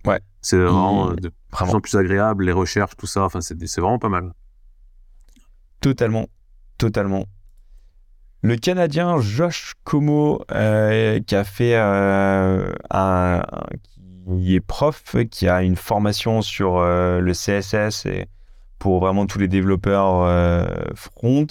ouais. 0.06 0.20
c'est 0.40 0.58
vraiment 0.58 1.12
de 1.12 1.30
plus 1.50 1.74
en 1.74 1.80
plus 1.80 1.96
agréable. 1.96 2.44
Les 2.44 2.52
recherches, 2.52 2.96
tout 2.96 3.06
ça, 3.06 3.24
enfin 3.24 3.40
c'est 3.40 3.56
vraiment 3.80 3.98
pas 3.98 4.08
mal. 4.08 4.32
Totalement, 5.80 6.26
totalement. 6.78 7.26
Le 8.42 8.56
Canadien 8.56 9.20
Josh 9.20 9.74
Como, 9.84 10.44
euh, 10.52 11.20
qui 11.20 11.34
a 11.34 11.44
fait 11.44 11.74
euh, 11.74 12.72
un, 12.90 13.42
qui 14.38 14.54
est 14.54 14.60
prof, 14.60 15.16
qui 15.30 15.48
a 15.48 15.62
une 15.62 15.76
formation 15.76 16.42
sur 16.42 16.78
euh, 16.78 17.20
le 17.20 17.32
CSS 17.32 18.06
et 18.06 18.26
pour 18.78 19.00
vraiment 19.00 19.26
tous 19.26 19.38
les 19.38 19.48
développeurs 19.48 20.66
front, 20.94 21.46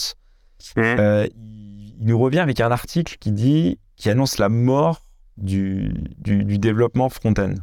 il, 0.78 1.96
nous 2.00 2.20
revient 2.20 2.40
avec 2.40 2.60
un 2.60 2.72
article 2.72 3.18
qui 3.20 3.32
dit, 3.32 3.80
qui 3.96 4.10
annonce 4.10 4.38
la 4.38 4.50
mort 4.50 5.02
du, 5.38 5.94
du, 6.18 6.60
développement 6.60 7.10
front-end. 7.10 7.54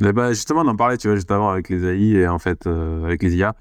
Eh 0.00 0.12
ben, 0.12 0.30
justement, 0.30 0.60
on 0.62 0.68
en 0.68 0.76
parlait, 0.76 0.96
tu 0.96 1.08
vois, 1.08 1.16
juste 1.16 1.30
avant 1.30 1.50
avec 1.50 1.68
les 1.68 1.84
AI 1.84 2.16
et 2.16 2.28
en 2.28 2.38
fait 2.38 2.66
avec 2.66 3.22
les 3.22 3.36
IA. 3.36 3.54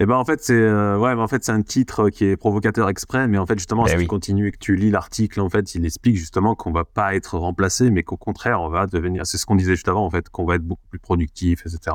Et 0.00 0.04
eh 0.04 0.06
ben 0.06 0.16
en 0.16 0.24
fait 0.24 0.42
c'est 0.42 0.54
euh, 0.54 0.96
ouais, 0.96 1.12
en 1.12 1.28
fait 1.28 1.44
c'est 1.44 1.52
un 1.52 1.60
titre 1.60 2.08
qui 2.08 2.24
est 2.24 2.36
provocateur 2.38 2.88
exprès, 2.88 3.28
mais 3.28 3.36
en 3.36 3.44
fait 3.44 3.58
justement 3.58 3.82
ben 3.82 3.90
si 3.90 3.96
tu 3.98 4.06
continues 4.06 4.48
et 4.48 4.50
que 4.52 4.56
tu 4.56 4.74
lis 4.74 4.90
l'article, 4.90 5.40
en 5.42 5.50
fait 5.50 5.74
il 5.74 5.84
explique 5.84 6.16
justement 6.16 6.54
qu'on 6.54 6.72
va 6.72 6.84
pas 6.84 7.14
être 7.14 7.36
remplacé, 7.36 7.90
mais 7.90 8.02
qu'au 8.02 8.16
contraire 8.16 8.62
on 8.62 8.70
va 8.70 8.86
devenir, 8.86 9.26
c'est 9.26 9.36
ce 9.36 9.44
qu'on 9.44 9.56
disait 9.56 9.74
juste 9.74 9.88
avant 9.88 10.06
en 10.06 10.08
fait, 10.08 10.30
qu'on 10.30 10.46
va 10.46 10.54
être 10.54 10.62
beaucoup 10.62 10.86
plus 10.88 11.00
productif, 11.00 11.66
etc. 11.66 11.94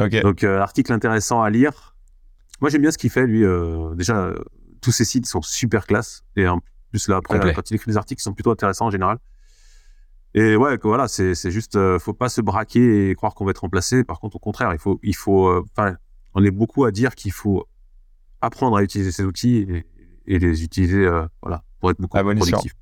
Okay. 0.00 0.20
Donc 0.20 0.44
euh, 0.44 0.60
article 0.60 0.92
intéressant 0.92 1.42
à 1.42 1.50
lire. 1.50 1.96
Moi 2.60 2.70
j'aime 2.70 2.82
bien 2.82 2.90
ce 2.90 2.98
qu'il 2.98 3.10
fait 3.10 3.26
lui. 3.26 3.44
Euh, 3.44 3.94
déjà 3.94 4.32
tous 4.80 4.92
ces 4.92 5.04
sites 5.04 5.26
sont 5.26 5.42
super 5.42 5.86
classe 5.86 6.24
et 6.36 6.48
en 6.48 6.60
plus 6.90 7.08
là 7.08 7.16
après 7.16 7.38
quand 7.54 7.70
il 7.70 7.74
écrit 7.74 7.90
des 7.90 7.96
articles 7.96 8.20
ils 8.20 8.24
sont 8.24 8.34
plutôt 8.34 8.50
intéressants 8.50 8.86
en 8.86 8.90
général. 8.90 9.18
Et 10.32 10.54
ouais, 10.54 10.78
voilà, 10.84 11.08
c'est 11.08 11.50
juste, 11.50 11.76
faut 11.98 12.12
pas 12.12 12.28
se 12.28 12.40
braquer 12.40 13.10
et 13.10 13.14
croire 13.16 13.34
qu'on 13.34 13.44
va 13.44 13.50
être 13.50 13.62
remplacé. 13.62 14.04
Par 14.04 14.20
contre, 14.20 14.36
au 14.36 14.38
contraire, 14.38 14.72
il 14.72 14.78
faut, 14.78 15.00
il 15.02 15.16
faut, 15.16 15.52
enfin, 15.76 15.96
on 16.34 16.44
est 16.44 16.52
beaucoup 16.52 16.84
à 16.84 16.92
dire 16.92 17.16
qu'il 17.16 17.32
faut 17.32 17.66
apprendre 18.40 18.76
à 18.76 18.82
utiliser 18.82 19.12
ces 19.12 19.24
outils 19.24 19.66
et, 20.26 20.38
les 20.38 20.62
utiliser 20.62 21.04
euh, 21.04 21.26
voilà 21.42 21.64
pour 21.80 21.90
être 21.90 22.00
beaucoup 22.00 22.16
plus 22.16 22.36
productif. 22.36 22.72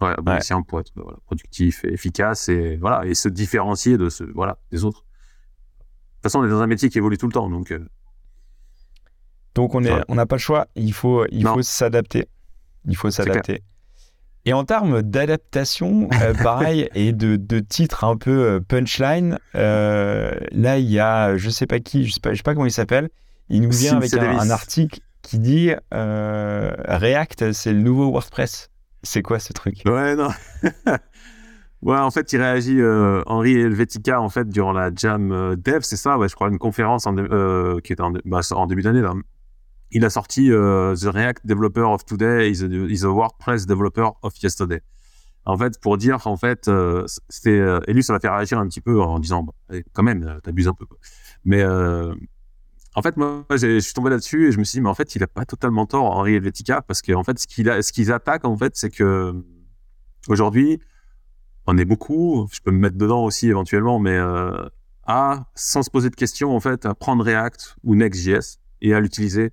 Ouais, 0.00 0.14
ouais. 0.26 0.62
pour 0.66 0.80
être 0.80 0.92
voilà, 0.96 1.18
productif 1.24 1.84
et 1.84 1.92
efficace 1.92 2.48
et 2.48 2.76
voilà 2.76 3.06
et 3.06 3.14
se 3.14 3.28
différencier 3.28 3.96
de 3.96 4.08
ce 4.08 4.24
voilà 4.24 4.58
des 4.70 4.84
autres. 4.84 5.04
De 6.24 6.28
toute 6.28 6.32
façon, 6.32 6.40
on 6.40 6.46
est 6.46 6.50
dans 6.50 6.62
un 6.62 6.66
métier 6.66 6.88
qui 6.88 6.96
évolue 6.96 7.18
tout 7.18 7.26
le 7.26 7.32
temps, 7.32 7.50
donc. 7.50 7.70
Euh, 7.70 7.86
donc 9.54 9.74
on 9.74 9.84
est, 9.84 9.92
on 10.08 10.14
n'a 10.14 10.24
pas 10.24 10.36
le 10.36 10.40
choix. 10.40 10.68
Il 10.74 10.94
faut, 10.94 11.26
il 11.30 11.46
faut 11.46 11.60
s'adapter. 11.60 12.26
Il 12.86 12.96
faut 12.96 13.10
s'adapter. 13.10 13.62
Et 14.46 14.54
en 14.54 14.64
termes 14.64 15.02
d'adaptation, 15.02 16.08
euh, 16.22 16.32
pareil, 16.42 16.88
et 16.94 17.12
de, 17.12 17.36
de 17.36 17.60
titres 17.60 18.04
un 18.04 18.16
peu 18.16 18.30
euh, 18.30 18.60
punchline, 18.60 19.38
euh, 19.54 20.32
là, 20.52 20.78
il 20.78 20.90
y 20.90 20.98
a, 20.98 21.36
je 21.36 21.50
sais 21.50 21.66
pas 21.66 21.80
qui, 21.80 22.06
je 22.06 22.12
sais 22.12 22.20
pas, 22.20 22.32
je 22.32 22.38
sais 22.38 22.42
pas 22.42 22.54
comment 22.54 22.66
il 22.66 22.72
s'appelle, 22.72 23.10
il 23.50 23.60
nous 23.60 23.70
vient 23.70 23.96
avec 23.96 24.14
un, 24.14 24.50
article 24.50 25.00
qui 25.20 25.38
dit 25.38 25.72
React, 25.92 27.52
c'est 27.52 27.72
le 27.74 27.80
nouveau 27.80 28.10
WordPress. 28.10 28.70
C'est 29.02 29.20
quoi 29.20 29.38
ce 29.38 29.52
truc? 29.52 29.82
Ouais, 29.84 30.16
non. 30.16 30.30
ouais, 31.84 31.98
en 31.98 32.10
fait, 32.10 32.32
il 32.32 32.40
réagit 32.40 32.80
Henri 33.26 33.54
Helvetica 33.54 34.20
en 34.20 34.28
fait 34.28 34.48
durant 34.48 34.72
la 34.72 34.90
Jam 34.94 35.54
Dev, 35.56 35.80
c'est 35.82 35.96
ça, 35.96 36.18
ouais, 36.18 36.28
je 36.28 36.34
crois, 36.34 36.48
une 36.48 36.58
conférence 36.58 37.06
en, 37.06 37.14
qui 37.80 37.92
était 37.92 38.02
en, 38.02 38.12
bah, 38.24 38.40
en 38.52 38.66
début 38.66 38.82
d'année 38.82 39.02
il 39.94 40.04
a 40.04 40.10
sorti 40.10 40.50
euh, 40.50 40.94
The 40.96 41.04
React 41.04 41.46
Developer 41.46 41.82
of 41.82 42.04
Today 42.04 42.50
is 42.50 43.04
a, 43.04 43.08
WordPress 43.08 43.64
Developer 43.66 44.08
of 44.22 44.36
Yesterday. 44.42 44.80
En 45.46 45.56
fait, 45.56 45.78
pour 45.80 45.98
dire, 45.98 46.26
en 46.26 46.36
fait, 46.36 46.68
euh, 46.68 47.04
c'était, 47.28 47.50
euh, 47.50 47.78
et 47.86 47.92
lui, 47.92 48.02
ça 48.02 48.12
m'a 48.12 48.18
fait 48.18 48.28
réagir 48.28 48.58
un 48.58 48.66
petit 48.66 48.80
peu 48.80 49.00
en 49.00 49.18
disant, 49.18 49.44
bah, 49.44 49.52
eh, 49.72 49.84
quand 49.92 50.02
même, 50.02 50.40
t'abuses 50.42 50.68
un 50.68 50.74
peu. 50.74 50.86
Mais 51.44 51.64
en 51.64 53.02
fait, 53.02 53.16
moi, 53.16 53.44
je 53.50 53.78
suis 53.78 53.94
tombé 53.94 54.10
là-dessus 54.10 54.48
et 54.48 54.52
je 54.52 54.58
me 54.58 54.64
suis 54.64 54.78
dit, 54.78 54.80
mais 54.80 54.88
en 54.88 54.94
fait, 54.94 55.14
il 55.14 55.22
a 55.22 55.26
pas 55.26 55.44
totalement 55.44 55.86
tort, 55.86 56.04
Henri 56.04 56.34
Helvetica, 56.34 56.82
parce 56.82 57.02
qu'en 57.02 57.22
fait, 57.22 57.38
ce 57.38 57.46
qu'il 57.46 57.66
ce 57.82 57.92
qu'ils 57.92 58.10
attaquent, 58.10 58.46
en 58.46 58.56
fait, 58.56 58.72
c'est 58.76 58.90
que 58.90 59.34
aujourd'hui, 60.28 60.80
on 61.66 61.78
est 61.78 61.84
beaucoup, 61.84 62.48
je 62.52 62.60
peux 62.60 62.70
me 62.70 62.78
mettre 62.78 62.96
dedans 62.96 63.24
aussi 63.24 63.48
éventuellement, 63.48 63.98
mais 63.98 64.18
à, 65.06 65.46
sans 65.54 65.82
se 65.82 65.90
poser 65.90 66.10
de 66.10 66.16
questions, 66.16 66.54
en 66.54 66.60
fait, 66.60 66.86
à 66.86 66.94
prendre 66.94 67.24
React 67.24 67.76
ou 67.84 67.94
Next.js 67.94 68.58
et 68.80 68.94
à 68.94 69.00
l'utiliser 69.00 69.52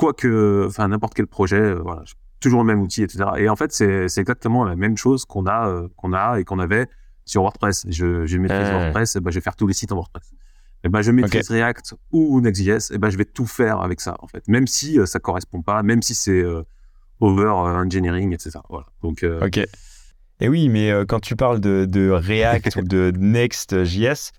quoi 0.00 0.14
que, 0.14 0.64
enfin 0.66 0.88
n'importe 0.88 1.12
quel 1.12 1.26
projet, 1.26 1.60
euh, 1.60 1.80
voilà, 1.82 2.04
toujours 2.40 2.60
le 2.60 2.66
même 2.66 2.80
outil, 2.80 3.02
etc. 3.02 3.24
Et 3.36 3.48
en 3.50 3.56
fait, 3.56 3.70
c'est 3.70 4.18
exactement 4.18 4.64
la 4.64 4.74
même 4.74 4.96
chose 4.96 5.26
qu'on 5.26 5.46
a, 5.46 5.68
euh, 5.68 5.88
qu'on 5.96 6.14
a 6.14 6.40
et 6.40 6.44
qu'on 6.44 6.58
avait 6.58 6.86
sur 7.26 7.42
WordPress. 7.42 7.84
Je, 7.88 8.24
je 8.24 8.38
maîtrise 8.38 8.70
WordPress, 8.70 9.16
et 9.16 9.20
ben, 9.20 9.30
je 9.30 9.34
vais 9.36 9.42
faire 9.42 9.56
tous 9.56 9.66
les 9.66 9.74
sites 9.74 9.92
en 9.92 9.96
WordPress. 9.96 10.32
Et 10.82 10.88
ben, 10.88 11.02
je 11.02 11.12
maîtrise 11.12 11.50
React 11.50 11.94
ou 12.12 12.40
Next.js, 12.40 12.94
et 12.94 12.98
ben, 12.98 13.10
je 13.10 13.18
vais 13.18 13.26
tout 13.26 13.46
faire 13.46 13.80
avec 13.80 14.00
ça, 14.00 14.16
en 14.20 14.26
fait. 14.26 14.48
Même 14.48 14.66
si 14.66 14.98
euh, 14.98 15.04
ça 15.04 15.18
correspond 15.18 15.60
pas, 15.60 15.82
même 15.82 16.00
si 16.00 16.14
c'est 16.14 16.42
over 17.20 17.50
engineering, 17.50 18.32
etc. 18.32 18.58
Voilà. 18.70 18.86
Donc, 19.02 19.22
ok. 19.42 19.60
Et 20.40 20.48
oui, 20.48 20.68
mais 20.68 20.90
quand 21.06 21.20
tu 21.20 21.36
parles 21.36 21.60
de, 21.60 21.84
de 21.84 22.10
React 22.10 22.76
ou 22.76 22.82
de 22.82 23.12
Next.js, 23.18 24.32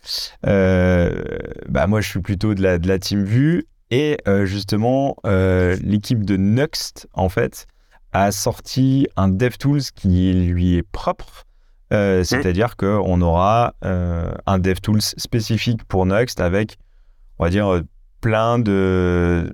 bah 0.43 1.87
moi 1.87 2.01
je 2.01 2.09
suis 2.09 2.21
plutôt 2.21 2.53
de 2.53 2.61
la, 2.61 2.77
de 2.79 2.87
la 2.87 2.97
team 2.99 3.23
Vue 3.23 3.67
et 3.91 4.17
euh, 4.27 4.45
justement, 4.45 5.17
euh, 5.25 5.75
l'équipe 5.83 6.25
de 6.25 6.37
Nuxt, 6.37 7.07
en 7.13 7.27
fait, 7.27 7.67
a 8.13 8.31
sorti 8.31 9.07
un 9.17 9.27
DevTools 9.27 9.81
qui 9.93 10.33
lui 10.33 10.77
est 10.77 10.83
propre. 10.83 11.43
Euh, 11.93 12.23
c'est-à-dire 12.23 12.77
qu'on 12.77 13.21
aura 13.21 13.73
un 13.81 14.59
DevTools 14.59 15.01
spécifique 15.01 15.83
pour 15.83 16.05
Nuxt 16.05 16.39
avec, 16.39 16.77
on 17.37 17.43
va 17.43 17.49
dire, 17.49 17.81
plein 18.21 18.59
de 18.59 19.51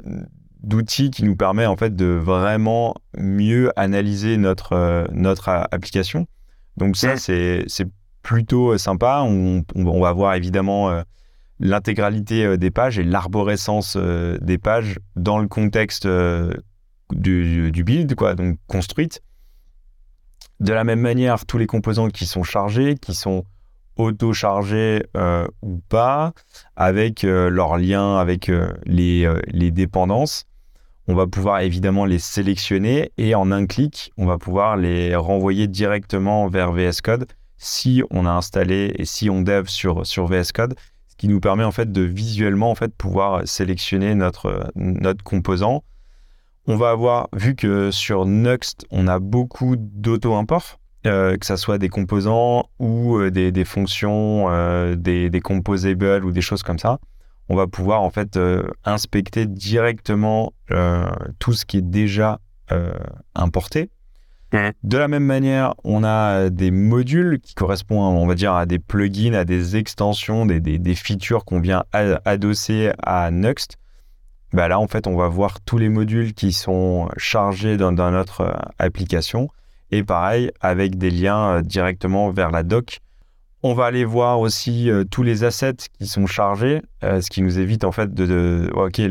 d'outils 0.61 1.11
qui 1.11 1.23
nous 1.23 1.35
permet 1.35 1.65
en 1.65 1.77
fait 1.77 1.95
de 1.95 2.05
vraiment 2.05 2.95
mieux 3.17 3.71
analyser 3.79 4.37
notre 4.37 5.07
notre 5.13 5.49
application. 5.49 6.27
Donc 6.77 6.95
ça 6.95 7.17
c'est 7.17 7.63
c'est 7.67 7.87
plutôt 8.21 8.77
sympa. 8.77 9.21
On, 9.25 9.63
on, 9.75 10.01
va 10.01 10.11
voir 10.13 10.35
évidemment 10.35 11.03
l'intégralité 11.59 12.45
euh, 12.45 12.57
des 12.57 12.71
pages 12.71 12.99
et 12.99 13.03
l'arborescence 13.03 13.95
euh, 13.97 14.37
des 14.41 14.57
pages 14.57 14.99
dans 15.15 15.39
le 15.39 15.47
contexte 15.47 16.05
euh, 16.05 16.53
du, 17.11 17.71
build, 17.83 18.15
quoi, 18.15 18.35
donc 18.35 18.57
construite. 18.67 19.21
De 20.59 20.73
la 20.73 20.83
même 20.83 20.99
manière, 20.99 21.45
tous 21.45 21.57
les 21.57 21.67
composants 21.67 22.09
qui 22.09 22.25
sont 22.25 22.43
chargés, 22.43 22.95
qui 22.95 23.13
sont 23.13 23.43
auto-chargés 23.95 25.05
ou 25.61 25.81
pas, 25.89 26.33
avec 26.75 27.23
leur 27.23 27.77
lien 27.77 28.17
avec 28.17 28.51
les, 28.85 29.31
les, 29.47 29.71
dépendances, 29.71 30.45
on 31.07 31.15
va 31.15 31.25
pouvoir 31.25 31.61
évidemment 31.61 32.05
les 32.05 32.19
sélectionner 32.19 33.11
et 33.17 33.33
en 33.33 33.51
un 33.51 33.65
clic, 33.65 34.11
on 34.17 34.25
va 34.25 34.37
pouvoir 34.37 34.75
les 34.75 35.15
renvoyer 35.15 35.67
directement 35.67 36.47
vers 36.47 36.73
VS 36.73 37.01
Code 37.01 37.27
si 37.57 38.03
on 38.11 38.25
a 38.25 38.31
installé 38.31 38.93
et 38.97 39.05
si 39.05 39.29
on 39.29 39.41
dev 39.41 39.67
sur, 39.67 40.03
VS 40.03 40.51
Code 40.53 40.75
qui 41.17 41.27
nous 41.27 41.39
permet 41.39 41.63
en 41.63 41.71
fait 41.71 41.91
de 41.91 42.01
visuellement 42.01 42.69
en 42.69 42.75
fait 42.75 42.93
pouvoir 42.93 43.47
sélectionner 43.47 44.13
notre, 44.15 44.71
notre 44.75 45.23
composant. 45.23 45.83
On 46.67 46.75
va 46.75 46.91
avoir, 46.91 47.29
vu 47.33 47.55
que 47.55 47.89
sur 47.91 48.25
Nuxt, 48.25 48.85
on 48.91 49.07
a 49.07 49.19
beaucoup 49.19 49.75
d'auto-import, 49.77 50.79
euh, 51.05 51.37
que 51.37 51.45
ce 51.45 51.55
soit 51.55 51.77
des 51.77 51.87
composants 51.87 52.69
ou 52.77 53.17
euh, 53.17 53.31
des, 53.31 53.65
fonctions, 53.65 54.47
euh, 54.49 54.95
des, 54.95 55.29
des, 55.29 55.39
composables 55.39 56.25
ou 56.25 56.31
des 56.31 56.41
choses 56.41 56.63
comme 56.63 56.77
ça, 56.77 56.99
on 57.49 57.55
va 57.55 57.67
pouvoir 57.67 58.01
en 58.01 58.09
fait 58.09 58.39
inspecter 58.83 59.45
directement 59.45 60.53
tout 61.39 61.53
ce 61.53 61.65
qui 61.65 61.77
est 61.77 61.89
déjà 61.89 62.39
importé 63.35 63.89
de 64.51 64.97
la 64.97 65.07
même 65.07 65.25
manière, 65.25 65.73
on 65.83 66.03
a 66.03 66.49
des 66.49 66.71
modules 66.71 67.39
qui 67.39 67.53
correspondent, 67.53 68.17
on 68.17 68.27
va 68.27 68.35
dire, 68.35 68.53
à 68.53 68.65
des 68.65 68.79
plugins, 68.79 69.33
à 69.33 69.43
des 69.43 69.75
extensions, 69.75 70.45
des, 70.45 70.95
features 70.95 71.43
qu'on 71.43 71.59
vient 71.59 71.83
adosser 71.91 72.91
à 73.03 73.29
Nuxt. 73.31 73.77
bah 74.53 74.67
là, 74.67 74.79
en 74.79 74.87
fait, 74.87 75.07
on 75.07 75.17
va 75.17 75.27
voir 75.27 75.59
tous 75.61 75.77
les 75.77 75.89
modules 75.89 76.33
qui 76.33 76.53
sont 76.53 77.09
chargés 77.17 77.77
dans, 77.77 77.91
notre 77.91 78.57
application. 78.79 79.49
Et 79.91 80.03
pareil, 80.03 80.51
avec 80.61 80.97
des 80.97 81.11
liens 81.11 81.61
directement 81.61 82.29
vers 82.31 82.51
la 82.51 82.63
doc. 82.63 82.99
On 83.63 83.73
va 83.73 83.85
aller 83.85 84.05
voir 84.05 84.39
aussi 84.39 84.89
tous 85.09 85.23
les 85.23 85.43
assets 85.43 85.89
qui 85.99 86.07
sont 86.07 86.27
chargés, 86.27 86.81
ce 87.01 87.29
qui 87.29 87.41
nous 87.41 87.59
évite 87.59 87.83
en 87.83 87.91
fait 87.91 88.13
de, 88.13 88.69
ok, 88.73 89.01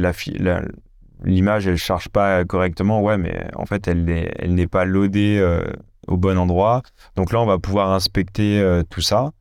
l'image 1.25 1.67
elle 1.67 1.77
charge 1.77 2.09
pas 2.09 2.45
correctement, 2.45 3.03
ouais, 3.03 3.19
mais 3.19 3.49
en 3.57 3.67
fait 3.67 3.89
elle 3.89 4.05
n'est 4.05 4.67
pas 4.69 4.85
loadée 4.85 5.45
au 6.07 6.17
bon 6.17 6.39
endroit. 6.39 6.83
Donc 7.17 7.33
là, 7.33 7.41
on 7.41 7.47
va 7.47 7.59
pouvoir 7.59 7.91
inspecter 7.91 8.83
tout 8.89 9.01
ça. 9.01 9.33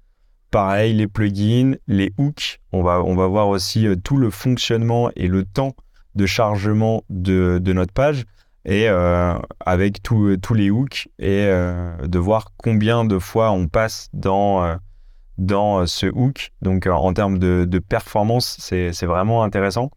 Pareil, 0.55 0.93
les 0.93 1.07
plugins, 1.09 1.75
les 1.85 2.13
hooks, 2.17 2.61
on 2.71 2.81
va, 2.81 2.99
voir 3.27 3.49
aussi 3.49 3.87
euh, 3.87 3.97
tout 4.01 4.15
le 4.15 4.29
fonctionnement 4.29 5.11
et 5.17 5.27
le 5.27 5.43
temps 5.43 5.75
de 6.15 6.25
chargement 6.25 7.03
de, 7.09 7.59
notre 7.73 7.91
page 7.91 8.23
et 8.63 8.87
euh, 8.87 9.37
avec 9.59 10.01
tous 10.01 10.53
les 10.53 10.69
hooks 10.69 11.09
et 11.19 11.43
euh, 11.43 11.97
de 12.07 12.19
voir 12.19 12.53
combien 12.55 13.03
de 13.03 13.19
fois 13.19 13.51
on 13.51 13.67
passe 13.67 14.07
dans, 14.13 14.77
dans 15.37 15.85
ce 15.85 16.07
hook. 16.07 16.51
Donc 16.61 16.87
en 16.87 17.13
termes 17.13 17.39
de, 17.39 17.79
performance, 17.79 18.57
c'est 18.59 19.05
vraiment 19.05 19.43
intéressant. 19.43 19.91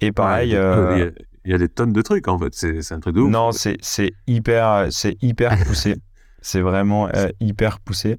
Et 0.00 0.12
pareil... 0.12 0.50
il, 0.50 1.50
y 1.50 1.54
a, 1.54 1.58
des 1.58 1.68
tonnes 1.68 1.92
de 1.92 2.02
trucs 2.02 2.28
en 2.28 2.38
fait, 2.38 2.54
c'est 2.54 2.92
un 2.92 3.00
truc 3.00 3.14
de 3.14 3.20
ouf. 3.20 3.30
Non, 3.30 3.50
c'est 3.52 4.12
hyper, 4.26 4.88
hyper 5.22 5.56
poussé. 5.66 5.96
c'est 6.40 6.60
vraiment 6.60 7.08
hyper 7.40 7.80
poussé. 7.80 8.18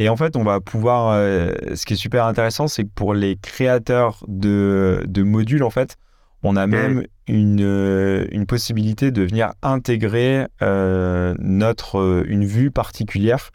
Et 0.00 0.08
en 0.08 0.16
fait, 0.16 0.34
on 0.34 0.42
va 0.42 0.60
pouvoir. 0.60 1.12
Euh, 1.12 1.52
ce 1.74 1.84
qui 1.84 1.92
est 1.92 1.96
super 1.96 2.24
intéressant, 2.24 2.68
c'est 2.68 2.84
que 2.84 2.90
pour 2.92 3.12
les 3.12 3.36
créateurs 3.36 4.24
de, 4.26 5.04
de 5.06 5.22
modules, 5.22 5.62
en 5.62 5.68
fait, 5.68 5.96
on 6.42 6.56
a 6.56 6.66
même 6.66 7.04
une, 7.28 7.60
euh, 7.60 8.26
une 8.32 8.46
possibilité 8.46 9.10
de 9.10 9.22
venir 9.22 9.52
intégrer 9.62 10.46
euh, 10.62 11.34
notre, 11.38 12.24
une 12.26 12.46
vue 12.46 12.70
particulière 12.70 13.50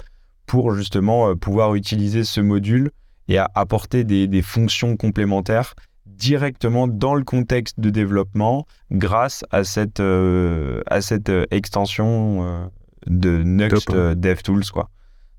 pour 0.45 0.73
justement 0.75 1.35
pouvoir 1.35 1.75
utiliser 1.75 2.23
ce 2.23 2.41
module 2.41 2.91
et 3.27 3.37
apporter 3.37 4.03
des, 4.03 4.27
des, 4.27 4.41
fonctions 4.41 4.97
complémentaires 4.97 5.73
directement 6.05 6.87
dans 6.87 7.15
le 7.15 7.23
contexte 7.23 7.79
de 7.79 7.89
développement 7.89 8.67
grâce 8.91 9.43
à 9.51 9.63
cette, 9.63 9.99
à 9.99 11.01
cette 11.01 11.31
extension 11.51 12.69
de 13.07 13.43
Next 13.43 13.89
hein. 13.89 14.13
DevTools. 14.15 14.65
Quoi. 14.71 14.89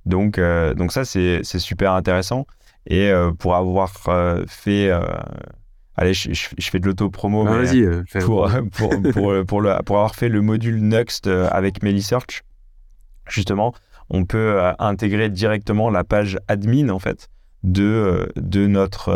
Donc, 0.06 0.38
euh, 0.38 0.72
donc 0.74 0.92
ça, 0.92 1.04
c'est 1.04 1.42
super 1.42 1.92
intéressant. 1.92 2.46
Et 2.86 3.10
euh, 3.10 3.32
pour 3.32 3.56
avoir 3.56 3.92
euh, 4.08 4.44
fait 4.46 4.90
allez, 5.96 6.14
je, 6.14 6.48
fais 6.60 6.78
de 6.78 6.86
l'auto-promo, 6.86 7.46
ah, 7.48 7.62
pour, 8.20 8.48
pour, 8.70 8.90
pour, 9.12 9.44
pour, 9.46 9.60
le, 9.60 9.82
pour, 9.82 9.96
avoir 9.96 10.14
fait 10.14 10.28
le 10.28 10.40
module 10.40 10.80
Next 10.80 11.26
avec 11.26 11.82
MeliSearch, 11.82 12.44
justement, 13.28 13.74
on 14.10 14.24
peut 14.24 14.60
intégrer 14.78 15.28
directement 15.28 15.90
la 15.90 16.04
page 16.04 16.38
admin, 16.48 16.88
en 16.90 16.98
fait, 16.98 17.28
de, 17.62 18.28
de, 18.36 18.66
notre, 18.66 19.10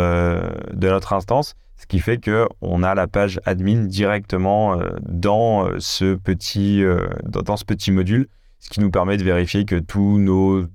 de 0.73 0.89
notre 0.89 1.13
instance, 1.13 1.55
ce 1.77 1.87
qui 1.87 2.01
fait 2.01 2.21
qu'on 2.23 2.83
a 2.83 2.95
la 2.95 3.07
page 3.07 3.41
admin 3.45 3.85
directement 3.85 4.81
dans, 5.03 5.69
ce 5.79 6.15
petit, 6.15 6.83
dans 7.25 7.57
ce 7.57 7.65
petit 7.65 7.93
module, 7.93 8.29
ce 8.59 8.69
qui 8.71 8.81
nous 8.81 8.91
permet 8.91 9.17
de 9.17 9.25
vérifier 9.25 9.65
que 9.65 9.77
tous 9.77 10.19
nos 10.19 10.67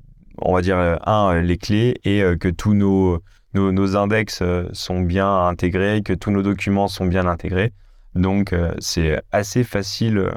on 0.42 0.54
va 0.54 0.62
dire, 0.62 0.78
euh, 0.78 0.96
un, 1.06 1.42
les 1.42 1.58
clés 1.58 1.96
et 2.04 2.22
euh, 2.22 2.36
que 2.36 2.48
tous 2.48 2.74
nos, 2.74 3.22
nos, 3.54 3.96
index 3.96 4.40
euh, 4.42 4.68
sont 4.74 5.02
bien 5.02 5.48
intégrés, 5.48 6.02
que 6.04 6.14
tous 6.14 6.32
nos 6.32 6.42
documents 6.42 6.88
sont 6.88 7.06
bien 7.06 7.28
intégrés. 7.28 7.74
Donc, 8.16 8.56
c'est 8.80 9.22
assez 9.34 9.66
facile 9.66 10.30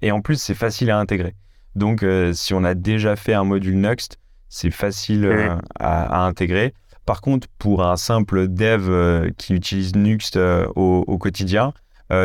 et 0.00 0.10
en 0.10 0.22
plus, 0.22 0.40
c'est 0.40 0.54
facile 0.54 0.90
à 0.90 0.98
intégrer. 0.98 1.34
Donc, 1.76 2.04
si 2.32 2.54
on 2.54 2.64
a 2.64 2.74
déjà 2.74 3.14
fait 3.16 3.34
un 3.34 3.44
module 3.44 3.78
Next, 3.78 4.18
c'est 4.48 4.70
facile 4.70 5.30
à, 5.78 6.24
intégrer. 6.24 6.74
Par 7.04 7.20
contre, 7.20 7.46
pour 7.58 7.84
un 7.84 7.96
simple 7.96 8.48
dev 8.48 9.30
qui 9.36 9.54
utilise 9.54 9.94
Nuxt 9.94 10.36
au, 10.74 11.18
quotidien, 11.18 11.72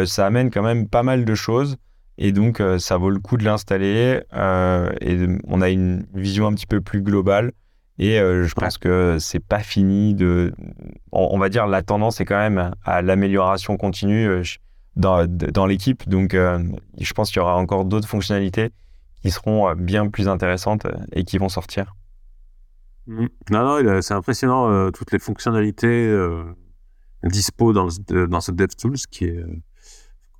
ça 0.06 0.26
amène 0.26 0.50
quand 0.50 0.64
même 0.64 0.88
pas 0.88 1.04
mal 1.04 1.26
de 1.26 1.36
choses. 1.36 1.78
Et 2.24 2.32
donc, 2.32 2.60
euh, 2.60 2.78
ça 2.78 2.98
vaut 2.98 3.10
le 3.10 3.20
coup 3.20 3.36
de 3.36 3.44
l'installer. 3.44 4.22
Euh, 4.34 4.92
et 5.02 5.18
on 5.48 5.60
a 5.60 5.70
une 5.70 6.06
vision 6.14 6.46
un 6.46 6.54
petit 6.54 6.68
peu 6.68 6.80
plus 6.80 7.02
globale. 7.02 7.52
Et 7.98 8.20
euh, 8.20 8.46
je 8.46 8.54
pense 8.54 8.78
que 8.78 9.18
c'est 9.20 9.44
pas 9.44 9.60
fini 9.60 10.14
de. 10.14 10.54
On, 11.12 11.40
va 11.40 11.50
dire 11.50 11.66
la 11.66 11.82
tendance 11.82 12.22
est 12.22 12.26
quand 12.26 12.38
même 12.38 12.74
à 12.86 13.02
l'amélioration 13.02 13.76
continue 13.76 14.44
dans, 14.96 15.26
dans 15.28 15.66
l'équipe. 15.66 16.08
Donc, 16.08 16.34
je 16.34 17.14
pense 17.14 17.30
qu'il 17.30 17.40
y 17.40 17.42
aura 17.42 17.58
encore 17.58 17.86
d'autres 17.86 18.08
fonctionnalités 18.08 18.70
qui 19.22 19.32
seront 19.32 19.74
bien 19.76 20.08
plus 20.10 20.28
intéressantes 20.28 20.88
et 21.14 21.24
qui 21.24 21.38
vont 21.38 21.50
sortir. 21.50 21.96
Mmh. 23.08 23.28
Non, 23.52 23.84
non, 23.84 24.02
c'est 24.02 24.14
impressionnant 24.14 24.92
toutes 24.92 25.12
les 25.12 25.20
fonctionnalités 25.20 26.16
dispo 27.24 27.74
dans, 27.74 27.88
dans 28.28 28.42
ce 28.42 28.52
DevTools 28.52 28.98
qui 29.10 29.26
est 29.26 29.46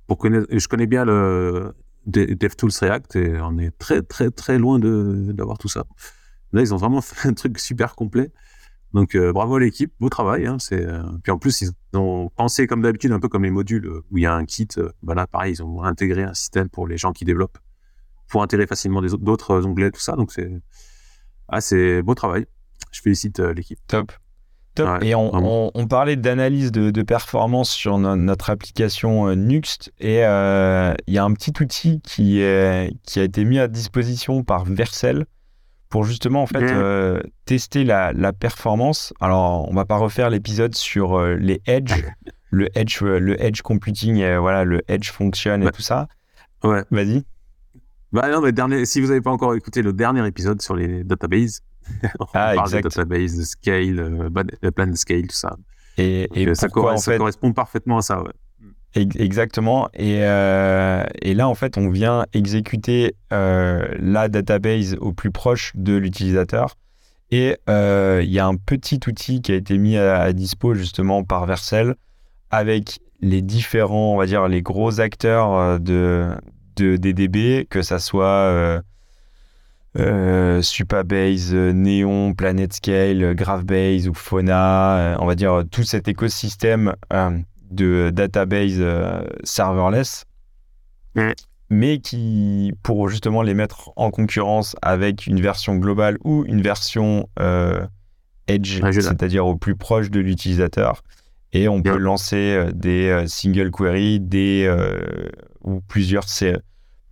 je 0.08 0.68
connais 0.68 0.86
bien 0.86 1.04
le 1.04 1.74
DevTools 2.06 2.72
React 2.80 3.16
et 3.16 3.40
on 3.40 3.58
est 3.58 3.76
très, 3.78 4.02
très, 4.02 4.30
très 4.30 4.58
loin 4.58 4.78
d'avoir 4.78 5.58
tout 5.58 5.68
ça. 5.68 5.84
Là, 6.52 6.60
ils 6.60 6.74
ont 6.74 6.76
vraiment 6.76 7.00
fait 7.00 7.28
un 7.28 7.34
truc 7.34 7.58
super 7.58 7.94
complet. 7.94 8.32
Donc, 8.92 9.14
euh, 9.14 9.32
bravo 9.32 9.56
à 9.56 9.60
l'équipe, 9.60 9.92
beau 10.00 10.10
travail. 10.10 10.46
Hein, 10.46 10.58
c'est, 10.58 10.84
euh, 10.84 11.02
Puis 11.22 11.32
en 11.32 11.38
plus, 11.38 11.62
ils 11.62 11.70
ont 11.94 12.30
pensé 12.36 12.66
comme 12.66 12.82
d'habitude, 12.82 13.12
un 13.12 13.20
peu 13.20 13.28
comme 13.28 13.44
les 13.44 13.50
modules 13.50 13.86
euh, 13.86 14.04
où 14.10 14.18
il 14.18 14.24
y 14.24 14.26
a 14.26 14.34
un 14.34 14.44
kit. 14.44 14.68
Bah 15.02 15.14
là, 15.14 15.26
pareil, 15.26 15.54
ils 15.54 15.62
ont 15.62 15.82
intégré 15.82 16.24
un 16.24 16.34
système 16.34 16.68
pour 16.68 16.86
les 16.86 16.98
gens 16.98 17.12
qui 17.12 17.24
développent, 17.24 17.58
pour 18.32 18.42
intégrer 18.42 18.66
facilement 18.66 19.00
d'autres 19.02 19.64
onglets, 19.64 19.92
tout 19.92 20.00
ça. 20.00 20.16
Donc, 20.16 20.32
c'est, 20.32 20.50
ah, 21.48 21.60
beau 22.02 22.14
travail. 22.14 22.46
Je 22.90 23.00
félicite 23.00 23.38
l'équipe. 23.38 23.78
Top 23.86 24.12
et 25.02 25.14
on, 25.14 25.86
parlait 25.88 26.16
d'analyse 26.16 26.72
de, 26.72 27.02
performance 27.02 27.70
sur 27.70 27.98
notre 27.98 28.50
application 28.50 29.28
euh, 29.28 29.34
Nuxt. 29.34 29.92
Et 29.98 30.24
euh, 30.24 30.94
il 31.06 31.14
y 31.14 31.18
a 31.18 31.24
un 31.24 31.32
petit 31.34 31.52
outil 31.62 32.00
qui, 32.00 32.40
est, 32.40 32.94
qui 33.04 33.20
a 33.20 33.22
été 33.22 33.44
mis 33.44 33.58
à 33.58 33.68
disposition 33.68 34.42
par 34.44 34.64
Vercel 34.64 35.26
pour 35.88 36.04
justement 36.04 36.42
en 36.42 36.46
fait 36.46 36.62
euh, 36.62 37.20
tester 37.44 37.84
la, 37.84 38.32
performance. 38.32 39.12
Alors, 39.20 39.68
on 39.68 39.74
va 39.74 39.84
pas 39.84 39.98
refaire 39.98 40.30
l'épisode 40.30 40.74
sur 40.74 41.20
les 41.20 41.60
edge, 41.66 41.92
le 42.50 42.68
edge, 42.78 43.02
le 43.02 43.42
edge 43.42 43.60
computing, 43.60 44.16
et, 44.16 44.38
voilà, 44.38 44.64
le 44.64 44.80
edge 44.88 45.10
function 45.10 45.60
et 45.60 45.70
tout 45.70 45.82
ça. 45.82 46.08
Ouais. 46.64 46.82
Vas-y. 46.90 47.24
Bah 48.12 48.30
non, 48.30 48.40
mais 48.40 48.52
dernier, 48.52 48.84
si 48.84 49.00
vous 49.00 49.08
n'avez 49.08 49.20
pas 49.20 49.30
encore 49.30 49.54
écouté 49.54 49.82
le 49.82 49.92
dernier 49.92 50.26
épisode 50.26 50.60
sur 50.60 50.76
les 50.76 51.02
databases, 51.04 51.60
on 52.20 52.24
ah, 52.34 52.52
parle 52.54 52.58
exact. 52.60 52.84
de 52.84 52.88
database, 52.88 53.36
de 53.38 53.42
scale, 53.44 54.30
de 54.62 54.70
plan 54.70 54.86
de 54.86 54.96
scale, 54.96 55.26
tout 55.26 55.36
ça. 55.36 55.56
Et, 55.98 56.28
et 56.34 56.54
ça, 56.54 56.68
correspond 56.68 57.52
parfaitement 57.52 57.98
à 57.98 58.02
ça. 58.02 58.22
Ouais. 58.22 58.30
Exactement. 58.94 59.88
Et, 59.94 60.18
euh, 60.22 61.04
et, 61.22 61.34
là, 61.34 61.48
en 61.48 61.54
fait, 61.54 61.78
on 61.78 61.88
vient 61.88 62.26
exécuter 62.34 63.16
euh, 63.32 63.86
la 63.98 64.28
database 64.28 64.96
au 65.00 65.12
plus 65.12 65.30
proche 65.30 65.72
de 65.74 65.94
l'utilisateur. 65.94 66.76
Et 67.30 67.56
euh, 67.70 68.20
il 68.22 68.30
y 68.30 68.38
a 68.38 68.46
un 68.46 68.56
petit 68.56 69.00
outil 69.06 69.40
qui 69.40 69.52
a 69.52 69.54
été 69.54 69.78
mis 69.78 69.96
à, 69.96 70.30
dispo 70.34 70.74
justement 70.74 71.24
par 71.24 71.46
Vercel 71.46 71.94
avec 72.50 73.00
les 73.22 73.40
différents, 73.40 74.14
on 74.14 74.16
va 74.18 74.26
dire, 74.26 74.46
les 74.48 74.60
gros 74.60 75.00
acteurs 75.00 75.80
de, 75.80 76.28
de 76.76 76.96
DDB, 76.96 77.66
que 77.68 77.82
ça 77.82 77.98
soit 77.98 78.82
euh, 79.98 80.62
Supabase, 80.62 81.52
euh, 81.52 81.72
Neon, 81.72 82.32
PlanetScale, 82.32 83.34
GraphBase 83.34 84.08
ou 84.08 84.14
Fauna, 84.14 84.96
euh, 84.96 85.16
on 85.20 85.26
va 85.26 85.34
dire 85.34 85.64
tout 85.70 85.82
cet 85.82 86.08
écosystème 86.08 86.94
de 87.70 88.10
database 88.10 88.82
serverless, 89.44 90.24
mais 91.68 91.98
qui, 91.98 92.72
pour 92.82 93.08
justement 93.08 93.42
les 93.42 93.54
mettre 93.54 93.92
en 93.96 94.10
concurrence 94.10 94.76
avec 94.80 95.26
une 95.26 95.40
version 95.40 95.76
globale 95.76 96.18
ou 96.24 96.44
une 96.46 96.62
version 96.62 97.28
edge, 98.46 98.80
c'est-à-dire 98.92 99.46
au 99.46 99.56
plus 99.56 99.76
proche 99.76 100.10
de 100.10 100.20
l'utilisateur, 100.20 101.02
et 101.52 101.68
on 101.68 101.82
peut 101.82 101.98
lancer 101.98 102.66
des 102.74 103.24
single 103.26 103.70
queries, 103.70 104.20
des 104.20 104.68
ou 105.62 105.80
plusieurs 105.80 106.26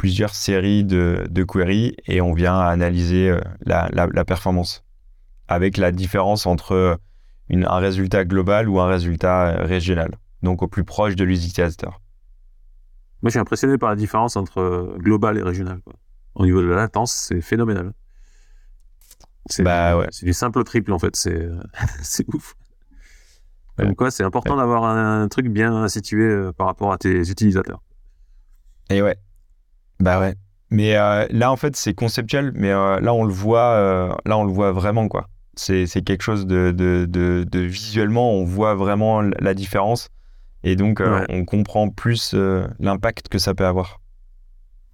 plusieurs 0.01 0.35
séries 0.35 0.83
de, 0.83 1.45
queries 1.47 1.95
et 2.07 2.23
on 2.23 2.33
vient 2.33 2.59
analyser 2.59 3.29
euh, 3.29 3.41
la, 3.67 4.25
performance 4.25 4.83
avec 5.47 5.77
la 5.77 5.93
différence 5.93 6.47
entre 6.47 6.99
une, 7.51 7.67
un 7.67 7.77
résultat 7.77 8.25
global 8.25 8.71
ou 8.71 8.81
un 8.81 8.87
résultat 8.87 9.49
euh, 9.49 9.67
régional, 9.67 10.17
donc 10.43 10.63
au 10.63 10.69
plus 10.69 10.85
proche 10.85 11.17
de 11.17 11.25
l'utilisateur. 11.25 12.01
Moi, 13.21 13.29
je 13.29 13.33
suis 13.33 13.41
impressionné 13.41 13.77
par 13.77 13.91
la 13.91 13.97
différence 13.97 14.37
entre 14.37 14.61
euh, 14.61 14.97
global 14.97 15.37
et 15.37 15.43
régional. 15.43 15.83
Au 16.35 16.47
niveau 16.47 16.63
de 16.63 16.69
la 16.69 16.77
latence, 16.77 17.13
c'est 17.13 17.43
phénoménal. 17.43 17.93
C'est 19.51 19.63
bah, 19.63 19.99
ouais. 19.99 20.07
du 20.23 20.33
simple 20.33 20.65
triple, 20.65 20.93
en 20.93 20.99
fait. 20.99 21.15
C'est 21.15 22.27
ouf. 22.33 22.55
Comme 23.81 23.95
quoi, 23.95 24.11
c'est 24.11 24.25
important 24.25 24.57
d'avoir 24.57 24.85
un, 24.85 25.29
truc 25.29 25.49
bien 25.49 25.89
situé 25.89 26.23
euh, 26.23 26.53
par 26.53 26.67
rapport 26.67 26.93
à 26.93 26.99
tes 26.99 27.31
utilisateurs. 27.31 27.83
Et 28.91 29.01
ouais. 29.03 29.17
Bah 30.01 30.21
ouais. 30.21 30.35
Mais 30.71 30.97
euh, 30.97 31.27
là, 31.31 31.51
en 31.51 31.57
fait, 31.57 31.77
c'est 31.77 31.95
conceptuel, 31.95 32.53
mais 32.55 32.71
euh, 32.71 33.01
là, 33.01 33.15
on 33.15 33.25
le 33.25 33.33
voit, 33.33 34.19
là, 34.25 34.39
on 34.39 34.45
le 34.45 34.53
voit 34.53 34.73
vraiment, 34.73 35.09
quoi. 35.09 35.29
C'est 35.57 35.87
quelque 36.05 36.23
chose 36.23 36.47
de, 36.47 36.71
de, 36.71 37.07
de, 37.09 37.61
visuellement, 37.61 38.33
on 38.33 38.45
voit 38.45 38.75
vraiment 38.75 39.21
la 39.21 39.55
différence. 39.55 40.09
Et 40.63 40.77
donc, 40.77 41.03
on 41.29 41.45
comprend 41.45 41.89
plus 41.91 42.35
l'impact 42.79 43.29
que 43.29 43.39
ça 43.39 43.55
peut 43.55 43.67
avoir. 43.67 44.01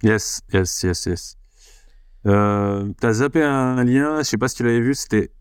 Yes, 0.03 0.41
yes, 0.53 0.83
yes, 0.83 1.05
yes. 1.05 1.37
T'as 2.23 3.13
zappé 3.13 3.43
un, 3.43 3.83
lien, 3.83 4.17
je 4.19 4.23
sais 4.23 4.37
pas 4.37 4.47
si 4.47 4.55
tu 4.55 4.63
l'avais 4.63 4.81
vu, 4.81 4.93
c'était 4.93 5.31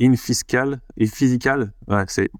InFiscal. 0.00 0.80
InPhysical 1.00 1.72
Ouais, 1.88 2.04
c'est 2.06 2.30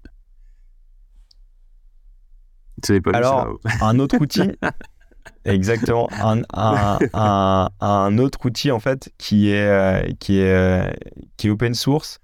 alors, 3.13 3.59
un 3.81 3.99
autre 3.99 4.17
outil, 4.19 4.51
exactement, 5.45 6.09
un, 6.11 6.41
un, 6.53 7.69
un, 7.79 8.17
autre 8.17 8.45
outil 8.45 8.71
en 8.71 8.79
fait 8.79 9.11
qui 9.17 9.51
est, 9.51 9.67
euh, 9.67 10.01
qui 10.19 10.39
est, 10.39 10.53
euh, 10.53 10.91
qui 11.37 11.47
est 11.47 11.49
open 11.49 11.73
source. 11.73 12.19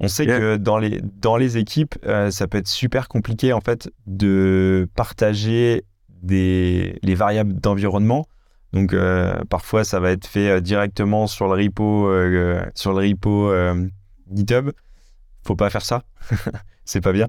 On 0.00 0.06
sait 0.06 0.26
que 0.26 0.56
dans 0.56 0.78
les, 0.78 1.00
dans 1.00 1.36
les 1.36 1.56
équipes, 1.56 1.96
euh, 2.06 2.30
ça 2.30 2.46
peut 2.46 2.58
être 2.58 2.68
super 2.68 3.08
compliqué 3.08 3.52
en 3.52 3.60
fait 3.60 3.90
de 4.06 4.88
partager 4.94 5.84
des, 6.22 7.00
les 7.02 7.14
variables 7.16 7.54
d'environnement. 7.54 8.26
Donc 8.72 8.94
parfois 9.48 9.82
ça 9.82 9.98
va 9.98 10.10
être 10.10 10.26
fait 10.26 10.60
directement 10.60 11.26
sur 11.26 11.48
le 11.48 11.64
repo, 11.64 12.08
sur 12.74 12.92
le 12.92 13.08
repo 13.08 13.50
GitHub. 14.32 14.70
Faut 15.44 15.56
pas 15.56 15.70
faire 15.70 15.84
ça, 15.84 16.04
c'est 16.84 17.00
pas 17.00 17.12
bien. 17.12 17.28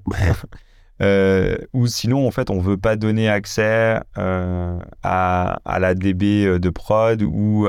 Euh, 1.01 1.57
ou 1.73 1.87
sinon, 1.87 2.27
en 2.27 2.31
fait, 2.31 2.49
on 2.49 2.59
veut 2.59 2.77
pas 2.77 2.95
donner 2.95 3.29
accès 3.29 3.99
euh, 4.17 4.79
à, 5.03 5.59
à, 5.65 5.79
la 5.79 5.95
DB 5.95 6.45
euh, 6.45 6.59
de 6.59 6.69
prod 6.69 7.21
ou 7.21 7.67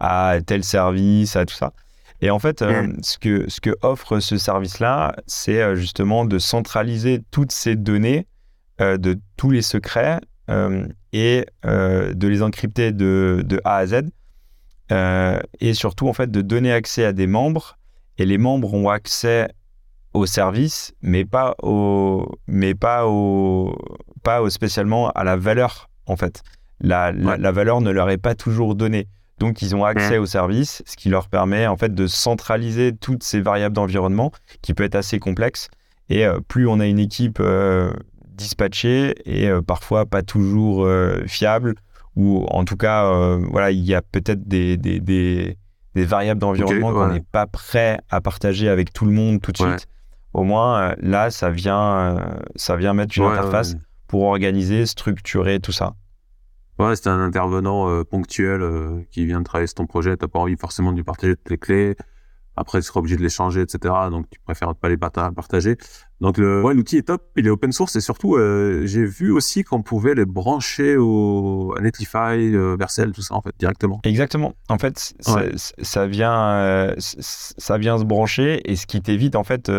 à 0.00 0.38
tel 0.46 0.62
service, 0.62 1.34
à 1.36 1.44
tout 1.44 1.54
ça. 1.54 1.72
Et 2.20 2.30
en 2.30 2.38
fait, 2.38 2.64
ce, 3.02 3.18
que, 3.18 3.48
ce 3.48 3.60
que 3.60 3.70
offre 3.82 4.18
ce 4.20 4.38
service-là, 4.38 5.14
c'est 5.26 5.76
justement 5.76 6.24
de 6.24 6.38
centraliser 6.38 7.22
toutes 7.30 7.52
ces 7.52 7.76
données 7.76 8.26
de 8.80 9.18
tous 9.36 9.50
les 9.50 9.62
secrets 9.62 10.20
et 11.12 11.46
de 11.64 12.26
les 12.26 12.42
encrypter 12.42 12.90
de, 12.92 13.44
de 13.44 13.60
A 13.64 13.76
à 13.76 13.86
Z. 13.86 14.02
et 15.60 15.74
surtout, 15.74 16.08
en 16.08 16.12
fait, 16.12 16.30
de 16.30 16.42
donner 16.42 16.72
accès 16.72 17.04
à 17.04 17.12
des 17.12 17.28
membres. 17.28 17.78
Et 18.18 18.26
les 18.26 18.38
membres 18.38 18.74
ont 18.74 18.88
accès 18.88 19.48
au 20.14 20.26
service, 20.26 20.94
mais 21.02 21.24
pas 21.24 21.54
au, 21.62 22.26
mais 22.46 22.74
pas 22.74 23.06
au, 23.06 23.76
pas 24.22 24.42
au 24.42 24.50
spécialement 24.50 25.10
à 25.10 25.24
la 25.24 25.36
valeur 25.36 25.88
en 26.06 26.16
fait. 26.16 26.42
La, 26.80 27.10
la, 27.10 27.52
valeur 27.52 27.80
ne 27.80 27.90
leur 27.90 28.08
est 28.08 28.18
pas 28.18 28.36
toujours 28.36 28.76
donnée. 28.76 29.08
Donc 29.40 29.62
ils 29.62 29.74
ont 29.74 29.84
accès 29.84 30.18
au 30.18 30.26
service, 30.26 30.82
ce 30.86 30.96
qui 30.96 31.08
leur 31.08 31.28
permet 31.28 31.66
en 31.66 31.76
fait 31.76 31.92
de 31.92 32.06
centraliser 32.06 32.92
toutes 32.96 33.24
ces 33.24 33.40
variables 33.40 33.74
d'environnement, 33.74 34.32
qui 34.62 34.74
peut 34.74 34.84
être 34.84 34.94
assez 34.94 35.18
complexe. 35.18 35.68
Et 36.08 36.24
euh, 36.24 36.38
plus 36.46 36.66
on 36.68 36.80
a 36.80 36.86
une 36.86 36.98
équipe 36.98 37.38
euh, 37.40 37.92
dispatchée 38.28 39.14
et 39.26 39.48
euh, 39.48 39.60
parfois 39.60 40.06
pas 40.06 40.22
toujours 40.22 40.88
fiable, 41.26 41.74
ou 42.16 42.46
en 42.48 42.64
tout 42.64 42.76
cas, 42.76 43.36
voilà, 43.50 43.70
il 43.70 43.84
y 43.84 43.94
a 43.94 44.02
peut-être 44.02 44.46
des, 44.46 44.76
des, 44.76 45.00
des, 45.00 45.56
des, 45.94 46.04
variables 46.04 46.40
d'environnement 46.40 46.92
qu'on 46.92 47.12
n'est 47.12 47.20
pas 47.20 47.46
prêt 47.46 48.00
à 48.10 48.20
partager 48.20 48.68
avec 48.68 48.92
tout 48.92 49.04
le 49.04 49.12
monde 49.12 49.40
tout 49.40 49.52
de 49.52 49.58
suite 49.58 49.88
au 50.34 50.44
moins 50.44 50.80
euh, 50.80 50.94
là, 51.00 51.30
ça 51.30 51.50
vient, 51.50 52.16
euh, 52.16 52.20
ça 52.56 52.76
vient 52.76 52.94
mettre 52.94 53.16
une 53.16 53.24
interface 53.24 53.76
pour 54.06 54.22
organiser, 54.22 54.86
structurer 54.86 55.60
tout 55.60 55.72
ça. 55.72 55.94
Ouais, 56.78 56.94
c'est 56.94 57.08
un 57.08 57.20
intervenant 57.20 57.90
euh, 57.90 58.04
ponctuel 58.04 58.62
qui 59.10 59.26
vient 59.26 59.40
de 59.40 59.44
travailler 59.44 59.66
sur 59.66 59.76
ton 59.76 59.86
projet. 59.86 60.16
T'as 60.16 60.28
pas 60.28 60.38
envie 60.38 60.56
forcément 60.56 60.92
de 60.92 60.96
lui 60.96 61.04
partager 61.04 61.34
toutes 61.34 61.50
les 61.50 61.58
clés. 61.58 61.96
Après, 62.56 62.80
tu 62.80 62.86
seras 62.86 62.98
obligé 62.98 63.16
de 63.16 63.22
les 63.22 63.28
changer, 63.28 63.60
etc. 63.60 63.94
Donc, 64.10 64.28
tu 64.30 64.40
préfères 64.40 64.74
pas 64.74 64.88
les 64.88 64.96
partager. 64.96 65.76
Donc, 66.20 66.38
le, 66.38 66.60
ouais, 66.62 66.74
l'outil 66.74 66.96
est 66.96 67.02
top. 67.02 67.22
Il 67.36 67.46
est 67.46 67.50
open 67.50 67.70
source 67.70 67.94
et 67.94 68.00
surtout, 68.00 68.36
j'ai 68.84 69.04
vu 69.04 69.30
aussi 69.30 69.62
qu'on 69.62 69.82
pouvait 69.82 70.16
les 70.16 70.24
brancher 70.24 70.96
au 70.96 71.72
à 71.78 71.80
Netlify, 71.80 72.50
Vercel, 72.76 73.12
tout 73.12 73.22
ça, 73.22 73.36
en 73.36 73.42
fait, 73.42 73.54
directement. 73.60 74.00
Exactement. 74.02 74.54
En 74.68 74.78
fait, 74.78 75.14
ça, 75.20 76.06
vient, 76.08 76.94
ça 76.98 77.78
vient 77.78 77.96
se 77.96 78.04
brancher 78.04 78.60
et 78.68 78.74
ce 78.74 78.86
qui 78.86 79.02
t'évite, 79.02 79.36
en 79.36 79.44
fait, 79.44 79.70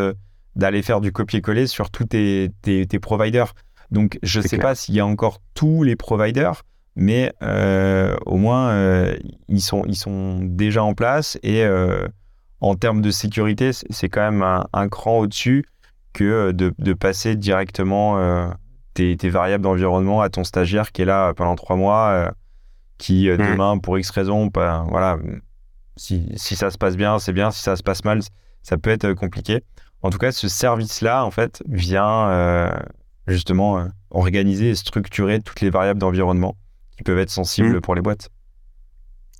d'aller 0.60 0.82
faire 0.82 1.01
du 1.01 1.12
copier-coller 1.12 1.66
sur 1.66 1.89
tous 1.89 2.05
tes, 2.05 2.51
tes, 2.62 2.99
providers. 2.99 3.53
Donc, 3.91 4.20
je 4.22 4.39
ne 4.39 4.47
sais 4.47 4.57
pas 4.57 4.76
s'il 4.76 4.93
y 4.93 4.99
a 4.99 5.05
encore 5.05 5.39
tous 5.55 5.84
les 5.84 5.95
providers, 5.95 6.64
mais 6.95 7.34
euh, 7.41 8.16
au 8.26 8.36
moins, 8.36 8.70
euh, 8.70 9.18
ils, 9.47 9.62
sont, 9.62 9.84
ils 9.88 9.95
sont 9.95 10.39
déjà 10.41 10.84
en 10.84 10.93
place 10.93 11.39
et 11.41 11.64
euh, 11.64 12.07
en 12.62 12.76
termes 12.76 13.01
de 13.01 13.10
sécurité, 13.10 13.72
c'est 13.72 14.10
quand 14.10 14.32
même 14.32 14.43
un, 14.74 14.89
cran 14.89 15.20
au-dessus 15.20 15.66
que 16.14 16.51
de, 16.51 16.74
de, 16.78 16.93
passer 16.93 17.36
directement 17.36 18.20
tes, 18.93 19.16
tes, 19.16 19.30
variables 19.30 19.64
d'environnement 19.64 20.22
à 20.22 20.30
ton 20.30 20.43
stagiaire 20.43 20.91
qui 20.91 21.03
est 21.03 21.05
là 21.05 21.34
pendant 21.34 21.55
trois 21.55 21.78
mois, 21.78 22.34
qui 22.97 23.30
mmh. 23.30 23.38
demain, 23.38 23.78
pour 23.78 23.97
X 23.97 24.10
raison, 24.10 24.47
ben, 24.47 24.86
voilà, 24.89 25.18
si, 25.95 26.30
si 26.36 26.57
ça 26.57 26.70
se 26.70 26.78
passe 26.78 26.97
bien, 26.97 27.18
c'est 27.18 27.34
bien, 27.34 27.49
si 27.49 27.62
ça 27.62 27.78
se 27.78 27.84
passe 27.84 28.03
mal, 28.03 28.20
ça 28.62 28.78
peut 28.78 28.89
être 28.89 29.14
compliqué. 29.14 29.64
En 30.01 30.09
tout 30.09 30.17
cas, 30.17 30.31
ce 30.31 30.47
service-là, 30.47 31.25
en 31.25 31.31
fait, 31.31 31.61
vient 31.67 32.29
euh, 32.29 32.71
justement 33.27 33.79
euh, 33.79 33.85
organiser 34.11 34.69
et 34.69 34.75
structurer 34.75 35.41
toutes 35.41 35.61
les 35.61 35.69
variables 35.69 35.99
d'environnement 35.99 36.55
qui 36.97 37.03
peuvent 37.03 37.19
être 37.19 37.29
sensibles 37.29 37.77
mmh. 37.77 37.81
pour 37.81 37.95
les 37.95 38.01
boîtes. 38.01 38.29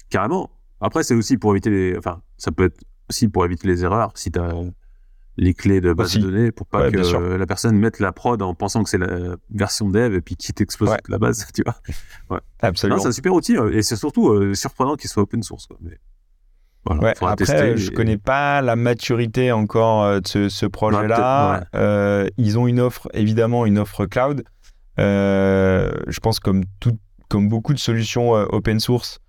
Carrément. 0.10 0.50
Après, 0.82 1.04
c'est 1.04 1.14
aussi 1.14 1.38
pour 1.38 1.52
éviter 1.52 1.70
les. 1.70 1.98
Enfin, 1.98 2.22
ça 2.38 2.52
peut 2.52 2.66
être 2.66 2.82
aussi 3.10 3.28
pour 3.28 3.46
éviter 3.46 3.68
les 3.68 3.84
erreurs 3.84 4.12
si 4.16 4.32
tu 4.32 4.40
as 4.40 4.54
les 5.40 5.54
clés 5.54 5.80
de 5.80 5.94
base 5.94 6.16
de 6.16 6.22
données 6.22 6.52
pour 6.52 6.68
pas 6.68 6.92
que 6.92 6.98
la 6.98 7.46
personne 7.46 7.78
mette 7.78 8.00
la 8.00 8.12
prod 8.12 8.42
en 8.42 8.54
pensant 8.54 8.84
que 8.84 8.90
c'est 8.90 8.98
la 8.98 9.38
version 9.50 9.90
dev 9.90 10.14
et 10.14 10.22
puis 10.22 10.36
qu'il 10.36 10.54
t'explose 10.54 10.96
la 11.08 11.18
base, 11.18 11.48
tu 11.54 11.64
vois. 11.64 11.76
Ouais. 12.30 12.42
Absolument. 12.62 13.00
C'est 13.00 13.08
un 13.08 13.14
super 13.14 13.34
outil 13.34 13.56
et 13.72 13.82
c'est 13.82 13.96
surtout 13.96 14.30
euh, 14.30 14.54
surprenant 14.54 14.96
qu'il 14.96 15.10
soit 15.10 15.24
open 15.24 15.42
source. 15.42 15.68
Quoi. 15.68 15.78
Mais 15.82 15.98
après, 16.86 17.78
je 17.78 17.92
connais 17.92 18.18
pas 18.18 18.62
la 18.62 18.76
maturité 18.76 19.52
encore 19.52 20.04
euh, 20.04 20.20
de 20.20 20.50
ce, 20.50 20.66
projet-là. 20.66 21.66
Euh, 21.76 22.28
ils 22.38 22.58
ont 22.58 22.68
une 22.68 22.80
offre, 22.80 23.08
évidemment, 23.14 23.66
une 23.66 23.80
offre 23.80 24.06
cloud. 24.06 24.44
Euh, 25.00 25.92
je 26.08 26.20
pense 26.20 26.40
comme 26.40 26.64
tout, 26.80 26.98
comme 27.30 27.48
beaucoup 27.48 27.74
de 27.74 27.80
solutions 27.80 28.32
open 28.32 28.80
source, 28.80 29.20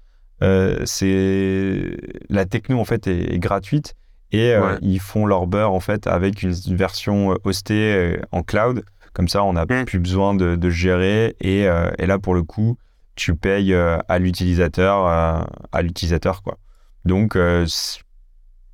c'est 0.85 1.97
la 2.29 2.47
techno 2.47 2.81
en 2.81 2.85
fait 2.85 3.07
est, 3.07 3.39
gratuite 3.39 3.95
et 4.33 4.55
ils 4.81 5.01
font 5.01 5.27
leur 5.27 5.47
beurre 5.47 5.73
en 5.73 5.81
fait 5.81 6.07
avec 6.07 6.43
une 6.43 6.55
version 6.69 7.37
hostée 7.45 8.19
en 8.33 8.43
cloud. 8.43 8.85
Comme 9.13 9.29
ça, 9.29 9.45
on 9.45 9.53
n'a 9.53 9.65
mm. 9.65 9.85
plus 9.85 9.99
besoin 9.99 10.35
de, 10.35 10.57
de 10.57 10.71
gérer 10.71 11.37
et, 11.41 11.69
et, 11.99 12.07
là 12.07 12.19
pour 12.19 12.35
le 12.35 12.43
coup, 12.43 12.79
tu 13.15 13.35
payes 13.35 13.75
à 13.75 14.19
l'utilisateur, 14.19 15.07
à 15.07 15.83
l'utilisateur 15.83 16.43
quoi. 16.43 16.59
Donc, 17.05 17.37
euh, 17.37 17.67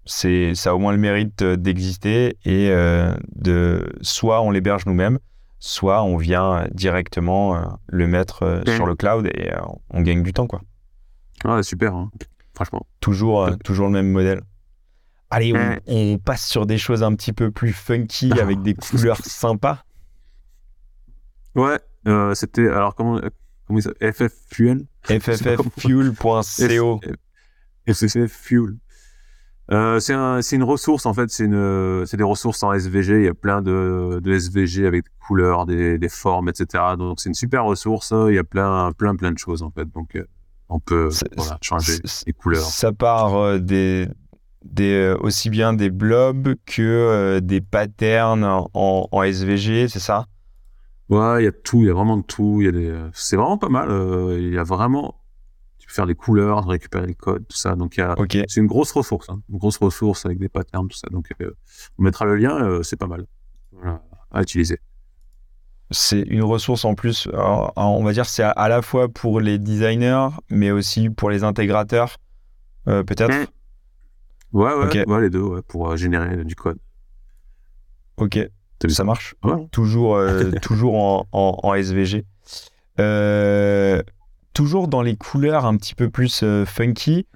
c'est 0.05 0.55
ça 0.55 0.71
a 0.71 0.75
au 0.75 0.79
moins 0.79 0.93
le 0.93 0.99
mérite 0.99 1.43
euh, 1.43 1.57
d'exister 1.57 2.39
et 2.45 2.71
euh, 2.71 3.15
de 3.35 3.93
soit 4.03 4.41
on 4.43 4.51
l'héberge 4.51 4.87
nous-mêmes, 4.87 5.19
soit 5.59 6.03
on 6.03 6.17
vient 6.17 6.67
directement 6.73 7.79
le 7.87 8.07
mettre 8.07 8.63
sur 8.67 8.87
le 8.87 8.95
cloud 8.95 9.27
et 9.27 9.51
on 9.91 10.03
gagne 10.03 10.23
du 10.23 10.33
temps, 10.33 10.47
quoi. 10.47 10.61
Ah, 11.45 11.63
super, 11.63 11.95
hein. 11.95 12.11
franchement. 12.55 12.87
Toujours, 13.01 13.51
toujours 13.65 13.87
le 13.87 13.93
même 13.93 14.11
modèle. 14.11 14.43
Allez, 15.31 15.53
on, 15.87 16.19
passe 16.19 16.47
sur 16.47 16.67
des 16.67 16.79
choses 16.79 17.03
un 17.03 17.15
petit 17.15 17.33
peu 17.33 17.51
plus 17.51 17.73
funky 17.73 18.33
avec 18.39 18.63
des 18.63 18.75
couleurs 18.75 19.19
sympas. 19.25 19.83
Ouais, 21.55 21.81
c'était 22.35 22.69
alors 22.69 22.95
comment 22.95 23.21
comment 23.67 23.81
FFFuel 23.81 24.87
FFFfuel.co 25.05 27.01
SCCF 27.87 28.33
Fuel. 28.33 28.77
Euh, 29.73 29.99
c'est 29.99 30.13
un, 30.15 30.41
une 30.41 30.63
ressource 30.63 31.07
en 31.07 31.15
fait, 31.15 31.29
c'est 31.29 31.49
des 31.49 32.23
ressources 32.23 32.63
en 32.63 32.73
SVG. 32.73 33.17
Il 33.17 33.25
y 33.25 33.29
a 33.29 33.35
plein 33.35 33.63
de, 33.63 34.21
de 34.23 34.33
SVG 34.33 34.87
avec 34.87 35.05
des 35.05 35.11
couleurs, 35.27 35.67
des, 35.67 35.99
des 35.99 36.09
formes, 36.09 36.49
etc. 36.49 36.85
Donc 36.97 37.21
c'est 37.21 37.29
une 37.29 37.35
super 37.35 37.65
ressource. 37.65 38.13
Il 38.29 38.35
y 38.35 38.39
a 38.39 38.45
plein, 38.45 38.93
plein, 38.93 39.17
plein 39.17 39.33
de 39.33 39.39
choses 39.39 39.63
en 39.63 39.71
fait. 39.71 39.91
Donc 39.93 40.15
euh, 40.15 40.25
on 40.69 40.79
peut 40.79 41.09
voilà, 41.37 41.59
changer 41.63 41.95
les 42.27 42.33
couleurs. 42.33 42.63
Ça 42.63 42.93
part 42.93 43.35
euh, 43.35 43.59
des, 43.59 44.09
des 44.65 45.17
aussi 45.21 45.51
bien 45.51 45.73
des 45.73 45.91
blobs 45.91 46.55
que 46.65 47.41
des 47.41 47.61
patterns 47.61 48.45
en, 48.45 49.09
en 49.11 49.23
SVG, 49.23 49.89
c'est 49.89 49.99
ça? 49.99 50.27
Ouais, 51.09 51.43
il 51.43 51.45
y 51.45 51.49
a 51.49 51.53
tout. 51.53 51.81
Il 51.81 51.87
y 51.87 51.91
a 51.91 51.95
vraiment 51.95 52.17
de 52.17 52.23
tout. 52.23 52.63
C'est 53.15 53.37
vraiment 53.37 53.59
pas 53.59 53.69
mal. 53.69 53.89
il 54.39 54.55
y 54.55 54.59
a 54.59 54.65
vraiment 54.65 55.17
faire 55.87 56.07
des 56.07 56.15
couleurs, 56.15 56.67
récupérer 56.67 57.07
le 57.07 57.15
code, 57.15 57.47
tout 57.49 57.57
ça. 57.57 57.77
Donc, 57.77 57.95
c'est 57.97 58.61
une 58.61 58.67
grosse 58.67 58.93
ressource, 58.93 59.29
hein. 59.31 59.41
une 59.49 59.59
grosse 59.59 59.79
ressource 59.79 60.27
avec 60.27 60.39
des 60.39 60.49
patterns, 60.49 60.89
tout 60.89 60.99
ça. 60.99 61.09
Donc, 61.11 61.29
euh, 61.41 61.57
on 61.99 62.03
mettra 62.03 62.25
le 62.25 62.37
lien, 62.37 62.61
euh, 62.63 62.83
c'est 62.83 62.97
pas 62.97 63.07
mal. 63.07 63.27
à 64.31 64.43
utiliser. 64.43 64.79
C'est 65.93 66.23
une 66.23 66.43
ressource 66.43 66.85
en 66.85 66.95
plus, 66.95 67.29
on 67.33 68.03
va 68.03 68.13
dire, 68.13 68.27
c'est 68.27 68.43
à, 68.43 68.69
la 68.69 68.83
fois 68.83 69.09
pour 69.09 69.41
les 69.41 69.59
designers, 69.59 70.29
mais 70.51 70.73
aussi 70.73 71.11
pour 71.11 71.31
les 71.31 71.45
intégrateurs, 71.45 72.17
peut-être? 72.85 73.31
Mmh. 73.33 73.47
Ouais, 74.53 74.73
ouais, 75.07 75.21
les 75.21 75.31
deux, 75.31 75.63
pour 75.69 75.97
générer 75.97 76.45
du 76.45 76.57
code. 76.57 76.79
Ok, 78.17 78.39
ça 78.89 79.05
marche? 79.05 79.37
Toujours, 79.71 80.21
toujours 80.63 80.97
en, 80.97 81.27
en 81.63 81.75
SVG. 81.75 82.25
Toujours 84.57 84.89
dans 84.89 85.03
les 85.03 85.17
couleurs 85.17 85.67
un 85.67 85.77
petit 85.77 85.95
peu 85.95 86.09
plus 86.09 86.43
funky. 86.65 87.27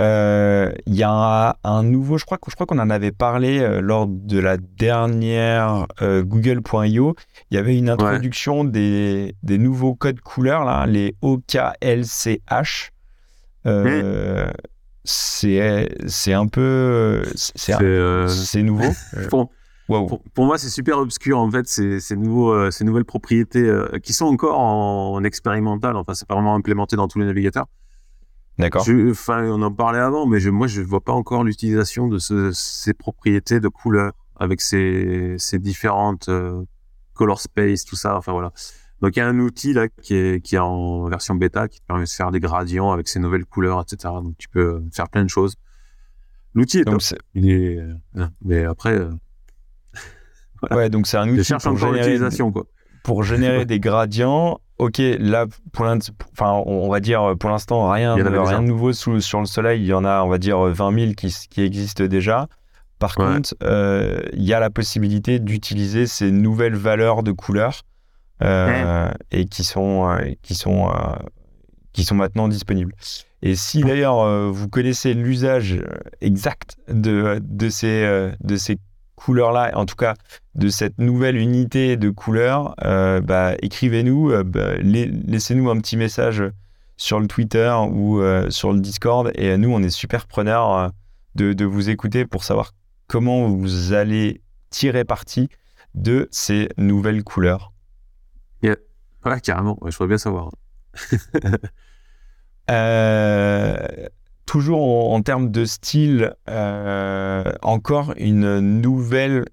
Euh, 0.00 0.72
il 0.86 0.94
y 0.94 1.02
a 1.02 1.58
un, 1.62 1.82
nouveau, 1.82 2.16
je 2.16 2.24
crois, 2.24 2.38
je 2.48 2.54
crois 2.54 2.64
qu'on 2.64 2.78
en 2.78 2.88
avait 2.88 3.12
parlé 3.12 3.58
euh, 3.58 3.82
lors 3.82 4.06
de 4.08 4.38
la 4.38 4.56
dernière 4.56 5.86
euh, 6.00 6.22
Google.io. 6.22 7.14
Il 7.50 7.54
y 7.54 7.58
avait 7.58 7.76
une 7.76 7.90
introduction 7.90 8.64
des, 8.64 9.34
des, 9.42 9.58
nouveaux 9.58 9.94
codes 9.94 10.20
couleurs, 10.20 10.64
là, 10.64 10.86
les 10.86 11.16
OKLCH. 11.20 12.92
C'est 15.04 16.32
un 16.32 16.46
peu. 16.46 17.22
C'est 17.34 18.62
nouveau. 18.62 18.90
pour, 19.90 20.22
pour, 20.34 20.46
moi, 20.46 20.58
c'est 20.58 20.68
super 20.68 20.98
obscur 20.98 21.38
en 21.38 21.50
fait, 21.50 21.66
ces, 21.66 22.00
ces, 22.00 22.16
nouveaux, 22.16 22.70
ces 22.70 22.84
nouvelles 22.84 23.04
propriétés 23.04 23.70
qui 24.02 24.12
sont 24.12 24.26
encore 24.26 24.58
en, 24.58 25.14
en 25.14 25.24
expérimental. 25.24 25.96
Enfin, 25.96 26.14
c'est 26.14 26.26
pas 26.26 26.34
vraiment 26.34 26.54
implémenté 26.54 26.96
dans 26.96 27.08
tous 27.08 27.18
les 27.18 27.26
navigateurs. 27.26 27.66
D'accord. 28.60 28.84
Enfin, 29.10 29.44
on 29.46 29.62
en 29.62 29.72
parlait 29.72 29.98
avant, 29.98 30.26
mais 30.26 30.40
je, 30.40 30.50
moi, 30.50 30.66
je 30.66 30.82
vois 30.82 31.00
pas 31.00 31.12
encore 31.12 31.44
l'utilisation 31.44 32.08
de 32.08 32.18
ces 32.52 32.94
propriétés 32.94 33.60
de 33.60 33.68
couleurs 33.68 34.12
avec 34.36 34.60
ces, 34.60 35.34
ces 35.38 35.58
différentes 35.58 36.28
euh, 36.28 36.64
color 37.14 37.40
space, 37.40 37.84
tout 37.84 37.96
ça. 37.96 38.16
Enfin 38.16 38.32
voilà. 38.32 38.52
Donc 39.00 39.16
il 39.16 39.20
y 39.20 39.22
a 39.22 39.28
un 39.28 39.38
outil 39.38 39.72
là 39.72 39.88
qui 39.88 40.14
est, 40.14 40.44
qui 40.44 40.56
est 40.56 40.60
en 40.60 41.08
version 41.08 41.34
bêta 41.34 41.68
qui 41.68 41.80
permet 41.86 42.04
de 42.04 42.08
faire 42.08 42.30
des 42.30 42.40
gradients 42.40 42.90
avec 42.90 43.08
ces 43.08 43.18
nouvelles 43.18 43.46
couleurs, 43.46 43.80
etc. 43.80 44.12
Donc 44.22 44.36
tu 44.38 44.48
peux 44.48 44.82
faire 44.92 45.08
plein 45.08 45.24
de 45.24 45.30
choses. 45.30 45.54
L'outil 46.54 46.80
est 46.80 46.84
top. 46.84 47.00
Il 47.34 47.50
est... 47.50 47.78
Euh, 47.78 48.26
mais 48.42 48.64
après. 48.64 48.94
Euh, 48.94 49.10
ouais, 50.70 50.90
donc 50.90 51.06
c'est 51.06 51.16
un 51.16 51.28
outil 51.28 51.52
pour 51.54 51.76
générer, 51.76 52.18
quoi. 52.52 52.64
pour 53.02 53.22
générer 53.22 53.64
des 53.64 53.80
gradients 53.80 54.58
ok, 54.78 54.98
là, 55.18 55.46
pour 55.72 55.86
enfin, 55.86 56.62
on 56.66 56.88
va 56.88 57.00
dire 57.00 57.34
pour 57.38 57.50
l'instant 57.50 57.90
rien, 57.90 58.14
rien 58.14 58.62
de 58.62 58.66
nouveau 58.66 58.92
sous, 58.92 59.20
sur 59.20 59.40
le 59.40 59.46
soleil. 59.46 59.82
Il 59.82 59.86
y 59.86 59.92
en 59.92 60.04
a, 60.04 60.22
on 60.22 60.28
va 60.28 60.38
dire 60.38 60.58
20 60.58 60.98
000 60.98 61.12
qui, 61.12 61.34
qui 61.50 61.62
existent 61.62 62.04
déjà. 62.04 62.48
Par 63.00 63.14
contre, 63.14 63.54
euh, 63.62 64.20
il 64.34 64.42
y 64.42 64.52
a 64.52 64.60
la 64.60 64.68
possibilité 64.68 65.38
d'utiliser 65.38 66.06
ces 66.06 66.30
nouvelles 66.30 66.76
valeurs 66.76 67.22
de 67.22 67.32
couleurs 67.32 67.80
euh, 68.42 69.10
et 69.30 69.46
qui 69.46 69.64
sont, 69.64 70.10
euh, 70.10 70.32
qui, 70.42 70.54
sont, 70.54 70.92
qui 71.92 72.04
sont 72.04 72.14
maintenant 72.14 72.46
disponibles. 72.46 72.94
Et 73.40 73.54
si 73.54 73.80
d'ailleurs 73.80 74.52
vous 74.52 74.68
connaissez 74.68 75.14
l'usage 75.14 75.82
exact 76.20 76.76
de, 76.88 77.40
de, 77.42 77.70
ces, 77.70 78.30
de 78.40 78.56
ces 78.56 78.76
couleurs-là, 79.20 79.72
en 79.74 79.84
tout 79.84 79.96
cas 79.96 80.14
de 80.54 80.68
cette 80.68 80.98
nouvelle 80.98 81.36
unité 81.36 81.96
de 81.96 82.10
couleurs, 82.10 82.74
euh, 82.84 83.20
bah, 83.20 83.54
écrivez-nous, 83.60 84.30
euh, 84.30 84.42
bah, 84.42 84.76
laissez-nous 84.78 85.70
un 85.70 85.78
petit 85.78 85.96
message 85.96 86.42
sur 86.96 87.20
le 87.20 87.26
Twitter 87.26 87.72
ou 87.90 88.20
euh, 88.20 88.48
sur 88.50 88.72
le 88.72 88.80
Discord. 88.80 89.30
Et 89.34 89.56
nous, 89.58 89.70
on 89.72 89.82
est 89.82 89.90
super 89.90 90.26
preneurs 90.26 90.90
de, 91.34 91.64
vous 91.64 91.90
écouter 91.90 92.26
pour 92.26 92.44
savoir 92.44 92.72
comment 93.06 93.48
vous 93.48 93.92
allez 93.92 94.42
tirer 94.70 95.04
parti 95.04 95.48
de 95.94 96.28
ces 96.30 96.68
nouvelles 96.78 97.22
couleurs. 97.22 97.72
Ouais, 98.62 99.40
carrément, 99.42 99.78
je 99.84 99.96
voudrais 99.96 100.08
bien 100.08 100.18
savoir. 100.18 100.50
Toujours 104.50 105.12
en, 105.12 105.22
termes 105.22 105.50
de 105.52 105.64
style, 105.64 106.34
encore 107.62 108.14
une 108.16 108.58
nouvelle 108.58 109.44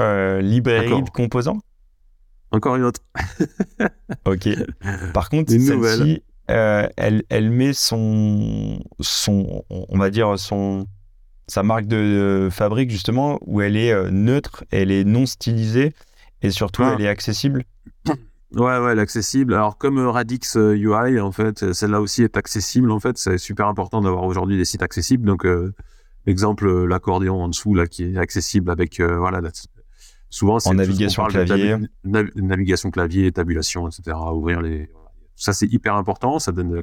euh, 0.00 0.40
librairie 0.40 1.02
de 1.02 1.10
composants? 1.10 1.60
Encore 2.50 2.76
une 2.76 2.84
autre. 2.84 3.00
ok. 4.24 4.48
Par 5.14 5.30
contre, 5.30 5.52
celle-ci, 5.52 6.22
euh, 6.50 6.88
elle, 6.96 7.22
elle 7.28 7.50
met 7.50 7.72
son, 7.72 8.80
son, 9.00 9.64
on 9.70 9.98
va 9.98 10.10
dire 10.10 10.38
son, 10.38 10.86
sa 11.46 11.62
marque 11.62 11.86
de 11.86 12.48
fabrique 12.50 12.90
justement, 12.90 13.38
où 13.42 13.62
elle 13.62 13.76
est 13.76 13.92
euh, 13.92 14.10
neutre, 14.10 14.64
elle 14.70 14.90
est 14.90 15.04
non 15.04 15.24
stylisée 15.26 15.92
et 16.42 16.50
surtout 16.50 16.82
ah. 16.82 16.94
elle 16.94 17.04
est 17.04 17.08
accessible. 17.08 17.64
Ouais, 18.56 18.78
ouais, 18.78 18.92
elle 18.92 18.98
est 18.98 19.02
accessible. 19.02 19.54
Alors 19.54 19.78
comme 19.78 19.98
Radix 19.98 20.56
UI, 20.56 21.20
en 21.20 21.32
fait, 21.32 21.72
celle-là 21.72 22.00
aussi 22.00 22.22
est 22.22 22.36
accessible. 22.36 22.90
En 22.90 23.00
fait, 23.00 23.18
c'est 23.18 23.38
super 23.38 23.68
important 23.68 24.00
d'avoir 24.00 24.24
aujourd'hui 24.24 24.56
des 24.56 24.64
sites 24.64 24.82
accessibles. 24.82 25.26
Donc, 25.26 25.46
exemple, 26.26 26.84
l'accordéon 26.84 27.42
en 27.42 27.48
dessous 27.48 27.74
là 27.74 27.86
qui 27.86 28.04
est 28.04 28.16
accessible 28.16 28.70
avec 28.70 29.00
voilà 29.00 29.40
Souvent, 30.28 30.58
c'est 30.58 30.70
en 30.70 30.74
navigation 30.74 31.24
clavier, 31.26 31.76
navigation 32.04 32.90
clavier, 32.90 33.30
tabulation, 33.30 33.88
etc. 33.88 34.16
Ouvrir 34.32 34.60
les, 34.60 34.90
ça 35.36 35.52
c'est 35.52 35.66
hyper 35.66 35.94
important. 35.94 36.38
Ça 36.38 36.52
donne 36.52 36.80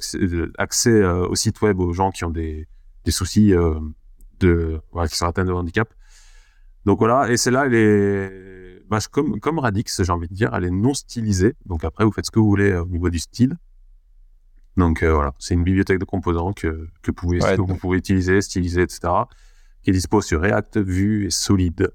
accès, 0.57 0.89
euh, 0.89 1.27
au 1.27 1.35
site 1.35 1.61
web 1.61 1.79
aux 1.79 1.91
gens 1.91 2.11
qui 2.11 2.23
ont 2.23 2.29
des, 2.29 2.67
des 3.03 3.11
soucis 3.11 3.53
euh, 3.53 3.79
de, 4.39 4.79
voilà, 4.91 5.07
qui 5.07 5.17
sont 5.17 5.25
atteints 5.25 5.45
de 5.45 5.51
handicap. 5.51 5.93
Donc 6.85 6.99
voilà, 6.99 7.31
et 7.31 7.37
celle-là, 7.37 7.65
elle 7.65 7.73
est 7.75 8.62
bah, 8.93 8.99
comme 9.11 9.39
comme 9.39 9.59
Radix, 9.59 10.01
j'ai 10.03 10.11
envie 10.11 10.27
de 10.27 10.33
dire, 10.33 10.53
elle 10.53 10.65
est 10.65 10.71
non 10.71 10.93
stylisée. 10.93 11.55
Donc 11.65 11.83
après, 11.83 12.05
vous 12.05 12.11
faites 12.11 12.25
ce 12.25 12.31
que 12.31 12.39
vous 12.39 12.49
voulez 12.49 12.71
euh, 12.71 12.83
au 12.83 12.87
niveau 12.87 13.09
du 13.09 13.19
style. 13.19 13.57
Donc 14.75 15.03
voilà, 15.03 15.33
c'est 15.37 15.53
une 15.53 15.63
bibliothèque 15.63 15.99
de 15.99 16.05
composants 16.05 16.51
que 16.51 16.87
que, 17.03 17.11
vous 17.11 17.13
pouvez, 17.13 17.39
que 17.39 17.61
vous 17.61 17.75
pouvez 17.75 17.97
utiliser, 17.99 18.41
styliser, 18.41 18.81
etc. 18.81 19.01
Qui 19.83 19.91
est 19.91 19.93
dispo 19.93 20.21
sur 20.21 20.41
React, 20.41 20.79
Vue 20.79 21.27
et 21.27 21.29
Solid. 21.29 21.93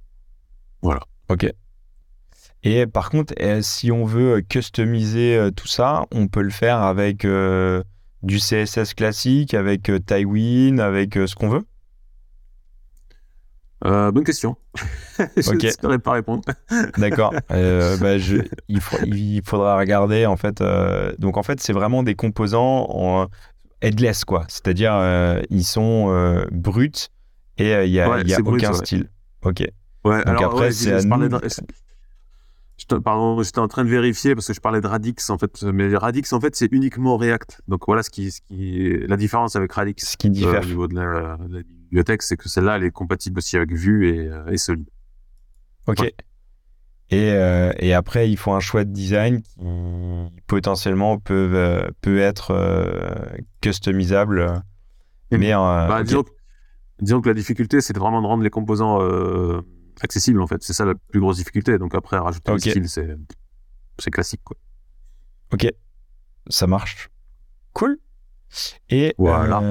Voilà. 0.83 1.01
Ok. 1.29 1.53
Et 2.63 2.87
par 2.87 3.11
contre, 3.11 3.35
eh, 3.37 3.63
si 3.63 3.93
on 3.93 4.05
veut 4.05 4.41
customiser 4.41 5.37
euh, 5.37 5.51
tout 5.51 5.69
ça, 5.69 6.07
on 6.13 6.29
peut 6.29 6.43
le 6.43 6.51
faire 6.51 6.83
avec 6.83 7.25
euh, 7.25 7.83
du 8.23 8.39
CSS 8.39 8.95
classique, 8.95 9.55
avec 9.55 9.89
euh, 9.89 10.01
Tailwind, 10.01 10.81
avec 10.81 11.15
ce 11.15 11.35
qu'on 11.35 11.49
veut? 11.49 11.65
Bonne 13.83 14.25
question. 14.25 14.57
je 15.37 15.53
ne 15.53 15.71
saurais 15.71 15.99
pas 15.99 16.13
répondre. 16.13 16.43
D'accord. 16.99 17.33
Bah, 17.49 18.17
il, 18.69 19.43
faudra 19.45 19.79
regarder 19.79 20.27
en 20.27 20.37
fait. 20.37 20.63
donc 21.19 21.37
en 21.37 21.43
fait, 21.43 21.61
c'est 21.61 21.73
vraiment 21.73 22.03
des 22.03 22.15
composants 22.15 22.87
en 22.91 23.29
headless 23.81 24.25
quoi. 24.25 24.45
C'est-à-dire 24.49 24.95
ils 25.51 25.65
sont 25.65 26.47
bruts 26.51 27.09
et 27.59 27.85
il 27.85 27.91
n'y 27.91 28.01
a, 28.01 28.13
a 28.13 28.41
aucun 28.45 28.73
style. 28.73 29.09
Ok. 29.43 29.65
Ouais, 30.05 30.19
Donc 30.19 30.29
alors, 30.29 30.53
après, 30.53 30.73
c'est 30.73 30.97
Pardon, 33.05 33.43
j'étais 33.43 33.59
en 33.59 33.69
train 33.69 33.85
de 33.85 33.91
vérifier 33.91 34.35
parce 34.35 34.47
que 34.47 34.55
je 34.55 34.61
parlais 34.61 34.81
de 34.81 34.87
Radix 34.87 35.29
en 35.31 35.37
fait, 35.37 35.63
mais 35.63 35.95
Radix 35.97 36.33
en 36.33 36.41
fait 36.41 36.55
c'est 36.55 36.73
uniquement 36.73 37.17
React. 37.17 37.63
Donc 37.67 37.83
voilà 37.87 38.03
ce 38.03 38.11
qui, 38.11 38.31
ce 38.31 38.41
qui, 38.41 38.97
la 39.07 39.17
différence 39.17 39.57
avec 39.57 39.73
Radix. 39.73 40.13
Ce 40.13 40.17
qui 40.17 40.31
diffère 40.31 40.61
euh, 40.61 40.63
au 40.63 40.67
niveau 40.67 40.89
de 40.89 40.95
la, 40.95 41.37
bibliothèque, 41.89 42.23
c'est 42.23 42.37
que 42.37 42.49
celle-là 42.49 42.77
elle 42.77 42.85
est 42.85 42.91
compatible 42.91 43.39
aussi 43.39 43.57
avec 43.57 43.73
Vue 43.73 44.09
et, 44.09 44.29
euh, 44.29 44.47
et 44.49 44.57
Solid. 44.57 44.89
Ok. 45.87 46.03
Et, 47.11 47.33
euh, 47.33 47.73
et, 47.79 47.95
après, 47.95 48.31
il 48.31 48.37
faut 48.37 48.53
un 48.53 48.61
choix 48.61 48.85
de 48.85 48.93
design 48.93 49.41
qui 49.43 50.43
potentiellement 50.47 51.19
peut, 51.19 51.83
peut 52.03 52.19
être 52.19 52.53
customisable. 53.63 54.63
Mais 55.31 55.53
bah, 55.53 56.03
disons, 56.05 56.25
disons, 57.01 57.23
que 57.23 57.31
la 57.31 57.35
difficulté, 57.35 57.81
c'est 57.81 57.97
vraiment 57.97 58.21
de 58.21 58.27
rendre 58.27 58.43
les 58.43 58.51
composants 58.51 59.01
accessible 60.03 60.43
en 60.43 60.47
fait. 60.47 60.63
C'est 60.63 60.75
ça 60.75 60.85
la 60.85 60.95
plus 60.95 61.21
grosse 61.21 61.39
difficulté. 61.39 61.79
Donc 61.79 61.95
après, 61.95 62.19
rajouter 62.19 62.53
okay. 62.53 62.71
style, 62.71 62.89
c'est, 62.91 63.17
c'est 63.99 64.11
classique 64.11 64.43
quoi. 64.45 64.59
Ok, 65.53 65.67
ça 66.49 66.67
marche. 66.67 67.09
Cool. 67.73 67.99
Et 68.91 69.15
voilà. 69.19 69.63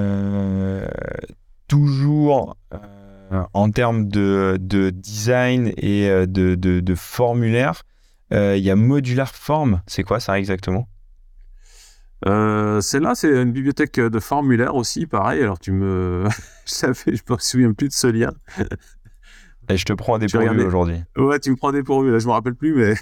Euh, 1.68 1.76
toujours 1.76 2.56
euh, 2.72 3.44
en 3.52 3.70
termes 3.70 4.08
de, 4.08 4.58
de, 4.60 4.90
design 4.90 5.72
et 5.76 6.08
euh, 6.08 6.26
de, 6.26 6.54
de, 6.54 6.80
de 6.80 6.94
formulaire, 6.94 7.82
il 8.30 8.58
y 8.58 8.70
a 8.70 8.76
Modular 8.76 9.34
Form. 9.34 9.82
C'est 9.86 10.02
quoi 10.02 10.20
ça 10.20 10.38
exactement? 10.38 10.88
Euh, 12.26 12.80
celle-là, 12.80 13.14
c'est 13.14 13.30
une 13.30 13.52
bibliothèque 13.52 14.00
de 14.00 14.18
formulaire 14.18 14.74
aussi, 14.74 15.06
pareil. 15.06 15.42
Alors, 15.42 15.58
tu 15.58 15.72
me. 15.72 16.26
je 16.66 16.92
je 17.06 17.32
me 17.32 17.38
souviens 17.38 17.72
plus 17.72 17.88
de 17.88 17.92
ce 17.92 18.06
lien. 18.08 18.32
Et 19.70 19.76
je 19.76 19.84
te 19.84 19.92
prends 19.92 20.14
à 20.14 20.18
dépourvu 20.18 20.62
aujourd'hui. 20.62 21.02
Ouais, 21.16 21.38
tu 21.38 21.50
me 21.50 21.56
prends 21.56 21.68
à 21.68 21.72
dépourvu. 21.72 22.10
Là, 22.10 22.18
je 22.18 22.26
me 22.26 22.32
rappelle 22.32 22.54
plus, 22.54 22.74
mais. 22.74 22.94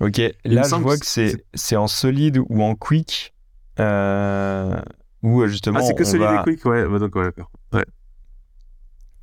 ok, 0.00 0.18
là, 0.44 0.62
je 0.68 0.74
vois 0.76 0.98
que 0.98 1.06
c'est, 1.06 1.44
c'est 1.54 1.76
en 1.76 1.86
solide 1.86 2.38
ou 2.48 2.62
en 2.62 2.74
quick. 2.74 3.34
Euh, 3.80 4.76
où 5.24 5.46
justement. 5.46 5.80
Ah, 5.80 5.82
c'est 5.82 5.94
que 5.94 6.04
solide 6.04 6.28
et 6.38 6.42
quick, 6.42 6.64
ouais. 6.66 6.86
Bah, 6.86 6.98
donc, 6.98 7.16
ouais. 7.16 7.32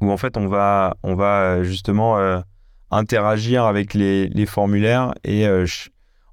Où 0.01 0.11
en 0.11 0.17
fait, 0.17 0.35
on 0.35 0.47
va, 0.47 0.97
on 1.03 1.13
va 1.13 1.63
justement 1.63 2.17
euh, 2.17 2.39
interagir 2.89 3.65
avec 3.65 3.93
les, 3.93 4.27
les 4.29 4.47
formulaires. 4.47 5.13
Et 5.23 5.45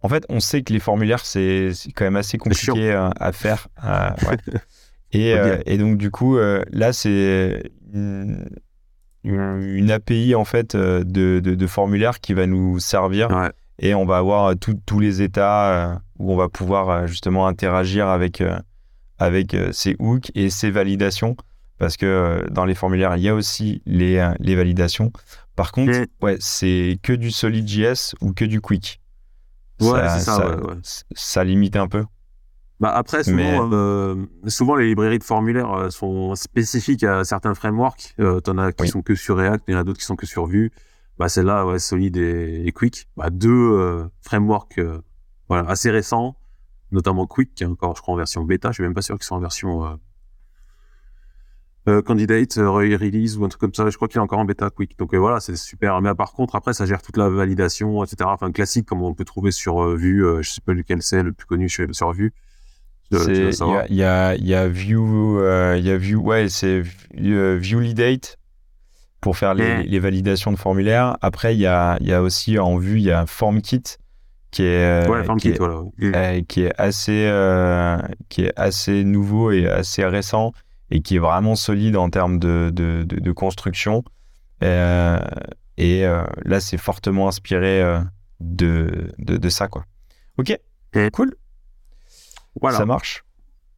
en 0.02 0.08
fait, 0.08 0.24
on 0.30 0.40
sait 0.40 0.62
que 0.62 0.72
les 0.72 0.80
formulaires, 0.80 1.20
c'est 1.20 1.72
quand 1.94 2.06
même 2.06 2.16
assez 2.16 2.38
compliqué 2.38 2.92
à 2.94 3.32
faire. 3.32 3.68
et, 5.12 5.34
et, 5.66 5.76
donc, 5.76 5.98
du 5.98 6.10
coup, 6.10 6.38
là, 6.38 6.94
c'est 6.94 7.70
une, 7.92 9.90
API 9.90 10.34
en 10.34 10.46
fait 10.46 10.74
de, 10.74 11.02
de, 11.04 11.40
de, 11.40 11.66
formulaire 11.66 12.20
qui 12.20 12.32
va 12.32 12.46
nous 12.46 12.78
servir. 12.78 13.28
Et 13.80 13.94
on 13.94 14.06
va 14.06 14.16
avoir 14.16 14.54
tous 14.56 14.98
les 14.98 15.20
états 15.20 16.00
où 16.18 16.32
on 16.32 16.36
va 16.36 16.48
pouvoir 16.48 17.06
justement 17.06 17.46
interagir 17.46 18.08
avec, 18.08 18.42
avec 19.18 19.56
ces 19.72 19.96
hooks 19.98 20.30
et 20.34 20.50
ces 20.50 20.70
validations 20.70 21.36
parce 21.78 21.96
que 21.96 22.06
euh, 22.06 22.46
dans 22.50 22.64
les 22.64 22.74
formulaires, 22.74 23.16
il 23.16 23.22
y 23.22 23.28
a 23.28 23.34
aussi 23.34 23.82
les, 23.86 24.18
euh, 24.18 24.32
les 24.40 24.56
validations. 24.56 25.12
Par 25.56 25.72
contre, 25.72 26.06
ouais, 26.20 26.36
c'est 26.40 26.98
que 27.02 27.12
du 27.12 27.30
SolidJS 27.30 28.14
ou 28.20 28.32
que 28.32 28.44
du 28.44 28.60
Quick. 28.60 29.00
Ouais, 29.80 30.08
ça, 30.08 30.18
ça, 30.18 30.60
ça, 31.14 31.44
limite 31.44 31.76
un 31.76 31.86
peu. 31.86 32.04
Bah 32.80 32.92
après, 32.94 33.24
souvent, 33.24 33.70
euh, 33.72 34.26
souvent, 34.46 34.74
les 34.74 34.86
librairies 34.86 35.18
de 35.20 35.24
formulaires 35.24 35.90
sont 35.90 36.34
spécifiques 36.34 37.04
à 37.04 37.24
certains 37.24 37.54
frameworks. 37.54 38.14
Euh, 38.20 38.40
T'en 38.40 38.58
as 38.58 38.72
qui 38.72 38.88
sont 38.88 39.02
que 39.02 39.14
sur 39.14 39.36
React, 39.36 39.64
il 39.68 39.74
y 39.74 39.76
en 39.76 39.80
a 39.80 39.84
d'autres 39.84 39.98
qui 39.98 40.04
sont 40.04 40.16
que 40.16 40.26
sur 40.26 40.46
Vue. 40.46 40.72
Bah, 41.16 41.28
celle-là, 41.28 41.64
ouais, 41.66 41.78
Solid 41.78 42.16
et, 42.16 42.72
Quick. 42.72 43.08
Bah, 43.16 43.30
deux 43.30 44.08
frameworks 44.22 44.80
voilà, 45.48 45.68
assez 45.68 45.90
récents, 45.90 46.36
notamment 46.92 47.26
Quick, 47.26 47.54
qui 47.54 47.64
est 47.64 47.66
encore, 47.66 47.96
je 47.96 48.02
crois, 48.02 48.14
en 48.14 48.16
version 48.16 48.44
bêta. 48.44 48.70
Je 48.70 48.74
suis 48.74 48.82
même 48.82 48.94
pas 48.94 49.02
sûr 49.02 49.16
qu'ils 49.16 49.24
soient 49.24 49.36
en 49.36 49.40
version 49.40 49.98
euh, 51.88 52.02
candidate 52.02 52.58
euh, 52.58 52.70
release 52.70 53.38
ou 53.38 53.44
un 53.44 53.48
truc 53.48 53.60
comme 53.60 53.74
ça. 53.74 53.88
Je 53.88 53.96
crois 53.96 54.08
qu'il 54.08 54.18
est 54.18 54.22
encore 54.22 54.40
en 54.40 54.44
bêta 54.44 54.68
quick. 54.68 54.98
Donc 54.98 55.14
euh, 55.14 55.18
voilà, 55.18 55.40
c'est 55.40 55.56
super. 55.56 56.00
Mais 56.02 56.14
par 56.14 56.32
contre, 56.32 56.54
après, 56.54 56.74
ça 56.74 56.84
gère 56.84 57.00
toute 57.00 57.16
la 57.16 57.28
validation, 57.28 58.04
etc. 58.04 58.16
Enfin, 58.24 58.52
classique 58.52 58.86
comme 58.86 59.02
on 59.02 59.14
peut 59.14 59.24
trouver 59.24 59.52
sur 59.52 59.96
Vue. 59.96 60.24
je 60.40 60.50
sais 60.50 60.60
pas 60.60 60.74
lequel 60.74 61.02
c'est 61.02 61.22
le 61.22 61.32
plus 61.32 61.46
connu 61.46 61.68
sur 61.68 62.12
Vue. 62.12 62.34
Il 63.10 63.96
y 63.96 64.02
a, 64.02 64.36
y, 64.36 64.54
a, 64.54 64.68
View, 64.68 65.40
il 65.40 65.86
y 65.86 65.90
a 65.90 65.96
View, 65.96 66.20
ouais, 66.20 66.50
c'est 66.50 66.82
Viewlidate 67.14 68.38
pour 69.22 69.38
faire 69.38 69.54
les, 69.54 69.82
les, 69.82 69.98
validations 69.98 70.52
de 70.52 70.58
formulaires. 70.58 71.16
Après, 71.22 71.54
il 71.54 71.58
y 71.58 71.66
a, 71.66 71.96
y 72.00 72.12
a 72.12 72.22
aussi 72.22 72.58
en 72.58 72.76
vue, 72.76 72.98
il 72.98 73.04
y 73.04 73.10
a 73.10 73.24
FormKit 73.24 73.82
qui 74.50 74.62
est, 74.62 75.06
ouais, 75.08 75.22
qui, 75.38 75.50
est 75.50 75.58
voilà. 75.58 76.40
qui, 76.42 76.62
est 76.62 76.72
assez, 76.78 77.30
qui 78.28 78.44
est 78.44 78.52
assez 78.56 79.04
nouveau 79.04 79.50
et 79.50 79.68
assez 79.68 80.04
récent 80.04 80.52
et 80.90 81.00
qui 81.02 81.16
est 81.16 81.18
vraiment 81.18 81.54
solide 81.54 81.96
en 81.96 82.10
termes 82.10 82.38
de, 82.38 82.70
de, 82.72 83.04
de, 83.04 83.32
construction. 83.32 84.04
Euh, 84.62 85.18
et 85.76 86.06
euh, 86.06 86.24
là, 86.44 86.60
c'est 86.60 86.78
fortement 86.78 87.28
inspiré 87.28 87.82
euh, 87.82 88.00
de, 88.40 89.12
de, 89.18 89.48
ça, 89.48 89.68
quoi. 89.68 89.84
Ok, 90.38 90.56
cool. 91.12 91.34
Voilà. 92.60 92.78
Ça 92.78 92.86
marche. 92.86 93.24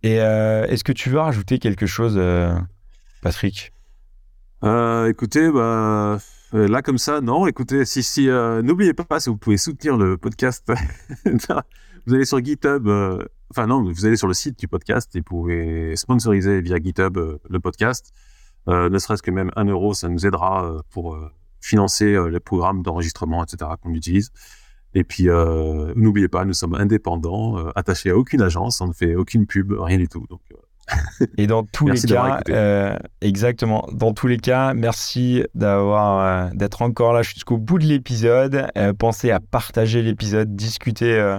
Et 0.03 0.14
est-ce 0.14 0.85
que 0.85 0.93
tu 0.93 1.11
veux 1.11 1.18
rajouter 1.18 1.59
quelque 1.59 1.87
chose, 1.87 2.21
Patrick? 3.23 3.73
Écoutez, 4.62 5.51
bah, 5.51 6.18
là 6.53 6.82
comme 6.82 6.98
ça, 6.98 7.20
non. 7.20 7.46
Écoutez, 7.46 7.84
si, 7.84 8.03
si, 8.03 8.26
n'oubliez 8.28 8.94
pas, 8.94 9.20
si 9.20 9.30
vous 9.30 9.36
pouvez 9.36 9.57
soutenir 9.57 9.96
le 9.96 10.16
podcast, 10.16 10.70
vous 12.07 12.14
allez 12.14 12.24
sur 12.24 12.42
GitHub 12.44 12.88
Enfin 13.51 13.66
non, 13.66 13.82
vous 13.82 14.07
allez 14.07 14.16
sur 14.16 14.28
le 14.28 14.34
site 14.34 14.61
du 14.61 14.68
podcast 14.68 15.14
et 15.16 15.18
vous 15.18 15.24
pouvez 15.24 15.96
sponsoriser 15.96 16.61
via 16.61 16.76
GitHub 16.76 17.16
euh, 17.16 17.38
le 17.48 17.59
podcast. 17.59 18.12
Euh, 18.68 18.88
ne 18.88 18.98
serait-ce 18.98 19.22
que 19.22 19.32
même 19.32 19.51
un 19.57 19.64
euro, 19.64 19.92
ça 19.92 20.09
nous 20.09 20.24
aidera 20.24 20.64
euh, 20.66 20.82
pour 20.90 21.18
financer 21.61 22.16
les 22.30 22.40
programmes 22.40 22.82
d'enregistrement, 22.82 23.42
etc. 23.42 23.72
qu'on 23.82 23.92
utilise. 23.92 24.30
Et 24.94 25.05
puis, 25.05 25.26
n'oubliez 25.94 26.28
pas, 26.28 26.46
nous 26.46 26.55
sommes 26.55 26.74
indépendants, 26.74 27.57
attachés 27.74 28.11
à 28.11 28.16
aucune 28.16 28.40
agence, 28.40 28.80
on 28.80 28.88
ne 28.88 28.92
fait 28.94 29.14
aucune 29.14 29.46
pub, 29.46 29.72
rien 29.72 29.98
du 29.98 30.09
tout. 30.09 30.26
Donc, 30.30 30.40
et 31.36 31.47
dans 31.47 31.64
tous 31.64 31.88
les 31.88 32.01
cas, 32.01 32.41
exactement. 33.20 33.86
Dans 33.93 34.12
tous 34.12 34.26
les 34.26 34.38
cas, 34.38 34.74
merci 34.74 35.45
d'avoir 35.55 36.51
d'être 36.55 36.82
encore 36.82 37.12
là 37.12 37.22
jusqu'au 37.22 37.59
bout 37.59 37.78
de 37.78 37.84
l'épisode. 37.84 38.66
pensez 38.99 39.30
à 39.30 39.41
partager 39.41 40.03
l'épisode, 40.03 40.55
discuter 40.55 41.38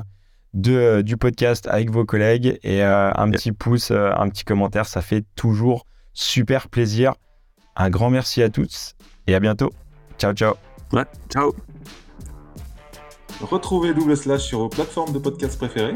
de, 0.54 0.74
euh, 0.74 1.04
du 1.04 1.18
podcast 1.18 1.68
avec 1.68 1.91
vos 1.91 2.06
collègues 2.06 2.60
et 2.64 2.84
euh, 2.84 3.12
un 3.14 3.32
petit 3.32 3.52
pouce, 3.52 3.91
euh, 3.91 4.12
un 4.18 4.30
petit 4.30 4.43
commentaire, 4.43 4.86
ça 4.86 5.02
fait 5.02 5.24
toujours 5.36 5.86
super 6.14 6.68
plaisir. 6.70 7.14
Un 7.76 7.89
grand 7.89 8.10
merci 8.10 8.43
à 8.43 8.49
tous 8.49 8.95
et 9.28 9.36
à 9.36 9.39
bientôt. 9.39 9.72
Ciao, 10.18 10.34
ciao. 10.34 10.56
Ouais, 10.91 11.06
ciao. 11.30 11.54
Retrouvez 13.42 13.94
Double 13.94 14.16
Slash 14.16 14.44
sur 14.44 14.60
vos 14.60 14.70
plateformes 14.70 15.12
de 15.14 15.20
podcast 15.20 15.58
préférées 15.58 15.94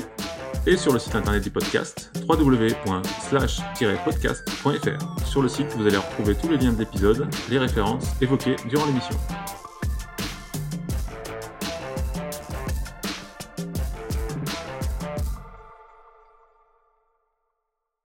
et 0.67 0.75
sur 0.77 0.93
le 0.93 0.99
site 0.99 1.15
internet 1.15 1.43
du 1.43 1.51
podcast 1.51 2.11
www.slash-podcast.fr. 2.27 5.25
Sur 5.25 5.41
le 5.41 5.49
site, 5.49 5.67
vous 5.77 5.85
allez 5.85 5.97
retrouver 5.97 6.35
tous 6.35 6.49
les 6.49 6.57
liens 6.57 6.73
de 6.73 6.79
l'épisode, 6.79 7.27
les 7.49 7.57
références 7.57 8.05
évoquées 8.21 8.55
durant 8.69 8.85
l'émission. 8.85 9.15